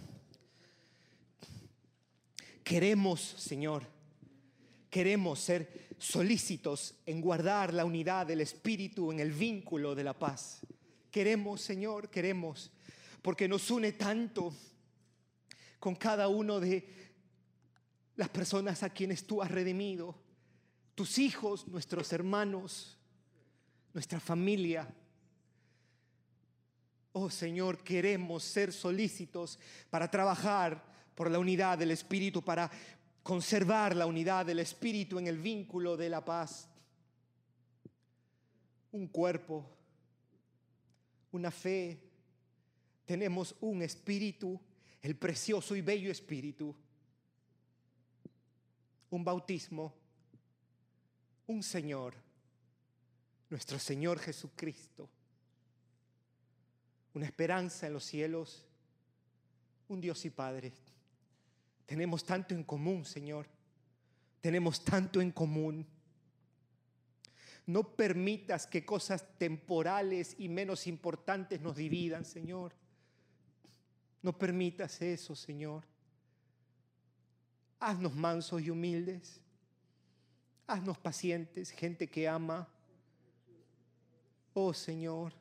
Queremos, 2.65 3.21
Señor, 3.21 3.83
queremos 4.89 5.41
ser 5.41 5.89
solícitos 5.99 6.95
en 7.05 7.21
guardar 7.21 7.75
la 7.75 7.85
unidad 7.85 8.27
del 8.27 8.41
Espíritu 8.41 9.13
en 9.13 9.21
el 9.21 9.33
vínculo 9.33 9.95
de 9.95 10.05
la 10.05 10.19
paz. 10.19 10.61
Queremos, 11.11 11.61
Señor, 11.61 12.09
queremos, 12.09 12.71
porque 13.21 13.49
nos 13.49 13.71
une 13.71 13.93
tanto 13.93 14.55
con 15.81 15.97
cada 15.97 16.29
uno 16.29 16.61
de 16.61 16.87
las 18.17 18.29
personas 18.29 18.83
a 18.83 18.91
quienes 18.91 19.27
tú 19.27 19.43
has 19.43 19.51
redimido, 19.51 20.15
tus 20.95 21.19
hijos, 21.19 21.67
nuestros 21.67 22.13
hermanos, 22.13 22.99
nuestra 23.95 24.21
familia. 24.21 24.87
Oh 27.13 27.31
Señor, 27.31 27.83
queremos 27.83 28.45
ser 28.45 28.73
solícitos 28.73 29.59
para 29.89 30.11
trabajar 30.11 30.85
por 31.15 31.31
la 31.31 31.39
unidad 31.39 31.79
del 31.79 31.91
Espíritu, 31.91 32.43
para 32.43 32.71
conservar 33.23 33.97
la 33.97 34.07
unidad 34.07 34.47
del 34.47 34.59
Espíritu 34.59 35.19
en 35.19 35.27
el 35.27 35.39
vínculo 35.39 35.97
de 35.97 36.11
la 36.11 36.25
paz. 36.25 36.69
Un 38.93 39.07
cuerpo, 39.09 39.65
una 41.33 41.51
fe, 41.51 42.11
tenemos 43.07 43.57
un 43.61 43.83
espíritu, 43.83 44.61
el 45.03 45.17
precioso 45.17 45.75
y 45.77 45.81
bello 45.81 46.11
espíritu, 46.11 46.75
un 49.11 49.25
bautismo, 49.25 49.95
un 51.47 51.63
Señor, 51.63 52.15
nuestro 53.49 53.79
Señor 53.79 54.19
Jesucristo 54.19 55.09
una 57.15 57.27
esperanza 57.27 57.87
en 57.87 57.93
los 57.93 58.05
cielos, 58.05 58.67
un 59.89 60.01
Dios 60.01 60.25
y 60.25 60.31
Padre. 60.31 60.73
Tenemos 61.87 62.25
tanto 62.25 62.55
en 62.55 62.63
común, 62.63 63.05
Señor. 63.05 63.47
Tenemos 64.41 64.85
tanto 64.85 65.21
en 65.21 65.33
común. 65.33 65.87
No 67.67 67.95
permitas 67.97 68.67
que 68.67 68.85
cosas 68.85 69.27
temporales 69.39 70.37
y 70.39 70.49
menos 70.49 70.87
importantes 70.87 71.61
nos 71.61 71.77
dividan, 71.77 72.25
Señor. 72.25 72.73
No 74.23 74.37
permitas 74.37 75.01
eso, 75.01 75.35
Señor. 75.35 75.85
Haznos 77.79 78.15
mansos 78.15 78.61
y 78.63 78.71
humildes. 78.71 79.41
Haznos 80.67 80.99
pacientes, 80.99 81.71
gente 81.71 82.09
que 82.09 82.29
ama. 82.29 82.69
Oh 84.53 84.75
Señor, 84.75 85.33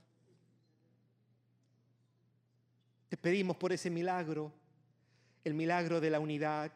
te 3.10 3.18
pedimos 3.18 3.58
por 3.58 3.74
ese 3.74 3.90
milagro, 3.90 4.54
el 5.44 5.56
milagro 5.56 6.00
de 6.00 6.10
la 6.12 6.20
unidad 6.20 6.72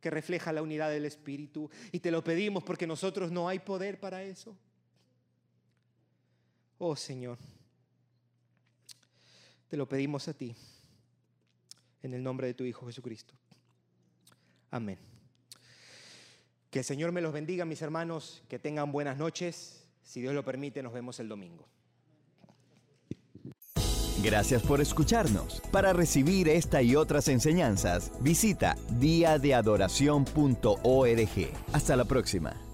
que 0.00 0.10
refleja 0.10 0.52
la 0.52 0.62
unidad 0.62 0.90
del 0.90 1.04
Espíritu. 1.04 1.70
Y 1.92 2.00
te 2.00 2.10
lo 2.10 2.22
pedimos 2.22 2.62
porque 2.62 2.86
nosotros 2.86 3.30
no 3.30 3.48
hay 3.48 3.58
poder 3.60 3.98
para 3.98 4.22
eso. 4.22 4.56
Oh 6.78 6.94
Señor, 6.94 7.38
te 9.68 9.76
lo 9.76 9.88
pedimos 9.88 10.28
a 10.28 10.34
ti, 10.34 10.54
en 12.02 12.14
el 12.14 12.22
nombre 12.22 12.46
de 12.46 12.54
tu 12.54 12.64
Hijo 12.64 12.86
Jesucristo. 12.86 13.34
Amén. 14.70 14.98
Que 16.70 16.80
el 16.80 16.84
Señor 16.84 17.12
me 17.12 17.20
los 17.20 17.32
bendiga, 17.32 17.64
mis 17.64 17.80
hermanos, 17.80 18.42
que 18.48 18.58
tengan 18.58 18.92
buenas 18.92 19.16
noches. 19.16 19.86
Si 20.02 20.20
Dios 20.20 20.34
lo 20.34 20.44
permite, 20.44 20.82
nos 20.82 20.92
vemos 20.92 21.18
el 21.20 21.28
domingo. 21.28 21.66
Gracias 24.22 24.62
por 24.62 24.80
escucharnos. 24.80 25.60
Para 25.70 25.92
recibir 25.92 26.48
esta 26.48 26.82
y 26.82 26.96
otras 26.96 27.28
enseñanzas, 27.28 28.10
visita 28.20 28.76
diadeadoración.org. 28.98 31.52
Hasta 31.72 31.96
la 31.96 32.04
próxima. 32.04 32.67